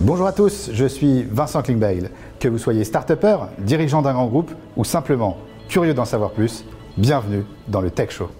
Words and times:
Bonjour 0.00 0.28
à 0.28 0.32
tous, 0.32 0.70
je 0.72 0.86
suis 0.86 1.24
Vincent 1.24 1.60
Klingbeil. 1.60 2.08
Que 2.38 2.46
vous 2.46 2.58
soyez 2.58 2.84
start-upper, 2.84 3.38
dirigeant 3.58 4.00
d'un 4.00 4.12
grand 4.12 4.28
groupe 4.28 4.52
ou 4.76 4.84
simplement 4.84 5.38
curieux 5.68 5.92
d'en 5.92 6.04
savoir 6.04 6.30
plus, 6.30 6.64
bienvenue 6.96 7.44
dans 7.66 7.80
le 7.80 7.90
Tech 7.90 8.10
Show. 8.10 8.30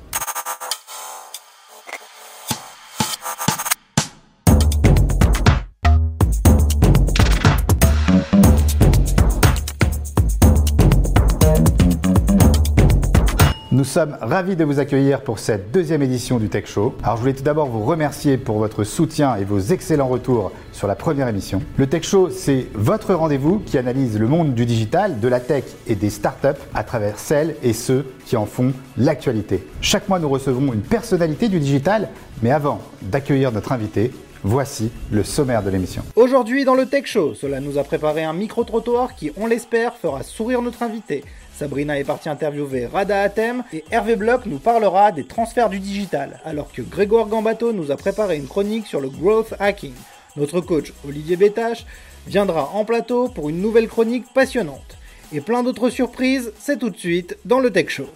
Sommes 13.99 14.17
ravis 14.21 14.55
de 14.55 14.63
vous 14.63 14.79
accueillir 14.79 15.23
pour 15.23 15.41
cette 15.41 15.73
deuxième 15.73 16.03
édition 16.03 16.39
du 16.39 16.49
Tech 16.49 16.67
Show. 16.67 16.95
Alors 17.03 17.17
je 17.17 17.23
voulais 17.23 17.35
tout 17.35 17.43
d'abord 17.43 17.67
vous 17.67 17.85
remercier 17.85 18.37
pour 18.39 18.59
votre 18.59 18.85
soutien 18.85 19.35
et 19.35 19.43
vos 19.43 19.59
excellents 19.59 20.07
retours 20.07 20.53
sur 20.71 20.87
la 20.87 20.95
première 20.95 21.27
émission. 21.27 21.61
Le 21.79 21.89
Tech 21.89 22.05
Show, 22.05 22.31
c'est 22.31 22.69
votre 22.75 23.13
rendez-vous 23.13 23.59
qui 23.59 23.77
analyse 23.77 24.17
le 24.17 24.29
monde 24.29 24.55
du 24.55 24.67
digital, 24.67 25.19
de 25.19 25.27
la 25.27 25.41
tech 25.41 25.65
et 25.89 25.97
des 25.97 26.11
startups 26.11 26.63
à 26.75 26.85
travers 26.85 27.19
celles 27.19 27.57
et 27.65 27.73
ceux 27.73 28.07
qui 28.25 28.37
en 28.37 28.47
font 28.47 28.73
l'actualité. 28.97 29.67
Chaque 29.81 30.09
mois, 30.09 30.21
nous 30.21 30.29
recevons 30.29 30.73
une 30.73 30.83
personnalité 30.83 31.49
du 31.49 31.59
digital, 31.59 32.09
mais 32.41 32.53
avant 32.53 32.81
d'accueillir 33.03 33.51
notre 33.51 33.73
invité, 33.73 34.13
Voici 34.45 34.93
le 35.11 35.25
sommaire 35.25 35.65
de 35.65 35.71
l'émission. 35.71 36.05
Aujourd'hui 36.15 36.65
dans 36.65 36.77
le 36.77 36.87
Tech 36.87 37.07
Show, 37.07 37.35
cela 37.35 37.61
nous 37.61 37.77
a 37.77 37.83
préparé 37.83 38.23
un 38.23 38.33
micro-trottoir 38.33 39.17
qui, 39.17 39.33
on 39.37 39.49
l'espère, 39.49 39.97
fera 39.97 40.23
sourire 40.23 40.63
notre 40.63 40.85
invité. 40.85 41.25
Sabrina 41.59 41.99
est 41.99 42.05
partie 42.05 42.29
interviewer 42.29 42.87
Rada 42.87 43.21
Atem 43.21 43.65
et 43.73 43.83
Hervé 43.91 44.15
Bloch 44.15 44.47
nous 44.47 44.61
parlera 44.61 45.11
des 45.11 45.25
transferts 45.25 45.69
du 45.69 45.81
digital, 45.81 46.39
alors 46.45 46.71
que 46.71 46.83
Grégoire 46.83 47.27
Gambato 47.27 47.73
nous 47.73 47.91
a 47.91 47.97
préparé 47.97 48.37
une 48.37 48.47
chronique 48.47 48.87
sur 48.87 49.01
le 49.01 49.09
growth 49.09 49.55
hacking. 49.59 49.95
Notre 50.37 50.61
coach 50.61 50.93
Olivier 51.05 51.35
Bétache 51.35 51.85
viendra 52.29 52.71
en 52.75 52.85
plateau 52.85 53.27
pour 53.27 53.49
une 53.49 53.61
nouvelle 53.61 53.89
chronique 53.89 54.33
passionnante. 54.33 54.99
Et 55.33 55.41
plein 55.41 55.65
d'autres 55.65 55.91
surprises, 55.91 56.53
c'est 56.61 56.79
tout 56.79 56.91
de 56.91 56.97
suite 56.97 57.37
dans 57.45 57.59
le 57.59 57.73
Tech 57.73 57.89
Show. 57.89 58.07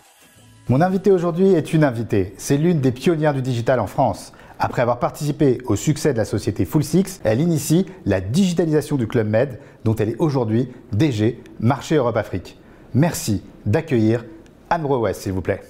Mon 0.69 0.81
invité 0.81 1.11
aujourd'hui 1.11 1.53
est 1.55 1.73
une 1.73 1.83
invitée. 1.83 2.35
C'est 2.37 2.57
l'une 2.57 2.81
des 2.81 2.93
pionnières 2.93 3.35
du 3.35 3.43
digital 3.43 3.81
en 3.81 3.89
France. 3.89 4.33
Après 4.61 4.83
avoir 4.83 5.01
participé 5.01 5.59
au 5.67 5.75
succès 5.75 6.13
de 6.13 6.19
la 6.19 6.25
société 6.25 6.65
Full 6.65 6.85
Six, 6.85 7.21
elle 7.25 7.41
initie 7.41 7.87
la 8.07 8.21
digitalisation 8.21 8.95
du 8.95 9.09
Club 9.09 9.29
Med, 9.29 9.59
dont 9.83 9.97
elle 9.97 10.11
est 10.11 10.21
aujourd'hui 10.21 10.69
DG 10.93 11.43
Marché 11.59 11.97
Europe-Afrique. 11.97 12.57
Merci 12.95 13.43
d'accueillir 13.65 14.23
Anne 14.69 14.83
Brouet, 14.83 15.15
s'il 15.15 15.33
vous 15.33 15.41
plaît. 15.41 15.63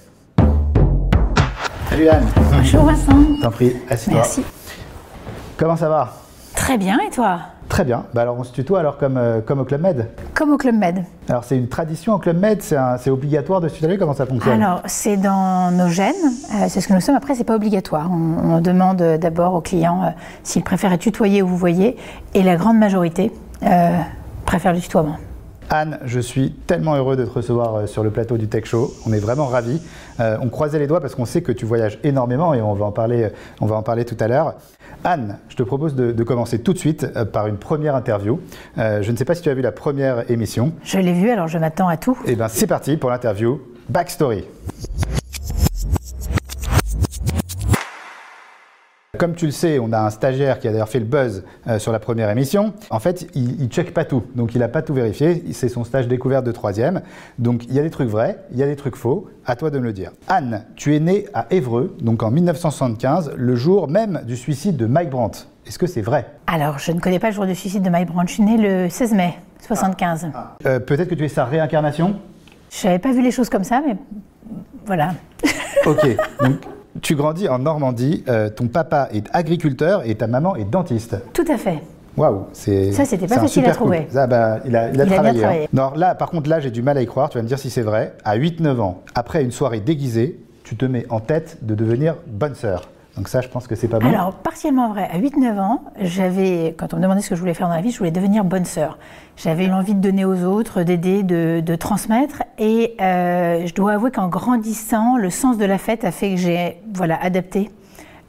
Salut 1.89 2.09
Anne. 2.09 2.25
Bonjour 2.51 2.83
Vincent. 2.83 3.17
T'en 3.41 3.49
prie, 3.49 3.77
assieds-toi. 3.89 4.21
Merci. 4.21 4.43
Comment 5.55 5.77
ça 5.77 5.87
va? 5.87 6.11
Très 6.53 6.77
bien, 6.77 6.99
et 6.99 7.09
toi? 7.09 7.39
Très 7.69 7.85
bien. 7.85 8.03
Bah 8.13 8.23
alors 8.23 8.37
on 8.37 8.43
se 8.43 8.51
tutoie 8.51 8.81
alors 8.81 8.97
comme, 8.97 9.15
euh, 9.15 9.39
comme 9.39 9.61
au 9.61 9.63
Club 9.63 9.81
Med. 9.81 10.09
Comme 10.33 10.51
au 10.51 10.57
Club 10.57 10.75
Med. 10.75 11.05
Alors 11.29 11.45
c'est 11.45 11.55
une 11.55 11.69
tradition 11.69 12.13
au 12.13 12.17
Club 12.17 12.37
Med, 12.37 12.61
c'est 12.61 13.09
obligatoire 13.09 13.61
de 13.61 13.69
se 13.69 13.75
tutoyer, 13.75 13.97
comment 13.97 14.13
ça 14.13 14.25
fonctionne? 14.25 14.61
Alors, 14.61 14.81
c'est 14.85 15.15
dans 15.15 15.71
nos 15.71 15.87
gènes, 15.87 16.13
euh, 16.25 16.65
c'est 16.67 16.81
ce 16.81 16.89
que 16.89 16.93
nous 16.93 17.01
sommes. 17.01 17.15
Après, 17.15 17.35
c'est 17.35 17.45
pas 17.45 17.55
obligatoire. 17.55 18.09
On, 18.11 18.55
on 18.55 18.59
demande 18.59 19.01
d'abord 19.01 19.53
aux 19.53 19.61
clients 19.61 20.03
euh, 20.03 20.09
s'ils 20.43 20.63
préfèrent 20.63 20.91
être 20.91 20.99
tutoyés 21.01 21.41
ou 21.41 21.47
vous 21.47 21.57
voyez, 21.57 21.95
et 22.33 22.43
la 22.43 22.57
grande 22.57 22.77
majorité 22.77 23.31
euh, 23.63 23.97
préfère 24.45 24.73
le 24.73 24.81
tutoiement. 24.81 25.15
Anne, 25.69 25.99
je 26.05 26.19
suis 26.19 26.51
tellement 26.51 26.95
heureux 26.95 27.15
de 27.15 27.25
te 27.25 27.29
recevoir 27.29 27.75
euh, 27.75 27.87
sur 27.87 28.03
le 28.03 28.11
plateau 28.11 28.37
du 28.37 28.47
Tech 28.47 28.65
Show. 28.65 28.93
On 29.07 29.13
est 29.13 29.19
vraiment 29.19 29.47
ravis. 29.47 29.81
Euh, 30.19 30.37
on 30.41 30.49
croisait 30.49 30.79
les 30.79 30.87
doigts 30.87 31.01
parce 31.01 31.15
qu'on 31.15 31.25
sait 31.25 31.41
que 31.41 31.51
tu 31.51 31.65
voyages 31.65 31.99
énormément 32.03 32.53
et 32.53 32.61
on 32.61 32.73
va 32.73 32.85
en 32.85 32.91
parler, 32.91 33.23
euh, 33.23 33.29
on 33.61 33.65
va 33.65 33.75
en 33.75 33.83
parler 33.83 34.05
tout 34.05 34.17
à 34.19 34.27
l'heure. 34.27 34.55
Anne, 35.03 35.37
je 35.49 35.55
te 35.55 35.63
propose 35.63 35.95
de, 35.95 36.11
de 36.11 36.23
commencer 36.23 36.59
tout 36.59 36.73
de 36.73 36.77
suite 36.77 37.07
par 37.31 37.47
une 37.47 37.57
première 37.57 37.95
interview. 37.95 38.39
Euh, 38.77 39.01
je 39.01 39.11
ne 39.11 39.17
sais 39.17 39.25
pas 39.25 39.35
si 39.35 39.41
tu 39.41 39.49
as 39.49 39.53
vu 39.53 39.61
la 39.61 39.71
première 39.71 40.29
émission. 40.31 40.73
Je 40.83 40.99
l'ai 40.99 41.13
vu, 41.13 41.29
alors 41.29 41.47
je 41.47 41.57
m'attends 41.57 41.87
à 41.87 41.97
tout. 41.97 42.17
Eh 42.25 42.35
bien, 42.35 42.47
c'est 42.47 42.67
parti 42.67 42.95
pour 42.95 43.09
l'interview 43.09 43.59
Backstory. 43.89 44.45
Comme 49.19 49.35
tu 49.35 49.45
le 49.45 49.51
sais, 49.51 49.77
on 49.77 49.91
a 49.93 49.99
un 49.99 50.09
stagiaire 50.09 50.57
qui 50.57 50.67
a 50.67 50.71
d'ailleurs 50.71 50.89
fait 50.89 50.97
le 50.97 51.05
buzz 51.05 51.43
euh, 51.67 51.77
sur 51.77 51.91
la 51.91 51.99
première 51.99 52.31
émission. 52.31 52.73
En 52.89 52.99
fait, 52.99 53.27
il 53.35 53.61
ne 53.61 53.67
check 53.67 53.93
pas 53.93 54.05
tout, 54.05 54.23
donc 54.33 54.55
il 54.55 54.57
n'a 54.57 54.67
pas 54.67 54.81
tout 54.81 54.95
vérifié. 54.95 55.43
C'est 55.51 55.69
son 55.69 55.83
stage 55.83 56.07
découverte 56.07 56.43
de 56.43 56.51
troisième. 56.51 57.03
Donc 57.37 57.65
il 57.65 57.75
y 57.75 57.79
a 57.79 57.83
des 57.83 57.91
trucs 57.91 58.09
vrais, 58.09 58.39
il 58.51 58.57
y 58.57 58.63
a 58.63 58.65
des 58.65 58.75
trucs 58.75 58.95
faux. 58.95 59.29
À 59.45 59.55
toi 59.55 59.69
de 59.69 59.77
me 59.77 59.83
le 59.83 59.93
dire. 59.93 60.13
Anne, 60.27 60.65
tu 60.75 60.95
es 60.95 60.99
née 60.99 61.27
à 61.35 61.45
Évreux, 61.51 61.95
donc 62.01 62.23
en 62.23 62.31
1975, 62.31 63.33
le 63.37 63.55
jour 63.55 63.87
même 63.87 64.23
du 64.25 64.35
suicide 64.35 64.77
de 64.77 64.87
Mike 64.87 65.11
Brandt. 65.11 65.45
Est-ce 65.67 65.77
que 65.77 65.85
c'est 65.85 66.01
vrai? 66.01 66.25
Alors, 66.47 66.79
je 66.79 66.91
ne 66.91 66.99
connais 66.99 67.19
pas 67.19 67.27
le 67.29 67.35
jour 67.35 67.45
du 67.45 67.53
suicide 67.53 67.83
de 67.83 67.91
Mike 67.91 68.07
Brandt. 68.07 68.29
Je 68.29 68.33
suis 68.33 68.43
née 68.43 68.57
le 68.57 68.89
16 68.89 69.13
mai 69.13 69.35
75. 69.61 70.29
Euh, 70.65 70.79
Peut-être 70.79 71.09
que 71.09 71.15
tu 71.15 71.23
es 71.23 71.27
sa 71.29 71.45
réincarnation? 71.45 72.15
Je 72.71 72.87
n'avais 72.87 72.97
pas 72.97 73.11
vu 73.11 73.21
les 73.21 73.29
choses 73.29 73.49
comme 73.51 73.63
ça, 73.63 73.79
mais 73.85 73.95
voilà. 74.87 75.11
Ok. 75.85 76.03
Donc, 76.41 76.55
tu 77.01 77.15
grandis 77.15 77.47
en 77.49 77.59
Normandie, 77.59 78.23
euh, 78.27 78.49
ton 78.49 78.67
papa 78.67 79.09
est 79.13 79.25
agriculteur 79.33 80.03
et 80.05 80.15
ta 80.15 80.27
maman 80.27 80.55
est 80.55 80.65
dentiste. 80.69 81.17
Tout 81.33 81.45
à 81.51 81.57
fait. 81.57 81.79
Waouh, 82.15 82.45
c'est. 82.53 82.91
Ça, 82.91 83.05
c'était 83.05 83.25
pas 83.27 83.39
facile 83.39 83.65
à 83.65 83.71
trouver. 83.71 84.07
Ah, 84.15 84.27
bah, 84.27 84.59
il 84.65 84.75
a, 84.75 84.89
il 84.89 84.91
a 84.91 84.93
Il 84.93 85.01
a 85.01 85.05
bien 85.05 85.13
travaillé. 85.15 85.39
hein. 85.39 85.41
travaillé. 85.47 85.69
Non, 85.73 85.91
là, 85.95 86.13
par 86.13 86.29
contre, 86.29 86.47
là, 86.49 86.59
j'ai 86.59 86.69
du 86.69 86.83
mal 86.83 86.97
à 86.97 87.01
y 87.01 87.07
croire. 87.07 87.29
Tu 87.29 87.37
vas 87.39 87.41
me 87.43 87.47
dire 87.47 87.57
si 87.57 87.71
c'est 87.71 87.81
vrai. 87.81 88.13
À 88.23 88.37
8-9 88.37 88.79
ans, 88.81 89.01
après 89.15 89.43
une 89.43 89.51
soirée 89.51 89.79
déguisée, 89.79 90.39
tu 90.63 90.75
te 90.75 90.85
mets 90.85 91.05
en 91.09 91.19
tête 91.19 91.57
de 91.63 91.73
devenir 91.73 92.15
bonne 92.27 92.53
sœur. 92.55 92.89
Donc 93.15 93.27
ça, 93.27 93.41
je 93.41 93.47
pense 93.47 93.67
que 93.67 93.75
c'est 93.75 93.87
pas 93.87 93.99
bon. 93.99 94.07
Alors, 94.07 94.33
partiellement 94.33 94.89
vrai. 94.89 95.07
À 95.11 95.19
8-9 95.19 95.59
ans, 95.59 95.83
j'avais, 96.01 96.73
quand 96.77 96.93
on 96.93 96.97
me 96.97 97.01
demandait 97.03 97.21
ce 97.21 97.29
que 97.29 97.35
je 97.35 97.39
voulais 97.39 97.53
faire 97.53 97.67
dans 97.67 97.75
la 97.75 97.81
vie, 97.81 97.91
je 97.91 97.97
voulais 97.99 98.11
devenir 98.11 98.43
bonne 98.43 98.65
sœur. 98.65 98.97
J'avais 99.37 99.67
l'envie 99.67 99.93
de 99.93 99.99
donner 99.99 100.25
aux 100.25 100.43
autres, 100.45 100.81
d'aider, 100.81 101.21
de, 101.21 101.61
de 101.63 101.75
transmettre. 101.75 102.41
Et 102.57 102.95
euh, 103.01 103.67
je 103.67 103.73
dois 103.75 103.93
avouer 103.93 104.09
qu'en 104.09 104.29
grandissant, 104.29 105.17
le 105.17 105.29
sens 105.29 105.57
de 105.57 105.65
la 105.65 105.77
fête 105.77 106.03
a 106.05 106.11
fait 106.11 106.31
que 106.31 106.37
j'ai 106.37 106.81
voilà, 106.91 107.21
adapté 107.21 107.69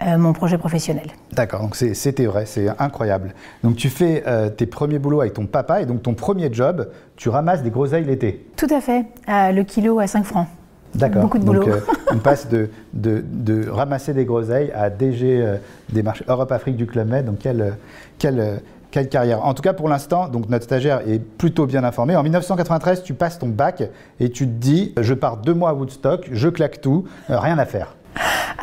euh, 0.02 0.18
mon 0.18 0.34
projet 0.34 0.58
professionnel. 0.58 1.06
D'accord, 1.32 1.62
donc 1.62 1.76
c'était 1.76 2.26
vrai, 2.26 2.44
c'est 2.44 2.68
incroyable. 2.78 3.32
Donc 3.62 3.76
tu 3.76 3.88
fais 3.88 4.22
euh, 4.26 4.50
tes 4.50 4.66
premiers 4.66 4.98
boulots 4.98 5.22
avec 5.22 5.32
ton 5.32 5.46
papa 5.46 5.80
et 5.80 5.86
donc 5.86 6.02
ton 6.02 6.12
premier 6.12 6.52
job, 6.52 6.90
tu 7.16 7.30
ramasses 7.30 7.62
des 7.62 7.70
groseilles 7.70 8.04
l'été. 8.04 8.46
Tout 8.56 8.68
à 8.70 8.82
fait. 8.82 9.06
Le 9.28 9.62
kilo 9.62 9.98
à 9.98 10.06
5 10.06 10.24
francs. 10.24 10.48
D'accord. 10.94 11.22
Beaucoup 11.22 11.38
de 11.38 11.44
Donc, 11.44 11.56
boulot. 11.56 11.68
euh, 11.72 11.80
on 12.12 12.18
passe 12.18 12.48
de, 12.48 12.68
de- 12.92 13.24
de 13.26 13.68
ramasser 13.68 14.14
des 14.14 14.24
groseilles 14.24 14.70
à 14.72 14.90
DG 14.90 15.40
euh, 15.42 15.56
des 15.92 16.02
marchés 16.02 16.24
Europe-Afrique 16.28 16.76
du 16.76 16.86
Club 16.86 17.08
Med. 17.08 17.24
Donc, 17.26 17.38
quelle, 17.38 17.76
quelle, 18.18 18.60
quelle 18.90 19.08
carrière. 19.08 19.44
En 19.44 19.54
tout 19.54 19.62
cas, 19.62 19.72
pour 19.72 19.88
l'instant, 19.88 20.28
donc 20.28 20.48
notre 20.48 20.64
stagiaire 20.64 21.00
est 21.08 21.18
plutôt 21.18 21.66
bien 21.66 21.82
informé. 21.84 22.14
En 22.16 22.22
1993, 22.22 23.02
tu 23.02 23.12
passes 23.14 23.38
ton 23.38 23.48
bac 23.48 23.82
et 24.20 24.30
tu 24.30 24.46
te 24.46 24.52
dis 24.52 24.94
je 25.00 25.14
pars 25.14 25.36
deux 25.38 25.54
mois 25.54 25.70
à 25.70 25.74
Woodstock, 25.74 26.28
je 26.30 26.48
claque 26.48 26.80
tout, 26.80 27.04
euh, 27.30 27.38
rien 27.40 27.58
à 27.58 27.64
faire. 27.64 27.96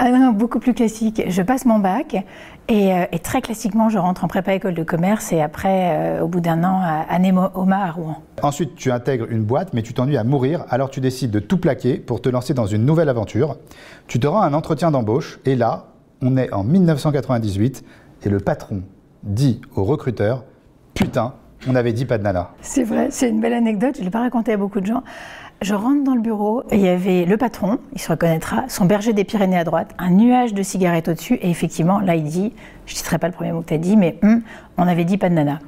Ah 0.03 0.09
non, 0.09 0.31
beaucoup 0.31 0.57
plus 0.57 0.73
classique. 0.73 1.21
Je 1.27 1.43
passe 1.43 1.67
mon 1.67 1.77
bac 1.77 2.15
et, 2.67 2.91
euh, 2.91 3.05
et 3.11 3.19
très 3.19 3.39
classiquement, 3.39 3.87
je 3.87 3.99
rentre 3.99 4.23
en 4.23 4.27
prépa 4.27 4.55
école 4.55 4.73
de 4.73 4.81
commerce 4.81 5.31
et 5.31 5.43
après, 5.43 5.91
euh, 5.93 6.21
au 6.23 6.27
bout 6.27 6.39
d'un 6.39 6.63
an, 6.63 6.81
à, 6.81 7.05
à 7.07 7.19
Némo-Oma 7.19 7.77
à 7.77 7.91
Rouen. 7.91 8.15
Ensuite, 8.41 8.73
tu 8.73 8.91
intègres 8.91 9.27
une 9.29 9.43
boîte, 9.43 9.73
mais 9.73 9.83
tu 9.83 9.93
t'ennuies 9.93 10.17
à 10.17 10.23
mourir, 10.23 10.65
alors 10.71 10.89
tu 10.89 11.01
décides 11.01 11.29
de 11.29 11.37
tout 11.37 11.59
plaquer 11.59 11.97
pour 11.97 12.19
te 12.19 12.29
lancer 12.29 12.55
dans 12.55 12.65
une 12.65 12.83
nouvelle 12.83 13.09
aventure. 13.09 13.57
Tu 14.07 14.19
te 14.19 14.25
rends 14.25 14.41
à 14.41 14.47
un 14.47 14.55
entretien 14.55 14.89
d'embauche, 14.89 15.39
et 15.45 15.55
là, 15.55 15.85
on 16.23 16.35
est 16.35 16.51
en 16.51 16.63
1998, 16.63 17.85
et 18.23 18.29
le 18.29 18.39
patron 18.39 18.81
dit 19.21 19.61
au 19.75 19.83
recruteur 19.83 20.45
Putain, 20.95 21.35
on 21.67 21.75
avait 21.75 21.93
dit 21.93 22.05
pas 22.05 22.17
de 22.17 22.23
nana. 22.23 22.49
C'est 22.61 22.83
vrai, 22.83 23.09
c'est 23.11 23.29
une 23.29 23.39
belle 23.39 23.53
anecdote, 23.53 23.93
je 23.93 23.99
ne 23.99 24.05
l'ai 24.05 24.11
pas 24.11 24.21
racontée 24.21 24.53
à 24.53 24.57
beaucoup 24.57 24.81
de 24.81 24.87
gens. 24.87 25.03
Je 25.61 25.75
rentre 25.75 26.03
dans 26.03 26.15
le 26.15 26.21
bureau 26.21 26.63
et 26.71 26.75
il 26.75 26.81
y 26.81 26.87
avait 26.87 27.23
le 27.25 27.37
patron, 27.37 27.77
il 27.93 28.01
se 28.01 28.11
reconnaîtra, 28.11 28.63
son 28.67 28.85
berger 28.85 29.13
des 29.13 29.23
Pyrénées 29.23 29.59
à 29.59 29.63
droite, 29.63 29.93
un 29.99 30.09
nuage 30.09 30.55
de 30.55 30.63
cigarettes 30.63 31.07
au-dessus 31.07 31.35
et 31.35 31.51
effectivement, 31.51 31.99
là 31.99 32.15
il 32.15 32.23
dit, 32.23 32.51
je 32.87 32.93
ne 32.93 32.97
citerai 32.97 33.19
pas 33.19 33.27
le 33.27 33.33
premier 33.33 33.51
mot 33.51 33.61
que 33.61 33.67
tu 33.67 33.75
as 33.75 33.77
dit, 33.77 33.95
mais 33.95 34.17
hum, 34.23 34.41
on 34.79 34.87
avait 34.87 35.05
dit 35.05 35.17
pas 35.17 35.29
de 35.29 35.35
nana. 35.35 35.59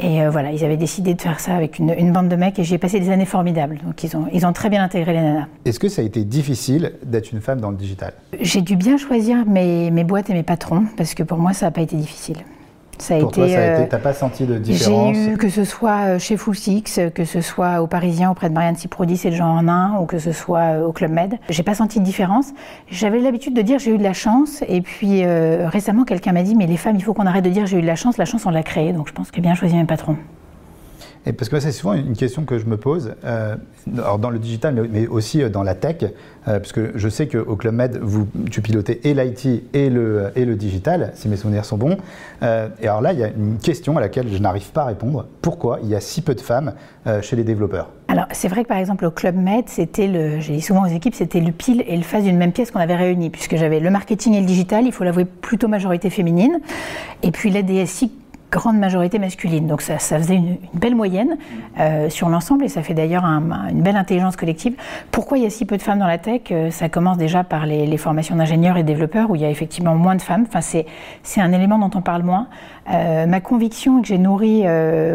Et 0.00 0.22
euh, 0.22 0.28
voilà, 0.28 0.52
ils 0.52 0.62
avaient 0.66 0.76
décidé 0.76 1.14
de 1.14 1.22
faire 1.22 1.40
ça 1.40 1.54
avec 1.56 1.78
une, 1.78 1.94
une 1.98 2.12
bande 2.12 2.28
de 2.28 2.36
mecs 2.36 2.58
et 2.58 2.62
j'y 2.62 2.74
ai 2.74 2.78
passé 2.78 3.00
des 3.00 3.08
années 3.08 3.24
formidables. 3.24 3.78
Donc 3.86 4.04
ils 4.04 4.14
ont, 4.18 4.26
ils 4.34 4.44
ont 4.44 4.52
très 4.52 4.68
bien 4.68 4.84
intégré 4.84 5.14
les 5.14 5.22
nanas. 5.22 5.46
Est-ce 5.64 5.80
que 5.80 5.88
ça 5.88 6.02
a 6.02 6.04
été 6.04 6.24
difficile 6.24 6.92
d'être 7.02 7.32
une 7.32 7.40
femme 7.40 7.62
dans 7.62 7.70
le 7.70 7.76
digital? 7.78 8.12
J'ai 8.38 8.60
dû 8.60 8.76
bien 8.76 8.98
choisir 8.98 9.46
mes, 9.46 9.90
mes 9.90 10.04
boîtes 10.04 10.28
et 10.28 10.34
mes 10.34 10.42
patrons 10.42 10.84
parce 10.98 11.14
que 11.14 11.22
pour 11.22 11.38
moi 11.38 11.54
ça 11.54 11.64
n'a 11.64 11.72
pas 11.72 11.80
été 11.80 11.96
difficile. 11.96 12.36
Ça 12.98 13.14
a 13.14 13.18
Pour 13.20 13.30
été, 13.30 13.40
toi, 13.40 13.48
ça 13.48 13.56
a 13.56 13.60
euh, 13.60 13.80
été, 13.80 13.88
t'as 13.88 13.98
pas 13.98 14.12
senti 14.12 14.44
de 14.44 14.54
J'ai 14.54 14.72
différence 14.72 15.16
eu, 15.16 15.36
que 15.36 15.48
ce 15.48 15.64
soit 15.64 16.00
euh, 16.06 16.18
chez 16.18 16.36
Full 16.36 16.56
Six, 16.56 17.00
que 17.14 17.24
ce 17.24 17.40
soit 17.40 17.80
aux 17.80 17.86
Parisiens 17.86 18.30
auprès 18.30 18.48
de 18.48 18.54
Marianne 18.54 18.76
Ciprodi, 18.76 19.16
c'est 19.16 19.30
le 19.30 19.40
en 19.40 19.68
un, 19.68 19.98
ou 20.00 20.06
que 20.06 20.18
ce 20.18 20.32
soit 20.32 20.78
euh, 20.78 20.86
au 20.86 20.92
Club 20.92 21.12
Med. 21.12 21.38
J'ai 21.48 21.62
pas 21.62 21.74
senti 21.74 22.00
de 22.00 22.04
différence. 22.04 22.46
J'avais 22.90 23.20
l'habitude 23.20 23.54
de 23.54 23.62
dire 23.62 23.78
j'ai 23.78 23.94
eu 23.94 23.98
de 23.98 24.02
la 24.02 24.12
chance, 24.12 24.62
et 24.68 24.80
puis 24.80 25.24
euh, 25.24 25.68
récemment 25.68 26.04
quelqu'un 26.04 26.32
m'a 26.32 26.42
dit 26.42 26.54
mais 26.54 26.66
les 26.66 26.76
femmes, 26.76 26.96
il 26.96 27.02
faut 27.02 27.14
qu'on 27.14 27.26
arrête 27.26 27.44
de 27.44 27.50
dire 27.50 27.66
j'ai 27.66 27.78
eu 27.78 27.82
de 27.82 27.86
la 27.86 27.96
chance, 27.96 28.16
la 28.16 28.24
chance 28.24 28.46
on 28.46 28.50
l'a 28.50 28.62
créée, 28.62 28.92
donc 28.92 29.08
je 29.08 29.12
pense 29.12 29.30
que 29.30 29.36
j'ai 29.36 29.42
bien 29.42 29.54
choisi 29.54 29.76
mes 29.76 29.84
patrons. 29.84 30.16
Parce 31.32 31.48
que 31.48 31.60
c'est 31.60 31.72
souvent 31.72 31.94
une 31.94 32.16
question 32.16 32.44
que 32.44 32.58
je 32.58 32.66
me 32.66 32.76
pose, 32.76 33.14
euh, 33.24 33.56
dans 33.86 34.30
le 34.30 34.38
digital, 34.38 34.88
mais, 34.90 35.06
aussi 35.06 35.42
euh, 35.42 35.48
dans 35.48 35.62
la 35.62 35.74
tech, 35.74 35.96
euh, 36.02 36.58
parce 36.58 36.72
que 36.72 36.92
je 36.94 37.08
sais 37.08 37.28
qu'au 37.28 37.56
Club 37.56 37.74
Med, 37.74 38.00
tu 38.50 38.62
pilotais 38.62 39.00
et 39.04 39.14
l'IT 39.14 39.64
et 39.74 39.90
le, 39.90 40.30
et 40.36 40.44
le 40.44 40.56
digital, 40.56 41.12
si 41.14 41.28
mes 41.28 41.36
souvenirs 41.36 41.64
sont 41.64 41.76
bons. 41.76 41.96
et 42.42 42.88
alors 42.88 43.00
là, 43.00 43.12
il 43.12 43.18
y 43.18 43.24
a 43.24 43.28
une 43.28 43.58
question 43.58 43.96
à 43.96 44.00
laquelle 44.00 44.28
je 44.32 44.38
n'arrive 44.38 44.70
pas 44.70 44.82
à 44.82 44.86
répondre. 44.86 45.26
Pourquoi 45.42 45.80
il 45.82 45.88
y 45.88 45.94
a 45.94 46.00
si 46.00 46.22
peu 46.22 46.34
de 46.34 46.40
femmes 46.40 46.72
chez 47.20 47.36
les 47.36 47.44
développeurs? 47.44 47.90
Alors, 48.08 48.26
c'est 48.32 48.48
vrai 48.48 48.62
que 48.62 48.68
par 48.68 48.78
exemple, 48.78 49.04
au 49.04 49.10
Club 49.10 49.36
Med, 49.36 49.64
c'était 49.66 50.06
le, 50.06 50.40
j'ai 50.40 50.54
dit 50.54 50.62
souvent 50.62 50.84
aux 50.84 50.90
équipes, 50.90 51.14
c'était 51.14 51.40
le 51.40 51.52
pile 51.52 51.84
et 51.86 51.96
le 51.96 52.02
face 52.02 52.24
d'une 52.24 52.38
même 52.38 52.52
pièce 52.52 52.70
qu'on 52.70 52.80
avait 52.80 52.96
réuni, 52.96 53.30
puisque 53.30 53.56
j'avais 53.56 53.80
le 53.80 53.90
marketing 53.90 54.34
et 54.34 54.40
le 54.40 54.46
digital, 54.46 54.86
il 54.86 54.92
faut 54.92 55.04
l'avouer, 55.04 55.24
plutôt 55.24 55.68
majorité 55.68 56.08
féminine, 56.08 56.60
et 57.22 57.30
puis 57.30 57.50
la 57.50 57.62
DSI 57.62 58.10
grande 58.50 58.78
majorité 58.78 59.18
masculine. 59.18 59.66
Donc 59.66 59.82
ça, 59.82 59.98
faisait 59.98 60.34
une, 60.34 60.56
belle 60.74 60.94
moyenne 60.94 61.36
euh, 61.78 62.08
sur 62.08 62.28
l'ensemble 62.28 62.64
et 62.64 62.68
ça 62.68 62.82
fait 62.82 62.94
d'ailleurs 62.94 63.24
une 63.24 63.82
belle 63.82 63.96
intelligence 63.96 64.36
collective. 64.36 64.74
Pourquoi 65.10 65.38
il 65.38 65.44
y 65.44 65.46
a 65.46 65.50
si 65.50 65.64
peu 65.64 65.76
de 65.76 65.82
femmes 65.82 65.98
dans 65.98 66.06
la 66.06 66.18
tech 66.18 66.42
euh, 66.50 66.70
Ça 66.70 66.88
commence 66.88 67.18
déjà 67.18 67.44
par 67.44 67.66
les, 67.66 67.96
formations 67.98 68.36
d'ingénieurs 68.36 68.76
et 68.76 68.84
développeurs 68.84 69.30
où 69.30 69.34
il 69.34 69.42
y 69.42 69.44
a 69.44 69.50
effectivement 69.50 69.94
moins 69.94 70.14
de 70.14 70.22
femmes. 70.22 70.44
Enfin, 70.48 70.60
c'est 70.60 71.40
un 71.40 71.52
élément 71.52 71.78
dont 71.78 71.90
on 71.96 72.02
parle 72.02 72.22
moins. 72.22 72.46
Euh, 72.92 73.26
ma 73.26 73.40
conviction 73.40 74.00
que 74.00 74.08
j'ai 74.08 74.18
nourrie 74.18 74.64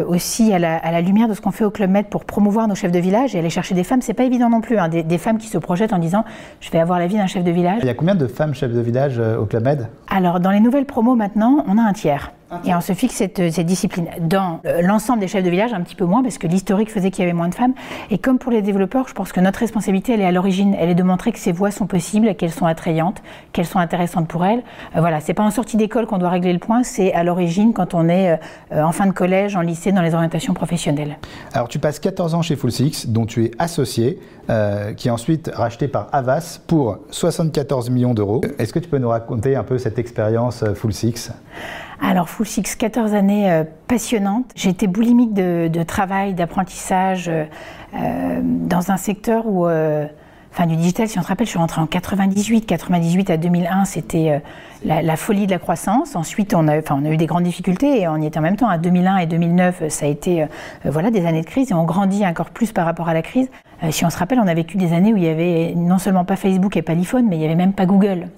aussi 0.06 0.52
à 0.52 0.58
la, 0.58 1.00
lumière 1.00 1.28
de 1.28 1.34
ce 1.34 1.40
qu'on 1.40 1.50
fait 1.50 1.64
au 1.64 1.70
Club 1.70 1.90
Med 1.90 2.06
pour 2.06 2.24
promouvoir 2.24 2.68
nos 2.68 2.74
chefs 2.74 2.92
de 2.92 2.98
village 2.98 3.34
et 3.34 3.38
aller 3.38 3.50
chercher 3.50 3.74
des 3.74 3.84
femmes, 3.84 4.00
c'est 4.00 4.14
pas 4.14 4.24
évident 4.24 4.48
non 4.48 4.60
plus. 4.60 4.78
Hein. 4.78 4.88
des, 4.88 5.18
femmes 5.18 5.38
qui 5.38 5.48
se 5.48 5.58
projettent 5.58 5.92
en 5.92 5.98
disant 5.98 6.24
je 6.60 6.70
vais 6.70 6.78
avoir 6.78 6.98
la 6.98 7.06
vie 7.06 7.16
d'un 7.16 7.26
chef 7.26 7.44
de 7.44 7.50
village. 7.50 7.78
Il 7.82 7.86
y 7.86 7.90
a 7.90 7.94
combien 7.94 8.14
de 8.14 8.26
femmes 8.26 8.54
chefs 8.54 8.72
de 8.72 8.80
village 8.80 9.18
au 9.18 9.46
Club 9.46 9.64
Med? 9.64 9.88
Alors 10.08 10.40
dans 10.40 10.50
les 10.50 10.60
nouvelles 10.60 10.86
promos 10.86 11.14
maintenant, 11.14 11.64
on 11.66 11.78
a 11.78 11.82
un 11.82 11.92
tiers. 11.92 12.32
Et 12.64 12.74
on 12.74 12.80
se 12.80 12.92
fixe 12.92 13.14
cette, 13.14 13.40
discipline. 13.40 14.06
Dans 14.20 14.60
euh, 14.66 14.82
l'ensemble 14.82 15.20
des 15.20 15.28
chefs 15.28 15.44
de 15.44 15.50
village, 15.50 15.72
un 15.72 15.80
petit 15.80 15.94
peu 15.94 16.04
moins, 16.04 16.22
parce 16.22 16.38
que 16.38 16.46
l'historique 16.46 16.90
faisait 16.90 17.10
qu'il 17.10 17.22
y 17.22 17.26
avait 17.26 17.36
moins 17.36 17.48
de 17.48 17.54
femmes. 17.54 17.74
Et 18.10 18.18
comme 18.18 18.38
pour 18.38 18.52
les 18.52 18.62
développeurs, 18.62 19.08
je 19.08 19.14
pense 19.14 19.32
que 19.32 19.40
notre 19.40 19.60
responsabilité, 19.60 20.12
elle 20.12 20.20
est 20.20 20.26
à 20.26 20.32
l'origine. 20.32 20.76
Elle 20.78 20.90
est 20.90 20.94
de 20.94 21.02
montrer 21.02 21.32
que 21.32 21.38
ces 21.38 21.52
voies 21.52 21.70
sont 21.70 21.86
possibles, 21.86 22.34
qu'elles 22.34 22.52
sont 22.52 22.66
attrayantes, 22.66 23.22
qu'elles 23.52 23.66
sont 23.66 23.78
intéressantes 23.78 24.28
pour 24.28 24.44
elles. 24.44 24.62
Euh, 24.94 25.00
voilà, 25.00 25.20
c'est 25.20 25.34
pas 25.34 25.42
en 25.42 25.50
sortie 25.50 25.76
d'école 25.76 26.06
qu'on 26.06 26.18
doit 26.18 26.30
régler 26.30 26.52
le 26.52 26.58
point, 26.58 26.82
c'est 26.82 27.12
à 27.12 27.24
l'origine 27.24 27.63
quand 27.72 27.94
on 27.94 28.08
est 28.08 28.38
euh, 28.72 28.82
en 28.82 28.92
fin 28.92 29.06
de 29.06 29.12
collège, 29.12 29.56
en 29.56 29.60
lycée, 29.60 29.92
dans 29.92 30.02
les 30.02 30.14
orientations 30.14 30.54
professionnelles. 30.54 31.16
Alors 31.52 31.68
tu 31.68 31.78
passes 31.78 31.98
14 31.98 32.34
ans 32.34 32.42
chez 32.42 32.56
Full 32.56 32.72
Six, 32.72 33.08
dont 33.08 33.26
tu 33.26 33.44
es 33.44 33.50
associé, 33.58 34.18
qui 34.96 35.08
est 35.08 35.10
ensuite 35.10 35.50
racheté 35.54 35.88
par 35.88 36.08
Avas 36.12 36.60
pour 36.66 36.98
74 37.10 37.88
millions 37.88 38.12
d'euros. 38.12 38.42
Est-ce 38.58 38.74
que 38.74 38.78
tu 38.78 38.90
peux 38.90 38.98
nous 38.98 39.08
raconter 39.08 39.56
un 39.56 39.64
peu 39.64 39.78
cette 39.78 39.98
expérience 39.98 40.64
Full 40.74 40.92
Six? 40.92 41.32
Alors 42.00 42.28
Full 42.28 42.46
Six, 42.46 42.76
14 42.76 43.14
années 43.14 43.50
euh, 43.50 43.64
passionnantes. 43.88 44.50
J'ai 44.54 44.70
été 44.70 44.86
boulimique 44.86 45.32
de, 45.32 45.82
travail, 45.84 46.34
d'apprentissage 46.34 47.28
euh, 47.28 47.44
euh, 47.94 48.40
dans 48.42 48.90
un 48.90 48.96
secteur 48.96 49.46
où, 49.46 49.66
enfin 49.66 50.66
du 50.66 50.76
digital, 50.76 51.08
si 51.08 51.18
on 51.18 51.22
se 51.22 51.28
rappelle, 51.28 51.46
je 51.46 51.50
suis 51.50 51.58
rentrée 51.58 51.80
en 51.80 51.86
98, 51.86 52.66
98 52.66 53.30
à 53.30 53.36
2001, 53.36 53.84
c'était 53.84 54.42
la, 54.84 55.16
folie 55.16 55.46
de 55.46 55.52
la 55.52 55.58
croissance. 55.58 56.16
Ensuite, 56.16 56.54
on 56.54 56.68
a, 56.68 56.78
enfin, 56.78 56.98
on 57.00 57.04
a 57.04 57.10
eu 57.10 57.16
des 57.16 57.26
grandes 57.26 57.44
difficultés 57.44 58.02
et 58.02 58.08
on 58.08 58.16
y 58.16 58.26
était 58.26 58.38
en 58.38 58.42
même 58.42 58.56
temps. 58.56 58.68
À 58.68 58.78
2001 58.78 59.18
et 59.18 59.26
2009, 59.26 59.88
ça 59.88 60.06
a 60.06 60.08
été 60.08 60.46
voilà, 60.84 61.10
des 61.10 61.26
années 61.26 61.42
de 61.42 61.46
crise 61.46 61.70
et 61.70 61.74
on 61.74 61.84
grandit 61.84 62.26
encore 62.26 62.50
plus 62.50 62.72
par 62.72 62.84
rapport 62.84 63.08
à 63.08 63.14
la 63.14 63.22
crise. 63.22 63.48
Euh, 63.82 63.90
si 63.90 64.04
on 64.04 64.10
se 64.10 64.18
rappelle, 64.18 64.38
on 64.40 64.46
a 64.46 64.54
vécu 64.54 64.76
des 64.76 64.92
années 64.92 65.12
où 65.12 65.16
il 65.16 65.24
y 65.24 65.28
avait 65.28 65.74
non 65.76 65.98
seulement 65.98 66.24
pas 66.24 66.36
Facebook 66.36 66.76
et 66.76 66.82
pas 66.82 66.94
l'iPhone, 66.94 67.26
mais 67.28 67.36
il 67.36 67.40
n'y 67.40 67.44
avait 67.44 67.54
même 67.54 67.72
pas 67.72 67.86
Google. 67.86 68.28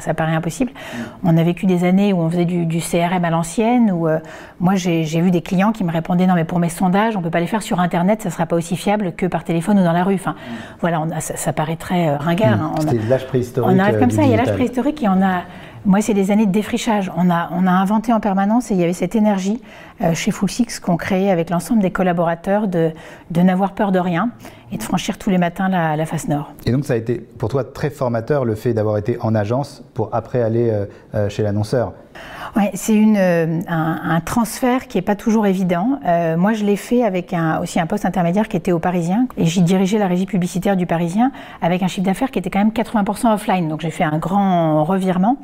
Ça, 0.00 0.14
paraît 0.14 0.34
impossible. 0.34 0.72
Mm. 0.72 0.98
On 1.24 1.36
a 1.36 1.42
vécu 1.42 1.66
des 1.66 1.84
années 1.84 2.12
où 2.12 2.18
on 2.18 2.30
faisait 2.30 2.44
du, 2.44 2.78
CRM 2.78 3.24
à 3.24 3.30
l'ancienne, 3.30 3.90
où 3.92 4.08
euh, 4.08 4.18
moi 4.60 4.74
j'ai 4.74 5.02
vu 5.02 5.30
des 5.30 5.42
clients 5.42 5.72
qui 5.72 5.84
me 5.84 5.92
répondaient 5.92 6.26
non 6.26 6.34
mais 6.34 6.44
pour 6.44 6.58
mes 6.58 6.68
sondages, 6.68 7.16
on 7.16 7.20
ne 7.20 7.24
peut 7.24 7.30
pas 7.30 7.40
les 7.40 7.46
faire 7.46 7.62
sur 7.62 7.80
Internet, 7.80 8.22
ça 8.22 8.28
ne 8.28 8.32
sera 8.32 8.46
pas 8.46 8.56
aussi 8.56 8.76
fiable 8.76 9.12
que 9.12 9.26
par 9.26 9.44
téléphone 9.44 9.78
ou 9.78 9.84
dans 9.84 9.92
la 9.92 10.04
rue. 10.04 10.14
Enfin, 10.14 10.32
mm. 10.32 10.54
voilà, 10.80 11.20
ça, 11.20 11.52
paraît 11.52 11.76
très 11.76 12.08
euh, 12.08 12.16
ringard. 12.16 12.58
Mm. 12.58 12.62
Hein. 12.62 12.92
L'âge 13.08 13.26
préhistorique. 13.26 13.70
On 13.74 13.78
arrive 13.78 13.98
comme 13.98 14.10
ça, 14.10 14.22
il 14.22 14.30
y 14.30 14.34
a 14.34 14.36
l'âge 14.36 14.52
préhistorique 14.52 15.02
et 15.02 15.08
on 15.08 15.22
a 15.22 15.42
moi, 15.84 16.00
c'est 16.00 16.14
des 16.14 16.30
années 16.30 16.46
de 16.46 16.52
défrichage. 16.52 17.10
On 17.16 17.28
a, 17.30 17.48
inventé 17.72 18.12
en 18.12 18.20
permanence 18.20 18.70
et 18.70 18.74
il 18.74 18.80
y 18.80 18.84
avait 18.84 18.92
cette 18.92 19.16
énergie 19.16 19.60
euh, 20.00 20.14
chez 20.14 20.30
Full 20.30 20.50
Six 20.50 20.80
qu'on 20.80 20.96
créait 20.96 21.30
avec 21.30 21.50
l'ensemble 21.50 21.82
des 21.82 21.90
collaborateurs 21.90 22.68
de 22.68 22.92
n'avoir 23.34 23.72
peur 23.72 23.90
de 23.92 23.98
rien 23.98 24.30
et 24.72 24.78
de 24.78 24.82
franchir 24.82 25.18
tous 25.18 25.30
les 25.30 25.38
matins 25.38 25.68
la, 25.68 25.96
la, 25.96 26.06
face 26.06 26.28
nord. 26.28 26.52
Et 26.66 26.72
donc, 26.72 26.84
ça 26.84 26.94
a 26.94 26.96
été 26.96 27.16
pour 27.16 27.48
toi 27.48 27.62
très 27.64 27.90
formateur 27.90 28.44
le 28.44 28.54
fait 28.54 28.72
d'avoir 28.72 28.98
été 28.98 29.18
en 29.20 29.34
agence 29.34 29.84
pour 29.94 30.08
après 30.12 30.42
aller 30.42 30.70
euh, 30.70 30.86
euh, 31.14 31.28
chez 31.28 31.42
l'annonceur. 31.42 31.92
Ouais, 32.54 32.70
c'est 32.74 32.94
une, 32.94 33.16
euh, 33.16 33.60
un, 33.66 34.20
transfert 34.20 34.86
qui 34.86 34.98
n'est 34.98 35.02
pas 35.02 35.16
toujours 35.16 35.46
évident. 35.46 35.98
Euh, 36.04 36.36
moi, 36.36 36.52
je 36.52 36.64
l'ai 36.64 36.76
fait 36.76 37.02
avec 37.02 37.32
un, 37.32 37.60
aussi 37.60 37.80
un 37.80 37.86
poste 37.86 38.04
intermédiaire 38.04 38.46
qui 38.46 38.58
était 38.58 38.72
au 38.72 38.78
Parisien. 38.78 39.26
Et 39.38 39.46
j'ai 39.46 39.62
dirigé 39.62 39.96
la 39.96 40.06
régie 40.06 40.26
publicitaire 40.26 40.76
du 40.76 40.84
Parisien 40.84 41.32
avec 41.62 41.82
un 41.82 41.86
chiffre 41.86 42.04
d'affaires 42.04 42.30
qui 42.30 42.38
était 42.38 42.50
quand 42.50 42.58
même 42.58 42.70
80% 42.70 43.32
offline. 43.32 43.68
Donc 43.68 43.80
j'ai 43.80 43.90
fait 43.90 44.04
un 44.04 44.18
grand 44.18 44.84
revirement. 44.84 45.38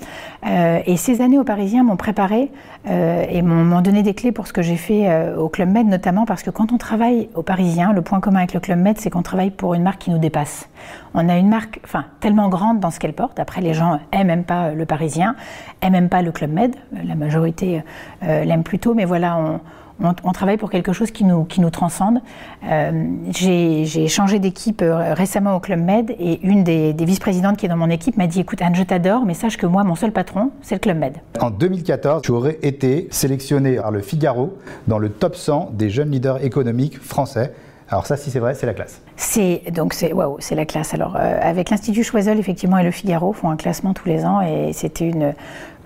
Euh, 0.47 0.81
et 0.85 0.99
ces 0.99 1.23
années 1.23 1.39
au 1.39 1.45
Parisien 1.45 1.83
m'ont 1.83 1.97
préparé 1.97 2.51
et 2.87 3.43
m'ont 3.43 3.83
donné 3.83 4.03
des 4.03 4.15
clés 4.15 4.33
pour 4.33 4.47
ce 4.47 4.53
que 4.55 4.63
j'ai 4.63 4.77
fait 4.77 5.35
au 5.35 5.51
Club 5.51 5.69
Med, 5.69 5.87
notamment 5.87 6.25
parce 6.25 6.43
que 6.43 6.49
quand 6.49 6.73
on 6.73 6.79
travaille 6.79 7.29
au 7.35 7.43
Parisien, 7.43 7.93
le 7.93 8.01
point 8.01 8.19
commun 8.21 8.39
avec 8.39 8.55
le 8.55 8.61
Club 8.61 8.79
Med, 8.79 8.99
c'est 8.99 9.11
qu'on 9.11 9.18
travaille 9.23 9.51
pour 9.51 9.75
une 9.75 9.83
marque 9.83 10.03
qui 10.03 10.11
nous 10.11 10.19
dépasse. 10.19 10.69
On 11.15 11.29
a 11.29 11.37
une 11.37 11.49
marque 11.49 11.81
enfin, 11.85 12.05
tellement 12.21 12.49
grande 12.49 12.81
dans 12.81 12.91
ce 12.91 13.01
qu'elle 13.01 13.15
porte. 13.15 13.39
Après, 13.39 13.61
les 13.61 13.75
gens 13.75 13.99
aiment 14.13 14.27
même 14.29 14.45
pas 14.45 14.71
le 14.71 14.87
Parisien, 14.87 15.37
aiment 15.81 15.93
même 15.93 16.09
pas 16.09 16.23
le 16.23 16.33
Club 16.33 16.53
Med 16.53 16.75
la 17.05 17.15
majorité 17.15 17.83
euh, 18.23 18.45
l'aime 18.45 18.63
plutôt, 18.63 18.95
mais 18.95 19.05
voilà, 19.05 19.61
on, 20.01 20.33
travaille 20.33 20.57
pour 20.57 20.71
quelque 20.71 20.93
chose 20.93 21.11
qui 21.11 21.25
nous, 21.25 21.45
qui 21.45 21.61
nous 21.61 21.71
transcende. 21.71 22.21
Euh, 22.65 23.05
j'ai 23.31 24.09
changé 24.09 24.39
d'équipe 24.39 24.83
euh, 24.83 25.15
récemment 25.15 25.57
au 25.57 25.61
Club 25.61 25.81
Med 25.81 26.15
et 26.19 26.41
une 26.47 26.63
des, 26.63 26.93
vice-présidentes 26.93 27.57
qui 27.57 27.67
est 27.67 27.69
dans 27.69 27.77
mon 27.77 27.91
équipe 27.91 28.17
m'a 28.17 28.27
dit 28.27 28.41
Écoute, 28.41 28.63
Anne, 28.63 28.75
je 28.75 28.83
t'adore, 28.83 29.25
mais 29.25 29.35
sache 29.35 29.57
que 29.57 29.67
moi, 29.67 29.85
mon 29.85 29.95
seul 29.95 30.13
patron, 30.13 30.51
c'est 30.63 30.77
le 30.77 30.81
Club 30.81 30.99
Med. 30.99 31.17
En 31.41 31.51
2014, 31.51 32.23
tu 32.23 32.31
aurais 32.31 32.59
été 32.63 33.09
sélectionné 33.11 33.77
par 33.77 33.91
le 33.91 34.01
Figaro 34.01 34.57
dans 34.87 34.99
le 34.99 35.09
top 35.09 35.35
100 35.35 35.71
des 35.73 35.91
jeunes 35.91 36.11
leaders 36.11 36.45
économiques 36.45 37.01
français. 37.01 37.53
Alors 37.91 38.07
ça, 38.07 38.17
si 38.17 38.31
c'est 38.31 38.39
vrai, 38.39 38.55
c'est 38.55 38.67
la 38.67 38.75
classe. 38.75 39.01
C'est 39.17 39.63
donc 39.73 39.95
c'est 39.95 40.13
waouh, 40.13 40.37
c'est 40.41 40.55
la 40.55 40.67
classe. 40.67 40.95
Alors 40.95 41.17
avec 41.17 41.71
l'Institut 41.71 42.05
Choiseul 42.05 42.39
effectivement 42.39 42.79
et 42.79 42.85
le 42.85 42.91
Figaro 42.91 43.33
font 43.33 43.51
un 43.51 43.57
classement 43.57 43.95
tous 43.95 44.09
les 44.09 44.25
ans 44.25 44.41
et 44.41 44.73
c'était 44.73 45.09
une 45.09 45.35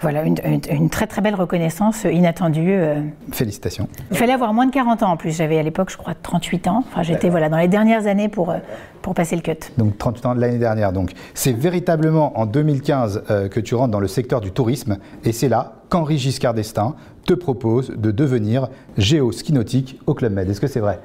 voilà, 0.03 0.25
une, 0.25 0.91
très 0.91 1.07
très 1.07 1.23
belle 1.23 1.37
reconnaissance 1.37 2.05
inattendue. 2.05 2.73
Euh. 2.73 3.01
Félicitations. 3.31 3.89
Il 4.11 4.17
fallait 4.17 4.33
avoir 4.33 4.53
moins 4.53 4.67
de 4.67 4.73
40 4.73 5.05
ans 5.05 5.13
en 5.13 5.17
plus. 5.17 5.37
J'avais 5.37 5.59
à 5.59 5.63
l'époque, 5.63 5.91
je 5.91 5.97
crois, 5.97 6.15
38 6.21 6.67
ans. 6.67 6.85
Enfin, 6.89 7.03
j'étais 7.03 7.29
voilà, 7.29 7.49
dans 7.49 7.57
les 7.57 7.69
dernières 7.69 8.07
années 8.07 8.29
pour, 8.29 8.51
euh, 8.51 8.59
pour 9.01 9.15
passer 9.15 9.37
le 9.37 9.43
cut. 9.43 9.59
Donc 9.79 9.97
38 9.99 10.27
ans 10.27 10.35
de 10.35 10.41
l'année 10.41 10.59
dernière. 10.59 10.93
Donc 10.93 11.13
c'est 11.35 11.53
véritablement 11.53 12.37
en 12.39 12.47
2015 12.47 13.23
euh, 13.31 13.49
que 13.49 13.61
tu 13.61 13.77
rentres 13.77 13.93
dans 13.93 14.01
le 14.01 14.09
secteur 14.09 14.41
du 14.41 14.51
tourisme. 14.51 14.99
Et 15.25 15.31
c'est 15.31 15.49
là 15.49 15.75
qu'Henri 15.89 16.19
Giscard 16.19 16.55
d'Estaing 16.55 16.97
te 17.25 17.35
propose 17.35 17.91
de 17.91 18.11
devenir 18.11 18.69
géo-ski 18.99 19.53
nautique 19.53 20.01
au 20.07 20.15
Club 20.15 20.33
Med. 20.33 20.51
Est-ce 20.51 20.61
que 20.61 20.67
c'est 20.67 20.81
vrai? 20.81 20.99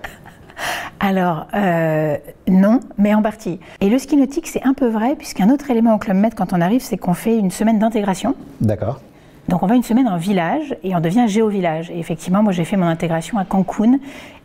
Alors, 1.00 1.48
euh, 1.54 2.18
non, 2.48 2.80
mais 2.98 3.14
en 3.14 3.22
partie. 3.22 3.60
Et 3.82 3.90
le 3.90 4.00
ski 4.00 4.18
nautique, 4.18 4.48
c'est 4.48 4.64
un 4.64 4.74
peu 4.74 4.88
vrai, 4.88 5.16
puisqu'un 5.16 5.50
autre 5.50 5.70
élément 5.70 5.96
au 5.96 5.98
Club 5.98 6.18
Med 6.18 6.34
quand 6.36 6.54
on 6.54 6.62
arrive, 6.62 6.82
c'est 6.82 6.98
qu'on 6.98 7.14
fait 7.14 7.38
une 7.38 7.52
semaine 7.52 7.80
d'intégration. 7.80 8.36
D'accord. 8.62 9.00
Donc 9.48 9.64
on 9.64 9.68
va 9.68 9.76
une 9.76 9.84
semaine 9.84 10.08
en 10.08 10.18
village 10.18 10.76
et 10.84 10.94
on 10.94 11.00
devient 11.00 11.26
géo-village. 11.28 11.90
Et 11.90 12.00
effectivement, 12.00 12.44
moi 12.44 12.52
j'ai 12.52 12.66
fait 12.66 12.76
mon 12.76 12.88
intégration 12.88 13.38
à 13.38 13.46
Cancun 13.46 14.00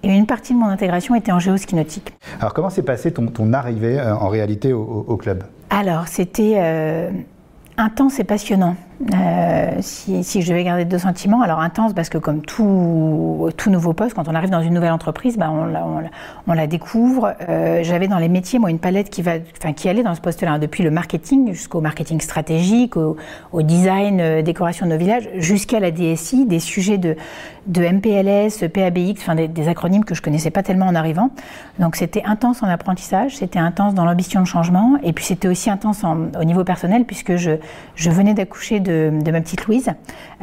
et 0.04 0.08
une 0.08 0.26
partie 0.26 0.54
de 0.54 0.58
mon 0.58 0.66
intégration 0.66 1.16
était 1.16 1.32
en 1.32 1.40
géo-ski 1.40 1.74
nautique. 1.74 2.12
Alors 2.38 2.54
comment 2.54 2.70
s'est 2.70 2.84
passé 2.84 3.12
ton, 3.12 3.52
arrivée 3.52 3.98
euh, 3.98 4.14
en 4.14 4.28
réalité 4.28 4.72
au, 4.72 5.16
club? 5.16 5.42
Alors 5.70 6.06
c'était 6.06 6.54
euh, 6.58 7.10
intense 7.76 8.20
et 8.20 8.24
passionnant. 8.24 8.76
Euh, 9.12 9.70
si, 9.80 10.42
je 10.42 10.48
devais 10.48 10.62
garder 10.62 10.84
deux 10.84 10.98
sentiments, 10.98 11.42
alors 11.42 11.58
intense 11.60 11.92
parce 11.92 12.08
que 12.08 12.18
comme 12.18 12.42
tout, 12.42 13.50
tout 13.56 13.70
nouveau 13.70 13.94
poste, 13.94 14.14
quand 14.14 14.28
on 14.28 14.34
arrive 14.34 14.50
dans 14.50 14.60
une 14.60 14.74
nouvelle 14.74 14.92
entreprise, 14.92 15.36
bah 15.36 15.50
on, 15.50 16.54
la, 16.54 16.66
découvre. 16.66 17.34
Euh, 17.48 17.80
J'avais 17.82 18.06
dans 18.06 18.18
les 18.18 18.28
métiers 18.28 18.58
moi 18.60 18.70
une 18.70 18.78
palette 18.78 19.10
qui 19.10 19.22
va, 19.22 19.32
enfin 19.58 19.72
qui 19.72 19.88
allait 19.88 20.04
dans 20.04 20.14
ce 20.14 20.20
poste-là, 20.20 20.52
hein, 20.52 20.58
depuis 20.58 20.84
le 20.84 20.90
marketing 20.90 21.52
jusqu'au 21.52 21.80
marketing 21.80 22.20
stratégique, 22.20 22.96
au, 22.96 23.16
design, 23.62 24.20
euh, 24.20 24.42
décoration 24.42 24.86
de 24.86 24.92
nos 24.92 24.98
villages, 24.98 25.28
jusqu'à 25.34 25.80
la 25.80 25.90
DSI, 25.90 26.46
des 26.46 26.60
sujets 26.60 26.98
de, 26.98 27.16
de 27.66 27.82
MPLS, 27.82 28.68
PABX, 28.68 29.20
enfin 29.20 29.34
des, 29.34 29.68
acronymes 29.68 30.04
que 30.04 30.14
je 30.14 30.22
connaissais 30.22 30.50
pas 30.50 30.62
tellement 30.62 30.86
en 30.86 30.94
arrivant. 30.94 31.30
Donc 31.80 31.96
c'était 31.96 32.22
intense 32.24 32.62
en 32.62 32.68
apprentissage, 32.68 33.36
c'était 33.36 33.58
intense 33.58 33.94
dans 33.94 34.04
l'ambition 34.04 34.40
de 34.40 34.46
changement, 34.46 34.98
et 35.02 35.12
puis 35.12 35.24
c'était 35.24 35.48
aussi 35.48 35.70
intense 35.70 36.04
en, 36.04 36.28
au 36.38 36.44
niveau 36.44 36.62
personnel 36.62 37.04
puisque 37.04 37.36
je, 37.36 37.52
je 37.96 38.10
venais 38.10 38.34
d'accoucher 38.34 38.78
de 38.78 38.91
de, 38.92 39.30
ma 39.30 39.40
petite 39.40 39.66
Louise, 39.66 39.90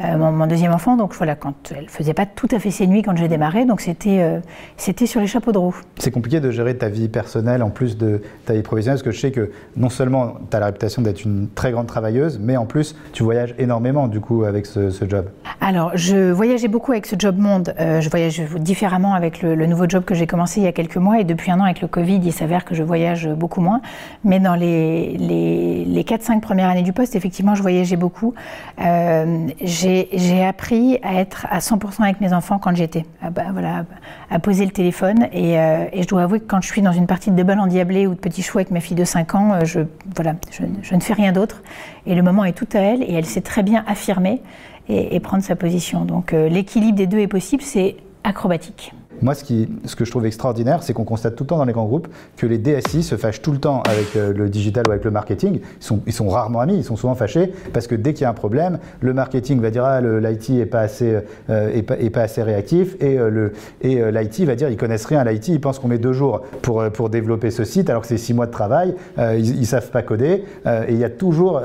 euh, 0.02 0.16
mon, 0.16 0.46
deuxième 0.46 0.72
enfant. 0.72 0.96
Donc 0.96 1.14
voilà, 1.14 1.34
quand 1.34 1.72
elle 1.76 1.88
faisait 1.88 2.14
pas 2.14 2.26
tout 2.26 2.48
à 2.50 2.58
fait 2.58 2.70
ses 2.70 2.86
nuits 2.86 3.02
quand 3.02 3.16
j'ai 3.16 3.28
démarré, 3.28 3.64
donc 3.64 3.80
c'était 3.80 4.20
euh, 4.20 4.40
c'était 4.76 5.06
sur 5.06 5.20
les 5.20 5.26
chapeaux 5.26 5.52
de 5.52 5.58
roue. 5.58 5.76
C'est 5.98 6.10
compliqué 6.10 6.40
de 6.40 6.50
gérer 6.50 6.76
ta 6.76 6.88
vie 6.88 7.08
personnelle 7.08 7.62
en 7.62 7.70
plus 7.70 7.96
de 7.96 8.22
ta 8.46 8.54
vie 8.54 8.62
professionnelle, 8.62 8.96
parce 8.96 9.04
que 9.04 9.12
je 9.12 9.20
sais 9.20 9.30
que 9.30 9.50
non 9.76 9.90
seulement 9.90 10.34
tu 10.50 10.56
as 10.56 10.60
la 10.60 10.66
réputation 10.66 11.02
d'être 11.02 11.24
une 11.24 11.48
très 11.54 11.72
grande 11.72 11.86
travailleuse, 11.86 12.38
mais 12.42 12.56
en 12.56 12.66
plus 12.66 12.96
tu 13.12 13.22
voyages 13.22 13.54
énormément 13.58 14.08
du 14.08 14.20
coup 14.20 14.44
avec 14.44 14.66
ce, 14.66 14.90
job. 15.08 15.26
Alors 15.60 15.92
je 15.94 16.30
voyageais 16.30 16.68
beaucoup 16.68 16.92
avec 16.92 17.06
ce 17.06 17.16
job 17.18 17.38
monde. 17.38 17.74
je 17.78 18.08
voyage 18.08 18.42
différemment 18.58 19.14
avec 19.14 19.42
le, 19.42 19.66
nouveau 19.66 19.88
job 19.88 20.04
que 20.04 20.14
j'ai 20.14 20.26
commencé 20.26 20.60
il 20.60 20.64
y 20.64 20.66
a 20.66 20.72
quelques 20.72 20.96
mois 20.96 21.20
et 21.20 21.24
depuis 21.24 21.50
un 21.50 21.60
an 21.60 21.64
avec 21.64 21.80
le 21.80 21.88
Covid, 21.88 22.20
il 22.22 22.32
s'avère 22.32 22.64
que 22.64 22.74
je 22.74 22.82
voyage 22.82 23.28
beaucoup 23.28 23.60
moins. 23.60 23.80
Mais 24.24 24.40
dans 24.40 24.54
les, 24.54 25.16
les, 25.16 25.84
les 25.84 26.02
4-5 26.02 26.40
premières 26.40 26.68
années 26.68 26.82
du 26.82 26.92
poste, 26.92 27.16
effectivement, 27.16 27.54
je 27.54 27.62
voyageais 27.62 27.96
beaucoup. 27.96 28.29
Euh, 28.80 29.48
j'ai 29.62 30.44
appris 30.44 30.98
à 31.02 31.20
être 31.20 31.46
à 31.50 31.58
100% 31.58 32.02
avec 32.02 32.20
mes 32.20 32.32
enfants 32.32 32.58
quand 32.58 32.74
j'étais, 32.74 33.04
bah, 33.30 33.44
voilà, 33.52 33.84
à 34.30 34.38
poser 34.38 34.64
le 34.64 34.70
téléphone. 34.70 35.28
Euh, 35.34 35.86
et, 35.92 36.02
je 36.02 36.08
dois 36.08 36.22
avouer 36.22 36.40
que 36.40 36.46
quand 36.46 36.60
je 36.60 36.68
suis 36.68 36.82
dans 36.82 36.92
une 36.92 37.06
partie 37.06 37.30
de 37.30 37.36
deux 37.36 37.44
balles 37.44 37.60
endiablées 37.60 38.06
ou 38.06 38.14
de 38.14 38.20
petits 38.20 38.42
choux 38.42 38.58
avec 38.58 38.70
ma 38.70 38.80
fille 38.80 38.96
de 38.96 39.04
5 39.04 39.34
ans, 39.34 39.52
euh, 39.52 39.64
je, 39.64 39.80
voilà, 40.14 40.34
je, 40.50 40.94
ne 40.94 41.00
fais 41.00 41.14
rien 41.14 41.32
d'autre. 41.32 41.62
Et 42.06 42.14
le 42.14 42.22
moment 42.22 42.44
est 42.44 42.52
tout 42.52 42.68
à 42.72 42.78
elle 42.78 43.02
et 43.02 43.12
elle 43.12 43.26
sait 43.26 43.42
très 43.42 43.62
bien 43.62 43.84
affirmer 43.86 44.42
et 44.88 45.20
prendre 45.20 45.44
sa 45.44 45.54
position. 45.54 46.04
Donc 46.04 46.32
l'équilibre 46.32 46.96
des 46.96 47.06
deux 47.06 47.20
est 47.20 47.28
possible, 47.28 47.62
c'est 47.62 47.94
acrobatique. 48.24 48.92
Moi, 49.22 49.34
ce, 49.34 49.96
que 49.96 50.04
je 50.04 50.10
trouve 50.10 50.26
extraordinaire, 50.26 50.82
c'est 50.82 50.92
qu'on 50.92 51.04
constate 51.04 51.36
tout 51.36 51.44
le 51.44 51.48
temps 51.48 51.58
dans 51.58 51.64
les 51.64 51.72
grands 51.72 51.86
groupes 51.86 52.08
que 52.36 52.46
les 52.46 52.58
DSI 52.58 53.02
se 53.02 53.16
fâchent 53.16 53.42
tout 53.42 53.52
le 53.52 53.58
temps 53.58 53.82
avec 53.82 54.16
euh, 54.16 54.32
le 54.32 54.48
digital 54.48 54.86
ou 54.88 54.90
avec 54.90 55.04
le 55.04 55.10
marketing. 55.10 55.60
Ils 55.60 55.84
sont, 55.84 56.00
ils 56.06 56.12
sont 56.12 56.28
rarement 56.28 56.60
amis, 56.60 56.76
ils 56.76 56.84
sont 56.84 56.96
souvent 56.96 57.14
fâchés 57.14 57.52
parce 57.72 57.86
que 57.86 57.94
dès 57.94 58.14
qu'il 58.14 58.22
y 58.22 58.24
a 58.24 58.30
un 58.30 58.34
problème, 58.34 58.78
le 59.00 59.12
marketing 59.12 59.60
va 59.60 59.70
dire 59.70 59.84
ah, 59.84 60.00
l'IT 60.00 60.50
est 60.50 60.66
pas 60.66 60.80
assez 60.80 61.18
euh, 61.50 61.82
pas, 61.82 62.20
assez 62.20 62.42
réactif 62.42 62.96
et 63.00 63.18
euh, 63.18 63.50
l'IT 63.82 64.40
va 64.40 64.54
dire 64.54 64.68
ils 64.68 64.76
connaissent 64.76 65.06
rien 65.06 65.20
à 65.20 65.30
l'IT, 65.30 65.48
ils 65.48 65.60
pensent 65.60 65.78
qu'on 65.78 65.88
met 65.88 65.98
deux 65.98 66.12
jours 66.12 66.42
pour 66.62 67.10
développer 67.10 67.50
ce 67.50 67.64
site 67.64 67.90
alors 67.90 68.02
que 68.02 68.08
c'est 68.08 68.18
six 68.18 68.34
mois 68.34 68.46
de 68.46 68.50
travail, 68.50 68.94
ils, 69.18 69.60
ils, 69.60 69.66
savent 69.66 69.90
pas 69.90 70.02
coder 70.02 70.44
et 70.66 70.92
il 70.92 70.98
y 70.98 71.04
a 71.04 71.10
toujours 71.10 71.60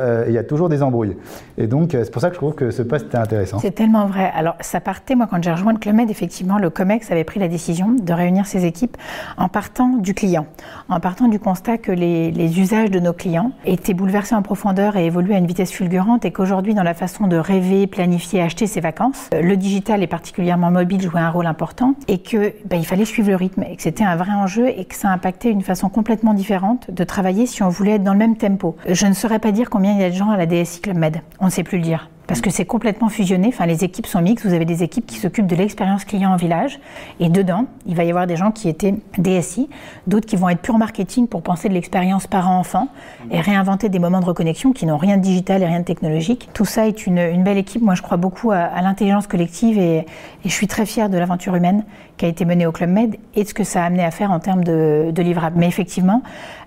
des 0.69 0.83
embrouilles. 0.83 1.15
Et 1.57 1.67
donc 1.67 1.91
c'est 1.91 2.11
pour 2.11 2.21
ça 2.21 2.29
que 2.29 2.35
je 2.35 2.39
trouve 2.39 2.53
que 2.53 2.71
ce 2.71 2.81
poste 2.81 3.13
est 3.13 3.17
intéressant. 3.17 3.59
C'est 3.59 3.71
tellement 3.71 4.07
vrai. 4.07 4.31
Alors 4.35 4.55
ça 4.61 4.79
partait 4.79 5.15
moi 5.15 5.27
quand 5.29 5.41
j'ai 5.43 5.51
rejoint 5.51 5.73
le 5.73 5.79
Club 5.79 5.95
effectivement 6.09 6.57
le 6.57 6.69
Comex 6.69 7.11
avait 7.11 7.23
pris 7.23 7.39
la 7.39 7.44
décision 7.47 7.91
de 7.91 8.13
réunir 8.13 8.45
ces 8.45 8.65
équipes 8.65 8.97
en 9.37 9.47
partant 9.47 9.97
du 9.97 10.13
client, 10.13 10.45
en 10.89 10.99
partant 10.99 11.27
du 11.27 11.39
constat 11.39 11.77
que 11.77 11.91
les, 11.91 12.59
usages 12.59 12.91
de 12.91 12.99
nos 12.99 13.13
clients 13.13 13.51
étaient 13.65 13.93
bouleversés 13.93 14.35
en 14.35 14.41
profondeur 14.41 14.97
et 14.97 15.05
évoluaient 15.05 15.35
à 15.35 15.39
une 15.39 15.47
vitesse 15.47 15.71
fulgurante 15.71 16.25
et 16.25 16.31
qu'aujourd'hui, 16.31 16.73
dans 16.73 16.83
la 16.83 16.93
façon 16.93 17.27
de 17.27 17.37
rêver, 17.37 17.87
planifier, 17.87 18.41
acheter 18.41 18.67
ses 18.67 18.81
vacances, 18.81 19.29
euh, 19.33 19.41
le 19.41 19.57
digital 19.57 20.03
et 20.03 20.07
particulièrement 20.07 20.71
mobile 20.71 21.01
jouait 21.01 21.19
un 21.19 21.29
rôle 21.29 21.47
important 21.47 21.95
et 22.07 22.19
que 22.19 22.53
ben, 22.65 22.77
il 22.77 22.85
fallait 22.85 23.05
suivre 23.05 23.29
le 23.29 23.35
rythme 23.35 23.63
et 23.63 23.75
que 23.75 23.81
c'était 23.81 24.03
un 24.03 24.15
vrai 24.15 24.31
enjeu 24.31 24.67
et 24.67 24.85
que 24.85 24.95
ça 24.95 25.09
impactait 25.09 25.51
une 25.51 25.61
façon 25.61 25.89
complètement 25.89 26.33
différente 26.33 26.91
de 26.91 27.03
travailler 27.03 27.45
si 27.45 27.63
on 27.63 27.69
voulait 27.69 27.93
être 27.93 28.03
dans 28.03 28.13
le 28.13 28.19
même 28.19 28.37
tempo. 28.37 28.75
Je 28.87 29.07
ne 29.07 29.13
saurais 29.13 29.39
pas 29.39 29.51
dire 29.51 29.69
combien 29.69 29.93
il 29.93 29.99
y 29.99 30.03
a 30.03 30.09
de 30.09 30.15
gens 30.15 30.29
à 30.29 30.37
la 30.37 30.45
DSI 30.45 30.81
Club 30.81 30.97
Med. 30.97 31.21
On 31.39 31.45
ne 31.45 31.51
sait 31.51 31.63
plus 31.63 31.77
le 31.77 31.83
dire 31.83 32.09
parce 32.27 32.41
que 32.41 32.49
c'est 32.49 32.65
complètement 32.65 33.09
fusionné. 33.09 33.47
Enfin, 33.49 33.65
les 33.65 33.83
équipes 33.83 34.07
sont 34.07 34.21
mixtes. 34.21 34.45
Vous 34.45 34.53
avez 34.53 34.65
des 34.65 34.83
équipes 34.83 35.05
qui 35.05 35.17
s'occupent 35.17 35.47
de 35.47 35.55
l'expérience 35.55 36.05
client 36.05 36.31
en 36.31 36.35
village, 36.35 36.79
et 37.19 37.29
dedans, 37.29 37.65
il 37.85 37.95
va 37.95 38.03
y 38.03 38.09
avoir 38.09 38.27
des 38.27 38.35
gens 38.35 38.51
qui 38.51 38.69
étaient 38.69 38.95
DSI, 39.17 39.69
d'autres 40.07 40.25
qui 40.25 40.35
vont 40.35 40.49
être 40.49 40.61
pur 40.61 40.77
marketing 40.77 41.27
pour 41.27 41.41
penser 41.41 41.69
de 41.69 41.73
l'expérience 41.73 42.27
parent-enfant 42.27 42.87
et 43.31 43.39
réinventer 43.39 43.89
des 43.89 43.99
moments 43.99 44.19
de 44.19 44.25
reconnexion 44.25 44.73
qui 44.73 44.85
n'ont 44.85 44.97
rien 44.97 45.17
de 45.17 45.21
digital 45.21 45.61
et 45.61 45.65
rien 45.65 45.79
de 45.79 45.85
technologique. 45.85 46.49
Tout 46.53 46.65
ça 46.65 46.87
est 46.87 47.05
une, 47.05 47.43
belle 47.43 47.57
équipe. 47.57 47.81
Moi, 47.81 47.95
je 47.95 48.01
crois 48.01 48.17
beaucoup 48.17 48.51
à, 48.51 48.81
l'intelligence 48.81 49.27
collective 49.27 49.77
et, 49.77 50.05
je 50.43 50.51
suis 50.51 50.67
très 50.67 50.85
fière 50.85 51.09
de 51.09 51.17
l'aventure 51.17 51.55
humaine 51.55 51.83
qui 52.17 52.25
a 52.25 52.27
été 52.27 52.45
menée 52.45 52.65
au 52.65 52.71
Club 52.71 52.89
Med 52.89 53.17
et 53.35 53.43
de 53.43 53.47
ce 53.47 53.53
que 53.53 53.63
ça 53.63 53.83
a 53.83 53.85
amené 53.85 54.03
à 54.03 54.11
faire 54.11 54.31
en 54.31 54.39
termes 54.39 54.63
de, 54.63 55.11
de 55.11 55.21
livrables. 55.21 55.57
Mais 55.57 55.67
effectivement, 55.67 56.21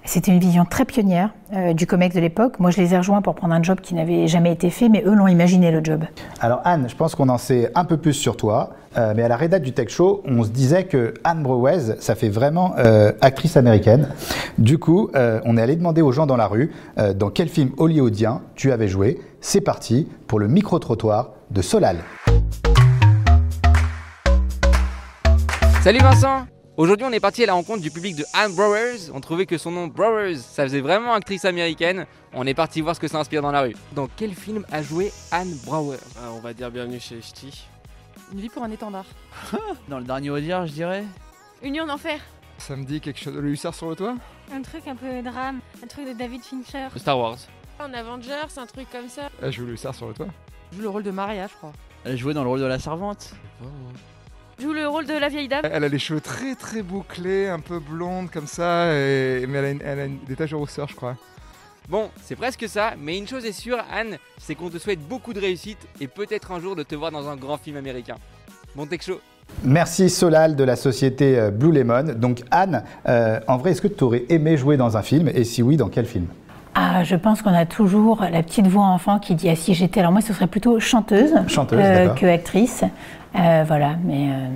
c'était 0.04 0.32
une 0.32 0.38
vision 0.38 0.64
très 0.64 0.84
pionnière 0.84 1.34
euh, 1.54 1.72
du 1.72 1.86
COMEX 1.86 2.14
de 2.14 2.20
l'époque. 2.20 2.58
Moi, 2.60 2.70
je 2.70 2.80
les 2.80 2.94
ai 2.94 2.98
rejoints 2.98 3.22
pour 3.22 3.34
prendre 3.34 3.54
un 3.54 3.62
job 3.62 3.80
qui 3.80 3.94
n'avait 3.94 4.26
jamais 4.26 4.52
été 4.52 4.70
fait, 4.70 4.88
mais 4.88 5.02
eux 5.04 5.14
l'ont 5.14 5.26
imaginé 5.26 5.70
le 5.70 5.84
job. 5.84 6.04
Alors 6.40 6.60
Anne, 6.64 6.86
je 6.88 6.94
pense 6.94 7.14
qu'on 7.14 7.28
en 7.28 7.38
sait 7.38 7.70
un 7.74 7.84
peu 7.84 7.96
plus 7.96 8.14
sur 8.14 8.36
toi, 8.36 8.70
euh, 8.96 9.12
mais 9.16 9.22
à 9.22 9.28
la 9.28 9.36
rédac 9.36 9.62
du 9.62 9.72
Tech 9.72 9.88
Show, 9.88 10.22
on 10.26 10.44
se 10.44 10.50
disait 10.50 10.84
que 10.84 11.14
Anne 11.24 11.42
Browez, 11.42 11.96
ça 12.00 12.14
fait 12.14 12.28
vraiment 12.30 12.74
euh, 12.78 13.12
actrice 13.20 13.56
américaine. 13.56 14.08
Du 14.56 14.78
coup, 14.78 15.10
on 15.14 15.56
est 15.56 15.62
allé 15.62 15.76
demander 15.76 16.02
aux 16.02 16.10
gens 16.12 16.26
dans 16.26 16.36
la 16.36 16.46
rue 16.46 16.72
dans 17.14 17.30
quel 17.30 17.48
film 17.48 17.70
hollywoodien 17.76 18.40
tu 18.56 18.72
avais 18.72 18.88
joué. 18.88 19.20
C'est 19.40 19.60
parti 19.60 20.08
pour 20.26 20.40
le 20.40 20.48
micro-trottoir 20.48 21.30
de 21.50 21.62
Solal. 21.62 21.98
Salut 25.88 26.00
Vincent 26.00 26.46
Aujourd'hui, 26.76 27.06
on 27.08 27.12
est 27.12 27.18
parti 27.18 27.44
à 27.44 27.46
la 27.46 27.54
rencontre 27.54 27.80
du 27.80 27.90
public 27.90 28.14
de 28.14 28.24
Anne 28.34 28.54
Browers. 28.54 29.10
On 29.14 29.22
trouvait 29.22 29.46
que 29.46 29.56
son 29.56 29.70
nom 29.70 29.86
Browers, 29.86 30.36
ça 30.36 30.64
faisait 30.64 30.82
vraiment 30.82 31.14
actrice 31.14 31.46
américaine. 31.46 32.04
On 32.34 32.46
est 32.46 32.52
parti 32.52 32.82
voir 32.82 32.94
ce 32.94 33.00
que 33.00 33.08
ça 33.08 33.18
inspire 33.18 33.40
dans 33.40 33.52
la 33.52 33.62
rue. 33.62 33.74
Dans 33.92 34.06
quel 34.06 34.34
film 34.34 34.66
a 34.70 34.82
joué 34.82 35.10
Anne 35.30 35.56
Browers? 35.64 35.96
Ah, 36.18 36.30
On 36.34 36.40
va 36.40 36.52
dire 36.52 36.70
Bienvenue 36.70 37.00
chez 37.00 37.22
Ch'ti. 37.22 37.64
Une 38.34 38.38
vie 38.38 38.50
pour 38.50 38.64
un 38.64 38.70
étendard. 38.70 39.06
dans 39.88 39.98
le 39.98 40.04
dernier 40.04 40.28
Audiard, 40.28 40.66
je 40.66 40.74
dirais. 40.74 41.04
Union 41.62 41.86
d'enfer. 41.86 42.20
Ça 42.58 42.76
me 42.76 42.84
dit 42.84 43.00
quelque 43.00 43.20
chose 43.20 43.32
de 43.32 43.40
hussard 43.40 43.74
sur 43.74 43.88
le 43.88 43.96
toit? 43.96 44.14
Un 44.52 44.60
truc 44.60 44.86
un 44.88 44.94
peu 44.94 45.22
drame, 45.22 45.60
un 45.82 45.86
truc 45.86 46.06
de 46.06 46.12
David 46.12 46.42
Fincher. 46.42 46.88
Star 46.96 47.18
Wars. 47.18 47.38
Un 47.80 47.94
Avengers, 47.94 48.58
un 48.58 48.66
truc 48.66 48.90
comme 48.92 49.08
ça. 49.08 49.30
Elle 49.42 49.52
joue 49.52 49.64
le 49.64 49.72
hussard 49.72 49.94
sur 49.94 50.08
le 50.08 50.12
toit? 50.12 50.28
Je 50.70 50.76
joue 50.76 50.82
le 50.82 50.90
rôle 50.90 51.02
de 51.02 51.10
Maria, 51.10 51.46
je 51.46 51.54
crois. 51.54 51.72
Elle 52.04 52.18
jouait 52.18 52.34
dans 52.34 52.42
le 52.42 52.50
rôle 52.50 52.60
de 52.60 52.66
la 52.66 52.78
servante. 52.78 53.32
Oh 53.62 53.66
joue 54.60 54.72
le 54.72 54.88
rôle 54.88 55.06
de 55.06 55.14
la 55.14 55.28
vieille 55.28 55.48
dame. 55.48 55.62
Elle 55.64 55.84
a 55.84 55.88
les 55.88 55.98
cheveux 55.98 56.20
très 56.20 56.54
très 56.54 56.82
bouclés, 56.82 57.48
un 57.48 57.60
peu 57.60 57.78
blondes 57.78 58.30
comme 58.30 58.46
ça, 58.46 58.86
mais 58.86 59.78
elle 59.82 60.00
a, 60.00 60.08
des 60.26 60.36
taches 60.36 60.50
de 60.50 60.56
rousseur, 60.56 60.88
je 60.88 60.94
crois. 60.94 61.16
Bon, 61.88 62.10
c'est 62.22 62.36
presque 62.36 62.68
ça, 62.68 62.92
mais 62.98 63.16
une 63.16 63.26
chose 63.26 63.46
est 63.46 63.52
sûre, 63.52 63.78
Anne, 63.90 64.18
c'est 64.38 64.54
qu'on 64.54 64.68
te 64.68 64.76
souhaite 64.76 65.00
beaucoup 65.00 65.32
de 65.32 65.40
réussite 65.40 65.78
et 66.00 66.06
peut-être 66.06 66.52
un 66.52 66.60
jour 66.60 66.76
de 66.76 66.82
te 66.82 66.94
voir 66.94 67.10
dans 67.10 67.28
un 67.28 67.36
grand 67.36 67.56
film 67.56 67.78
américain. 67.78 68.16
Bon 68.76 68.86
tech 68.86 69.02
show 69.02 69.20
Merci 69.64 70.10
Solal 70.10 70.54
de 70.54 70.64
la 70.64 70.76
société 70.76 71.38
euh, 71.38 71.50
Blue 71.50 71.72
Lemon. 71.72 72.14
Donc 72.14 72.42
Anne, 72.50 72.84
euh, 73.08 73.40
en 73.48 73.56
vrai, 73.56 73.70
est-ce 73.70 73.80
que 73.80 73.88
tu 73.88 74.04
aurais 74.04 74.24
aimé 74.28 74.58
jouer 74.58 74.76
dans 74.76 74.96
un 74.98 75.02
film? 75.02 75.28
Et 75.28 75.44
si 75.44 75.62
oui, 75.62 75.76
dans 75.76 75.88
quel 75.88 76.04
film? 76.04 76.26
Ah, 76.80 77.02
je 77.02 77.16
pense 77.16 77.42
qu'on 77.42 77.54
a 77.54 77.66
toujours 77.66 78.24
la 78.30 78.40
petite 78.44 78.68
voix 78.68 78.84
enfant 78.84 79.18
qui 79.18 79.34
dit 79.34 79.48
Ah 79.48 79.56
si 79.56 79.74
j'étais. 79.74 79.98
Alors 79.98 80.12
moi, 80.12 80.20
ce 80.20 80.32
serait 80.32 80.46
plutôt 80.46 80.78
chanteuse, 80.78 81.34
chanteuse 81.48 81.80
euh, 81.82 82.08
que 82.10 82.24
actrice. 82.24 82.84
Euh, 83.36 83.64
voilà, 83.66 83.96
mais 84.04 84.28
euh, 84.28 84.46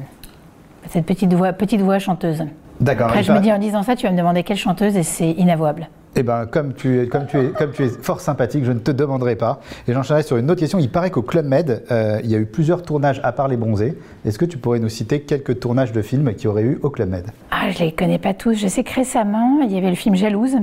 cette 0.88 1.04
petite 1.04 1.32
voix, 1.34 1.52
petite 1.52 1.80
voix 1.80 1.98
chanteuse. 1.98 2.44
D'accord. 2.80 3.08
Après, 3.08 3.24
je 3.24 3.32
me 3.32 3.40
dis 3.40 3.52
en 3.52 3.58
disant 3.58 3.82
ça, 3.82 3.96
tu 3.96 4.06
vas 4.06 4.12
me 4.12 4.16
demander 4.16 4.44
quelle 4.44 4.56
chanteuse 4.56 4.96
et 4.96 5.02
c'est 5.02 5.32
inavouable. 5.32 5.88
Eh 6.14 6.22
bien, 6.22 6.44
comme 6.44 6.74
tu, 6.74 7.00
es, 7.00 7.06
comme, 7.06 7.26
tu 7.26 7.38
es, 7.38 7.48
comme 7.48 7.70
tu 7.70 7.84
es 7.84 7.88
fort 7.88 8.20
sympathique, 8.20 8.64
je 8.64 8.72
ne 8.72 8.78
te 8.78 8.90
demanderai 8.90 9.34
pas. 9.34 9.60
Et 9.88 9.94
j'enchaînerai 9.94 10.22
sur 10.22 10.36
une 10.36 10.50
autre 10.50 10.60
question. 10.60 10.78
Il 10.78 10.90
paraît 10.90 11.10
qu'au 11.10 11.22
Club 11.22 11.46
Med, 11.46 11.84
euh, 11.90 12.20
il 12.22 12.30
y 12.30 12.34
a 12.34 12.38
eu 12.38 12.44
plusieurs 12.44 12.82
tournages 12.82 13.20
à 13.24 13.32
part 13.32 13.48
les 13.48 13.56
bronzés. 13.56 13.96
Est-ce 14.26 14.38
que 14.38 14.44
tu 14.44 14.58
pourrais 14.58 14.78
nous 14.78 14.90
citer 14.90 15.20
quelques 15.20 15.58
tournages 15.60 15.92
de 15.92 16.02
films 16.02 16.34
qui 16.34 16.48
auraient 16.48 16.64
eu 16.64 16.78
au 16.82 16.90
Club 16.90 17.08
Med? 17.08 17.24
Ah, 17.50 17.70
je 17.70 17.78
les 17.84 17.92
connais 17.92 18.18
pas 18.18 18.34
tous. 18.34 18.54
Je 18.54 18.68
sais 18.68 18.84
que 18.84 18.94
récemment, 18.94 19.60
il 19.62 19.72
y 19.72 19.78
avait 19.78 19.88
le 19.88 19.96
film 19.96 20.14
Jalouse 20.14 20.56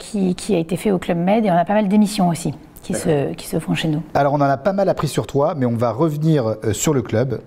qui, 0.00 0.34
qui, 0.34 0.54
a 0.56 0.58
été 0.58 0.76
fait 0.76 0.90
au 0.90 0.98
Club 0.98 1.18
Med 1.18 1.44
et 1.44 1.50
on 1.50 1.54
a 1.54 1.64
pas 1.64 1.74
mal 1.74 1.86
d'émissions 1.86 2.28
aussi 2.28 2.52
qui 2.86 2.94
se, 2.94 3.32
qui 3.34 3.48
se, 3.48 3.58
font 3.58 3.74
chez 3.74 3.88
nous. 3.88 4.02
Alors 4.14 4.32
on 4.32 4.36
en 4.36 4.42
a 4.42 4.56
pas 4.56 4.72
mal 4.72 4.88
appris 4.88 5.08
sur 5.08 5.26
toi, 5.26 5.54
mais 5.56 5.66
on 5.66 5.76
va 5.76 5.90
revenir 5.90 6.46
euh, 6.46 6.72
sur 6.72 6.94
le 6.94 7.02
club. 7.02 7.40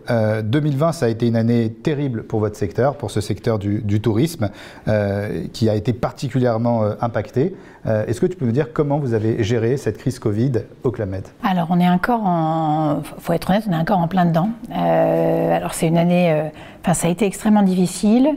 2020, 0.43 0.87
euh, 0.87 0.91
ça 0.91 1.05
a 1.05 1.09
été 1.09 1.27
une 1.27 1.35
année 1.35 1.71
terrible 1.71 2.23
pour 2.23 2.41
votre 2.41 2.57
secteur, 2.57 2.95
pour 2.95 3.09
ce 3.09 3.21
secteur 3.21 3.57
du, 3.57 4.01
tourisme, 4.01 4.49
euh, 4.87 5.43
qui 5.53 5.69
a 5.69 5.75
été 5.75 5.93
particulièrement 5.93 6.83
impacté. 7.01 7.55
Est-ce 7.85 8.19
que 8.19 8.25
tu 8.25 8.35
peux 8.35 8.45
nous 8.45 8.51
dire 8.51 8.73
comment 8.73 8.99
vous 8.99 9.13
avez 9.13 9.41
géré 9.41 9.77
cette 9.77 9.97
crise 9.97 10.19
Covid 10.19 10.51
au 10.83 10.91
Club 10.91 11.09
Med 11.09 11.23
Alors 11.43 11.67
on 11.69 11.79
est 11.79 11.89
encore 11.89 12.21
en, 12.23 13.01
faut 13.19 13.33
être 13.33 13.49
honnête, 13.49 13.63
on 13.67 13.71
est 13.71 13.77
encore 13.77 13.99
en 13.99 14.07
plein 14.07 14.25
dedans. 14.25 14.49
alors 14.71 15.73
c'est 15.73 15.87
une 15.87 15.97
année, 15.97 16.51
enfin 16.83 16.93
ça 16.93 17.07
a 17.07 17.09
été 17.09 17.25
extrêmement 17.25 17.63
difficile. 17.63 18.35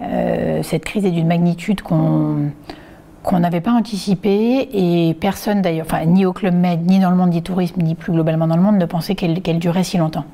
cette 0.00 0.84
crise 0.84 1.04
est 1.06 1.12
d'une 1.12 1.28
magnitude 1.28 1.82
qu'on 1.82 2.50
qu'on 3.30 3.38
n'avait 3.38 3.60
pas 3.60 3.70
anticipé 3.70 4.68
et 4.72 5.14
personne 5.14 5.62
d'ailleurs, 5.62 5.86
enfin, 5.88 6.04
ni 6.04 6.26
au 6.26 6.32
Club 6.32 6.52
Med, 6.52 6.84
ni 6.84 6.98
dans 6.98 7.10
le 7.10 7.16
monde 7.16 7.30
du 7.30 7.42
tourisme, 7.42 7.80
ni 7.80 7.94
plus 7.94 8.12
globalement 8.12 8.48
dans 8.48 8.56
le 8.56 8.62
monde, 8.62 8.76
ne 8.76 8.86
pensait 8.86 9.14
qu'elle 9.14 9.60
durait 9.60 9.84
si 9.84 9.98
longtemps. 9.98 10.24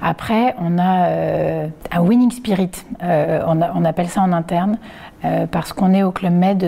Après, 0.00 0.54
on 0.58 0.78
a 0.78 1.08
euh, 1.08 1.68
un 1.92 2.00
winning 2.00 2.30
spirit, 2.30 2.70
euh, 3.02 3.42
on, 3.46 3.84
appelle 3.84 4.08
ça 4.08 4.22
en 4.22 4.32
interne, 4.32 4.78
euh, 5.26 5.46
parce 5.46 5.74
qu'on 5.74 5.92
est 5.92 6.02
au 6.02 6.10
Club 6.10 6.32
Med, 6.32 6.64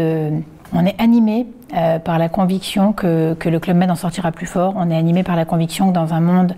on 0.75 0.85
est 0.85 1.01
animé 1.01 1.47
euh, 1.77 1.99
par 2.01 2.19
la 2.19 2.29
conviction 2.29 2.93
que, 2.93 3.35
que, 3.35 3.49
le 3.49 3.61
Club 3.61 3.77
Med 3.77 3.91
en 3.91 3.95
sortira 3.95 4.33
plus 4.33 4.47
fort. 4.47 4.75
On 4.77 4.91
est 4.91 4.97
animé 4.97 5.23
par 5.23 5.37
la 5.37 5.45
conviction 5.45 5.89
que 5.89 5.95
dans 5.95 6.15
un 6.15 6.21
monde 6.21 6.55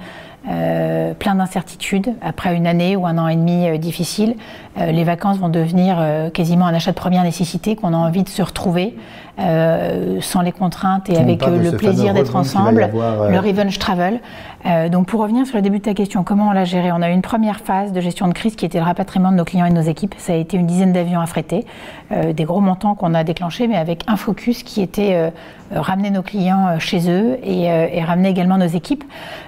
euh, 0.48 1.14
plein 1.14 1.36
d'incertitudes, 1.36 2.14
après 2.20 2.56
une 2.56 2.66
année 2.66 2.96
ou 2.96 3.06
un 3.06 3.16
an 3.18 3.28
et 3.28 3.36
demi 3.36 3.68
euh, 3.68 3.78
difficile, 3.78 4.34
euh, 4.78 4.90
les 4.90 5.04
vacances 5.04 5.38
vont 5.38 5.48
devenir 5.48 5.96
euh, 6.00 6.30
quasiment 6.30 6.66
un 6.66 6.74
achat 6.74 6.90
de 6.90 6.96
première 6.96 7.22
nécessité, 7.22 7.76
qu'on 7.76 7.92
a 7.92 7.96
envie 7.96 8.24
de 8.24 8.28
se 8.28 8.42
retrouver 8.42 8.96
euh, 9.38 10.20
sans 10.20 10.42
les 10.42 10.52
contraintes 10.52 11.08
et 11.08 11.16
avec 11.16 11.42
euh, 11.42 11.70
le 11.70 11.76
plaisir 11.76 12.12
d'être 12.12 12.36
ensemble, 12.36 12.82
avoir, 12.82 13.22
euh, 13.22 13.30
le 13.30 13.38
revenge 13.38 13.78
travel. 13.78 14.20
Euh, 14.66 14.88
donc 14.88 15.06
pour 15.06 15.20
revenir 15.20 15.46
sur 15.46 15.56
le 15.56 15.62
début 15.62 15.78
de 15.78 15.84
ta 15.84 15.94
question, 15.94 16.22
comment 16.22 16.48
on 16.48 16.52
l'a 16.52 16.64
géré? 16.64 16.92
On 16.92 17.00
a 17.02 17.10
eu 17.10 17.14
une 17.14 17.22
première 17.22 17.60
phase 17.60 17.92
de 17.92 18.00
gestion 18.00 18.28
de 18.28 18.34
crise 18.34 18.56
qui 18.56 18.66
était 18.66 18.78
le 18.78 18.84
rapatriement 18.84 19.32
de 19.32 19.36
nos 19.36 19.44
clients 19.44 19.66
et 19.66 19.70
de 19.70 19.74
nos 19.74 19.80
équipes. 19.80 20.14
Ça 20.18 20.34
a 20.34 20.36
été 20.36 20.56
une 20.56 20.66
dizaine 20.66 20.92
d'avions 20.92 21.20
affrétés, 21.20 21.64
des 22.10 22.44
gros 22.44 22.60
montants 22.60 22.94
qu'on 22.94 23.14
a 23.14 23.24
déclenchés, 23.24 23.66
mais 23.66 23.76
avec 23.76 24.04
un 24.06 24.16
focus 24.16 24.62
qui 24.62 24.82
était 24.82 25.32
ramener 25.74 26.10
nos 26.10 26.22
clients 26.22 26.78
chez 26.78 27.10
eux 27.10 27.38
et, 27.42 27.64
et 27.64 28.04
ramener 28.04 28.28
également 28.28 28.58
nos 28.58 28.66
équipes. 28.66 29.02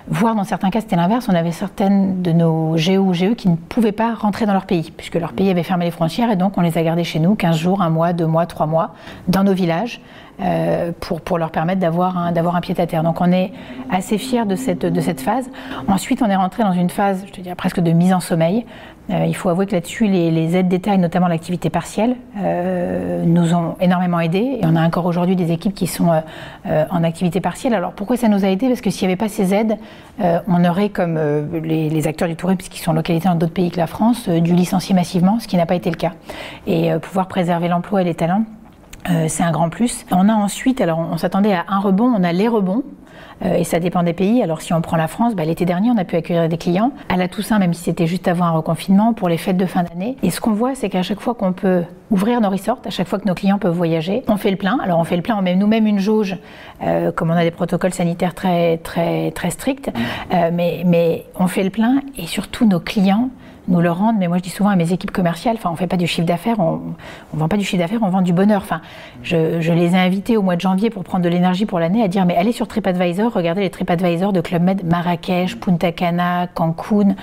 Voire 0.08 0.34
dans 0.34 0.44
certains 0.44 0.70
cas, 0.70 0.80
c'était 0.80 0.96
l'inverse. 0.96 1.28
On 1.28 1.34
avait 1.34 1.52
certaines 1.52 2.22
de 2.22 2.32
nos 2.32 2.76
GE 2.76 2.96
ou 2.98 3.12
GE 3.12 3.34
qui 3.34 3.48
ne 3.48 3.56
pouvaient 3.56 3.92
pas 3.92 4.14
rentrer 4.14 4.46
dans 4.46 4.52
leur 4.52 4.66
pays, 4.66 4.92
puisque 4.96 5.16
leur 5.16 5.32
pays 5.32 5.50
avait 5.50 5.62
fermé 5.62 5.84
les 5.84 5.90
frontières 5.90 6.30
et 6.30 6.36
donc 6.36 6.58
on 6.58 6.62
les 6.62 6.76
a 6.78 6.82
gardés 6.82 7.04
chez 7.04 7.18
nous 7.18 7.34
15 7.34 7.56
jours, 7.56 7.82
un 7.82 7.90
mois, 7.90 8.12
deux 8.12 8.26
mois, 8.26 8.46
trois 8.46 8.66
mois, 8.66 8.94
dans 9.28 9.44
nos 9.44 9.52
villages. 9.52 9.73
Euh, 10.40 10.90
pour, 10.98 11.38
leur 11.38 11.52
permettre 11.52 11.78
d'avoir 11.78 12.18
un, 12.18 12.60
pied 12.60 12.74
à 12.76 12.86
terre. 12.88 13.04
Donc 13.04 13.20
on 13.20 13.30
est 13.30 13.52
assez 13.88 14.18
fiers 14.18 14.44
de 14.46 14.56
cette, 14.56 15.20
phase. 15.20 15.48
Ensuite, 15.86 16.22
on 16.22 16.26
est 16.26 16.34
rentré 16.34 16.64
dans 16.64 16.72
une 16.72 16.90
phase, 16.90 17.22
je 17.24 17.30
te 17.30 17.40
dirais 17.40 17.54
presque 17.54 17.78
de 17.78 17.92
mise 17.92 18.12
en 18.12 18.18
sommeil. 18.18 18.66
Euh, 19.10 19.26
il 19.28 19.36
faut 19.36 19.48
avouer 19.48 19.66
que 19.66 19.72
là-dessus, 19.72 20.08
les, 20.08 20.56
aides 20.56 20.66
d'État 20.66 20.92
et 20.92 20.98
notamment 20.98 21.28
l'activité 21.28 21.70
partielle 21.70 22.16
euh, 22.42 23.22
nous 23.24 23.54
ont 23.54 23.76
énormément 23.80 24.18
aidés. 24.18 24.58
Et 24.60 24.64
on 24.64 24.74
a 24.74 24.84
encore 24.84 25.06
aujourd'hui 25.06 25.36
des 25.36 25.52
équipes 25.52 25.74
qui 25.74 25.86
sont 25.86 26.10
en 26.66 27.04
activité 27.04 27.40
partielle. 27.40 27.74
Alors 27.74 27.92
pourquoi 27.92 28.16
ça 28.16 28.26
nous 28.26 28.44
a 28.44 28.48
aidés? 28.48 28.66
Parce 28.66 28.80
que 28.80 28.90
s'il 28.90 29.06
n'y 29.06 29.12
avait 29.12 29.18
pas 29.18 29.28
ces 29.28 29.54
aides, 29.54 29.78
on 30.18 30.64
aurait, 30.64 30.88
comme 30.88 31.16
les, 31.62 32.08
acteurs 32.08 32.26
du 32.26 32.34
tourisme 32.34 32.58
qui 32.58 32.80
sont 32.80 32.92
localisés 32.92 33.28
dans 33.28 33.36
d'autres 33.36 33.52
pays 33.52 33.70
que 33.70 33.76
la 33.76 33.86
France, 33.86 34.28
dû 34.28 34.54
licencier 34.54 34.96
massivement, 34.96 35.38
ce 35.38 35.46
qui 35.46 35.56
n'a 35.56 35.66
pas 35.66 35.76
été 35.76 35.90
le 35.90 35.96
cas. 35.96 36.12
Et 36.66 36.90
pouvoir 37.00 37.28
préserver 37.28 37.68
l'emploi 37.68 38.00
et 38.00 38.04
les 38.04 38.14
talents, 38.14 38.44
euh, 39.10 39.26
c'est 39.28 39.42
un 39.42 39.52
grand 39.52 39.68
plus. 39.68 40.06
On 40.10 40.28
a 40.28 40.34
ensuite, 40.34 40.80
alors 40.80 40.98
on, 40.98 41.16
s'attendait 41.18 41.52
à 41.52 41.64
un 41.68 41.78
rebond, 41.78 42.12
on 42.16 42.24
a 42.24 42.32
les 42.32 42.48
rebonds. 42.48 42.82
euh, 43.44 43.54
et 43.54 43.64
ça 43.64 43.80
dépend 43.80 44.02
des 44.02 44.12
pays. 44.12 44.42
Alors 44.42 44.62
si 44.62 44.72
on 44.72 44.80
prend 44.80 44.96
la 44.96 45.08
France, 45.08 45.34
bah, 45.34 45.44
l'été 45.44 45.64
dernier, 45.64 45.90
on 45.90 45.98
a 45.98 46.04
pu 46.04 46.16
accueillir 46.16 46.48
des 46.48 46.56
clients. 46.56 46.92
À 47.08 47.16
la 47.16 47.28
Toussaint, 47.28 47.58
même 47.58 47.74
si 47.74 47.84
c'était 47.84 48.06
juste 48.06 48.28
avant 48.28 48.46
un 48.46 48.50
reconfinement, 48.52 49.12
pour 49.12 49.28
les 49.28 49.36
fêtes 49.36 49.56
de 49.56 49.66
fin 49.66 49.82
d'année. 49.82 50.16
Et 50.22 50.30
ce 50.30 50.40
qu'on 50.40 50.52
voit, 50.52 50.74
c'est 50.74 50.88
qu'à 50.88 51.02
chaque 51.02 51.20
fois 51.20 51.34
qu'on 51.34 51.52
peut 51.52 51.82
ouvrir 52.10 52.40
nos 52.40 52.48
resorts, 52.48 52.78
à 52.84 52.90
chaque 52.90 53.08
fois 53.08 53.18
que 53.18 53.26
nos 53.26 53.34
clients 53.34 53.58
peuvent 53.58 53.76
voyager, 53.76 54.22
on 54.28 54.36
fait 54.36 54.50
le 54.50 54.56
plein. 54.56 54.78
Alors 54.82 54.98
on 54.98 55.04
fait 55.04 55.16
le 55.16 55.22
plein, 55.22 55.36
on 55.36 55.42
met 55.42 55.56
nous-mêmes 55.56 55.86
une 55.86 55.98
jauge, 55.98 56.36
euh, 56.82 57.12
comme 57.12 57.30
on 57.30 57.34
a 57.34 57.42
des 57.42 57.50
protocoles 57.50 57.92
sanitaires 57.92 58.34
très, 58.34 58.78
très, 58.78 59.30
très 59.32 59.50
stricts. 59.50 59.90
Mais, 60.30 60.82
mais 60.84 61.26
on 61.38 61.46
fait 61.46 61.62
le 61.62 61.70
plein 61.70 62.00
et 62.16 62.26
surtout 62.26 62.66
nos 62.66 62.80
clients 62.80 63.30
nous 63.68 63.80
le 63.80 63.90
rendent, 63.90 64.16
mais 64.18 64.28
moi 64.28 64.38
je 64.38 64.42
dis 64.42 64.50
souvent 64.50 64.70
à 64.70 64.76
mes 64.76 64.92
équipes 64.92 65.10
commerciales, 65.10 65.56
enfin 65.56 65.70
on 65.72 65.76
fait 65.76 65.86
pas 65.86 65.96
du 65.96 66.06
chiffre 66.06 66.26
d'affaires, 66.26 66.60
on, 66.60 66.80
on 67.32 67.36
vend 67.36 67.48
pas 67.48 67.56
du 67.56 67.64
chiffre 67.64 67.82
d'affaires, 67.82 68.00
on 68.02 68.10
vend 68.10 68.22
du 68.22 68.32
bonheur. 68.32 68.60
Enfin, 68.62 68.80
je, 69.22 69.72
les 69.72 69.94
ai 69.94 69.98
invités 69.98 70.36
au 70.36 70.42
mois 70.42 70.56
de 70.56 70.60
janvier 70.60 70.90
pour 70.90 71.04
prendre 71.04 71.24
de 71.24 71.28
l'énergie 71.28 71.66
pour 71.66 71.78
l'année 71.78 72.02
à 72.02 72.08
dire 72.08 72.26
mais 72.26 72.36
allez 72.36 72.52
sur 72.52 72.68
TripAdvisor, 72.68 73.32
regardez 73.32 73.62
les 73.62 73.70
TripAdvisor 73.70 74.32
de 74.32 74.40
Club 74.40 74.62
Med 74.62 74.84
Marrakech, 74.84 75.56
Punta 75.56 75.92
Cana, 75.92 76.46
Cancun 76.46 77.14